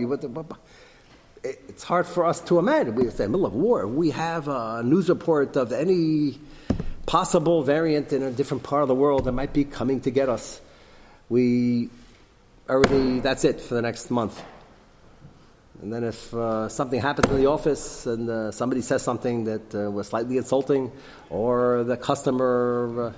It's 1.44 1.84
hard 1.84 2.06
for 2.06 2.26
us 2.26 2.40
to 2.42 2.60
imagine. 2.60 2.94
We 2.94 3.10
say, 3.10 3.26
middle 3.26 3.48
of 3.48 3.54
war, 3.54 3.88
we 3.88 4.12
have 4.12 4.48
a 4.48 4.84
news 4.84 5.10
report 5.10 5.56
of 5.56 5.72
any 5.72 6.40
possible 7.06 7.64
variant 7.64 8.14
in 8.14 8.24
a 8.24 8.32
different 8.32 8.64
part 8.64 8.82
of 8.82 8.88
the 8.88 8.96
world 8.96 9.26
that 9.26 9.32
might 9.32 9.54
be 9.54 9.64
coming 9.64 10.02
to 10.02 10.12
get 10.12 10.30
us. 10.30 10.62
We 11.30 11.90
already, 12.70 13.20
that's 13.20 13.44
it 13.44 13.62
for 13.62 13.76
the 13.76 13.82
next 13.82 14.12
month. 14.12 14.42
And 15.82 15.92
then 15.92 16.04
if 16.04 16.34
uh, 16.34 16.70
something 16.70 17.02
happens 17.02 17.32
in 17.32 17.38
the 17.38 17.48
office 17.48 18.06
and 18.06 18.30
uh, 18.30 18.52
somebody 18.52 18.82
says 18.82 19.02
something 19.02 19.46
that 19.46 19.74
uh, 19.74 19.90
was 19.90 20.08
slightly 20.08 20.38
insulting, 20.38 20.92
or 21.32 21.84
the 21.84 21.98
customer 21.98 23.14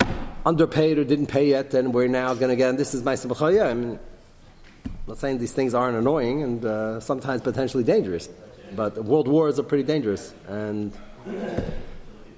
uh, 0.00 0.06
underpaid 0.46 0.98
or 0.98 1.04
didn't 1.04 1.26
pay 1.26 1.48
yet, 1.48 1.70
then 1.72 1.92
we're 1.92 2.08
now 2.08 2.32
going 2.32 2.48
to 2.48 2.56
get, 2.56 2.70
And 2.70 2.78
this 2.78 2.94
is 2.94 3.04
my 3.04 3.14
simchaya. 3.14 3.70
I 3.70 3.74
mean, 3.74 3.98
I'm 4.86 4.90
not 5.06 5.18
saying 5.18 5.38
these 5.38 5.52
things 5.52 5.74
aren't 5.74 5.96
annoying 5.96 6.42
and 6.42 6.64
uh, 6.64 7.00
sometimes 7.00 7.42
potentially 7.42 7.84
dangerous, 7.84 8.30
but 8.74 9.04
world 9.04 9.28
wars 9.28 9.58
are 9.58 9.62
pretty 9.64 9.84
dangerous. 9.84 10.32
And 10.48 10.92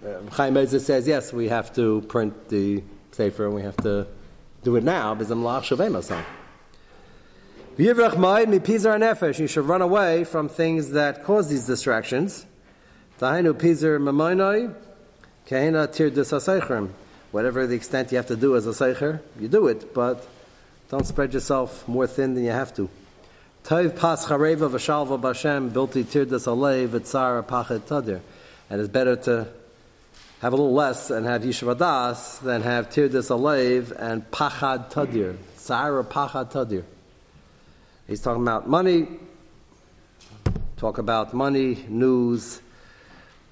uh, 0.04 0.20
Chaim 0.32 0.56
Ozer 0.56 0.80
says, 0.80 1.06
yes, 1.06 1.32
we 1.32 1.48
have 1.48 1.72
to 1.74 2.00
print 2.02 2.48
the 2.48 2.82
Sefer 3.12 3.46
and 3.46 3.54
we 3.54 3.62
have 3.62 3.76
to 3.78 4.06
do 4.64 4.76
it 4.76 4.84
now 4.84 5.14
because 5.14 5.30
I'm 5.30 5.42
lach 5.42 5.62
shavem 5.62 6.24
You 9.38 9.46
should 9.46 9.66
run 9.66 9.82
away 9.82 10.24
from 10.24 10.48
things 10.48 10.90
that 10.90 11.24
cause 11.24 11.48
these 11.48 11.66
distractions. 11.66 12.46
Whatever 13.18 13.52
the 17.66 17.74
extent 17.74 18.12
you 18.12 18.16
have 18.16 18.26
to 18.26 18.36
do 18.36 18.56
as 18.56 18.66
a 18.66 18.70
seicher, 18.70 19.20
you 19.38 19.48
do 19.48 19.68
it, 19.68 19.94
but 19.94 20.26
don't 20.90 21.06
spread 21.06 21.32
yourself 21.32 21.86
more 21.86 22.06
thin 22.06 22.34
than 22.34 22.44
you 22.44 22.50
have 22.50 22.74
to. 22.74 22.90
Tov 23.64 23.96
pas 23.96 24.26
chareva 24.26 24.68
v'shalva 24.68 25.20
b'Hashem 25.20 25.70
bilti 25.70 26.04
tirdas 26.04 26.46
alei 26.46 26.88
v'tzara 26.88 27.46
pachet 27.46 27.86
tadir. 27.86 28.20
And 28.68 28.80
it's 28.80 28.90
better 28.90 29.16
to 29.16 29.48
have 30.42 30.52
a 30.52 30.56
little 30.56 30.74
less 30.74 31.08
and 31.10 31.24
have 31.24 31.42
yishuv 31.42 31.76
adas 31.76 32.40
than 32.40 32.62
have 32.62 32.88
tirdas 32.88 33.30
alev 33.30 33.92
and 33.92 34.28
pachad 34.32 34.90
tadir. 34.90 35.36
Tzara 35.56 36.04
pachad 36.04 36.50
tadir. 36.50 36.82
He's 38.08 38.20
talking 38.20 38.42
about 38.42 38.68
money, 38.68 39.06
talk 40.76 40.98
about 40.98 41.32
money, 41.32 41.84
news, 41.88 42.60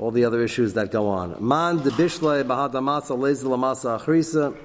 all 0.01 0.11
the 0.11 0.25
other 0.25 0.43
issues 0.43 0.75
that 0.75 0.91
go 0.91 1.07
on. 1.07 1.37
Man 1.39 1.77
de 1.77 1.91
bishle 1.91 2.43
bahadamasa 2.43 3.17
lezi 3.17 3.45
lamasa 3.45 3.99
achrisa. 3.99 4.57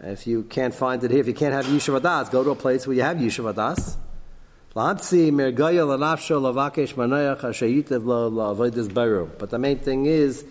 If 0.00 0.26
you 0.26 0.42
can't 0.44 0.74
find 0.74 1.02
it 1.02 1.10
here, 1.10 1.20
if 1.20 1.26
you 1.26 1.34
can't 1.34 1.52
have 1.52 1.66
Yishuvadas, 1.66 2.30
go 2.30 2.44
to 2.44 2.50
a 2.50 2.54
place 2.54 2.86
where 2.86 2.94
you 2.94 3.02
have 3.02 3.16
Yishuv 3.16 3.52
Adas. 3.52 3.96
But 4.74 4.98
the 5.10 5.18
main 9.58 9.78
thing 9.78 10.06
is, 10.06 10.44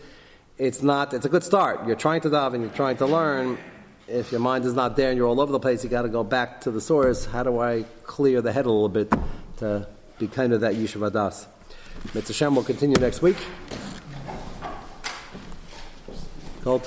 it's 0.57 0.81
not, 0.81 1.13
it's 1.13 1.25
a 1.25 1.29
good 1.29 1.43
start. 1.43 1.85
You're 1.85 1.97
trying 1.97 2.21
to 2.21 2.29
daven, 2.29 2.61
you're 2.61 2.69
trying 2.69 2.95
to 2.97 3.05
learn. 3.05 3.57
If 4.07 4.31
your 4.31 4.39
mind 4.39 4.63
is 4.63 4.73
not 4.73 4.95
there 4.95 5.09
and 5.09 5.17
you're 5.17 5.27
all 5.27 5.41
over 5.41 5.51
the 5.51 5.59
place, 5.59 5.83
you 5.83 5.89
got 5.89 6.03
to 6.03 6.09
go 6.09 6.23
back 6.23 6.61
to 6.61 6.71
the 6.71 6.79
source. 6.79 7.25
How 7.25 7.43
do 7.43 7.59
I 7.59 7.83
clear 8.03 8.41
the 8.41 8.53
head 8.53 8.65
a 8.65 8.71
little 8.71 8.87
bit 8.87 9.13
to 9.57 9.89
be 10.19 10.27
kind 10.27 10.53
of 10.53 10.61
that 10.61 10.75
Yishuv 10.75 11.11
Adas? 11.11 11.47
Mitzvah 12.13 12.49
will 12.49 12.63
continue 12.63 12.95
next 12.97 13.21
week. 13.21 13.37
Kol. 16.63 16.79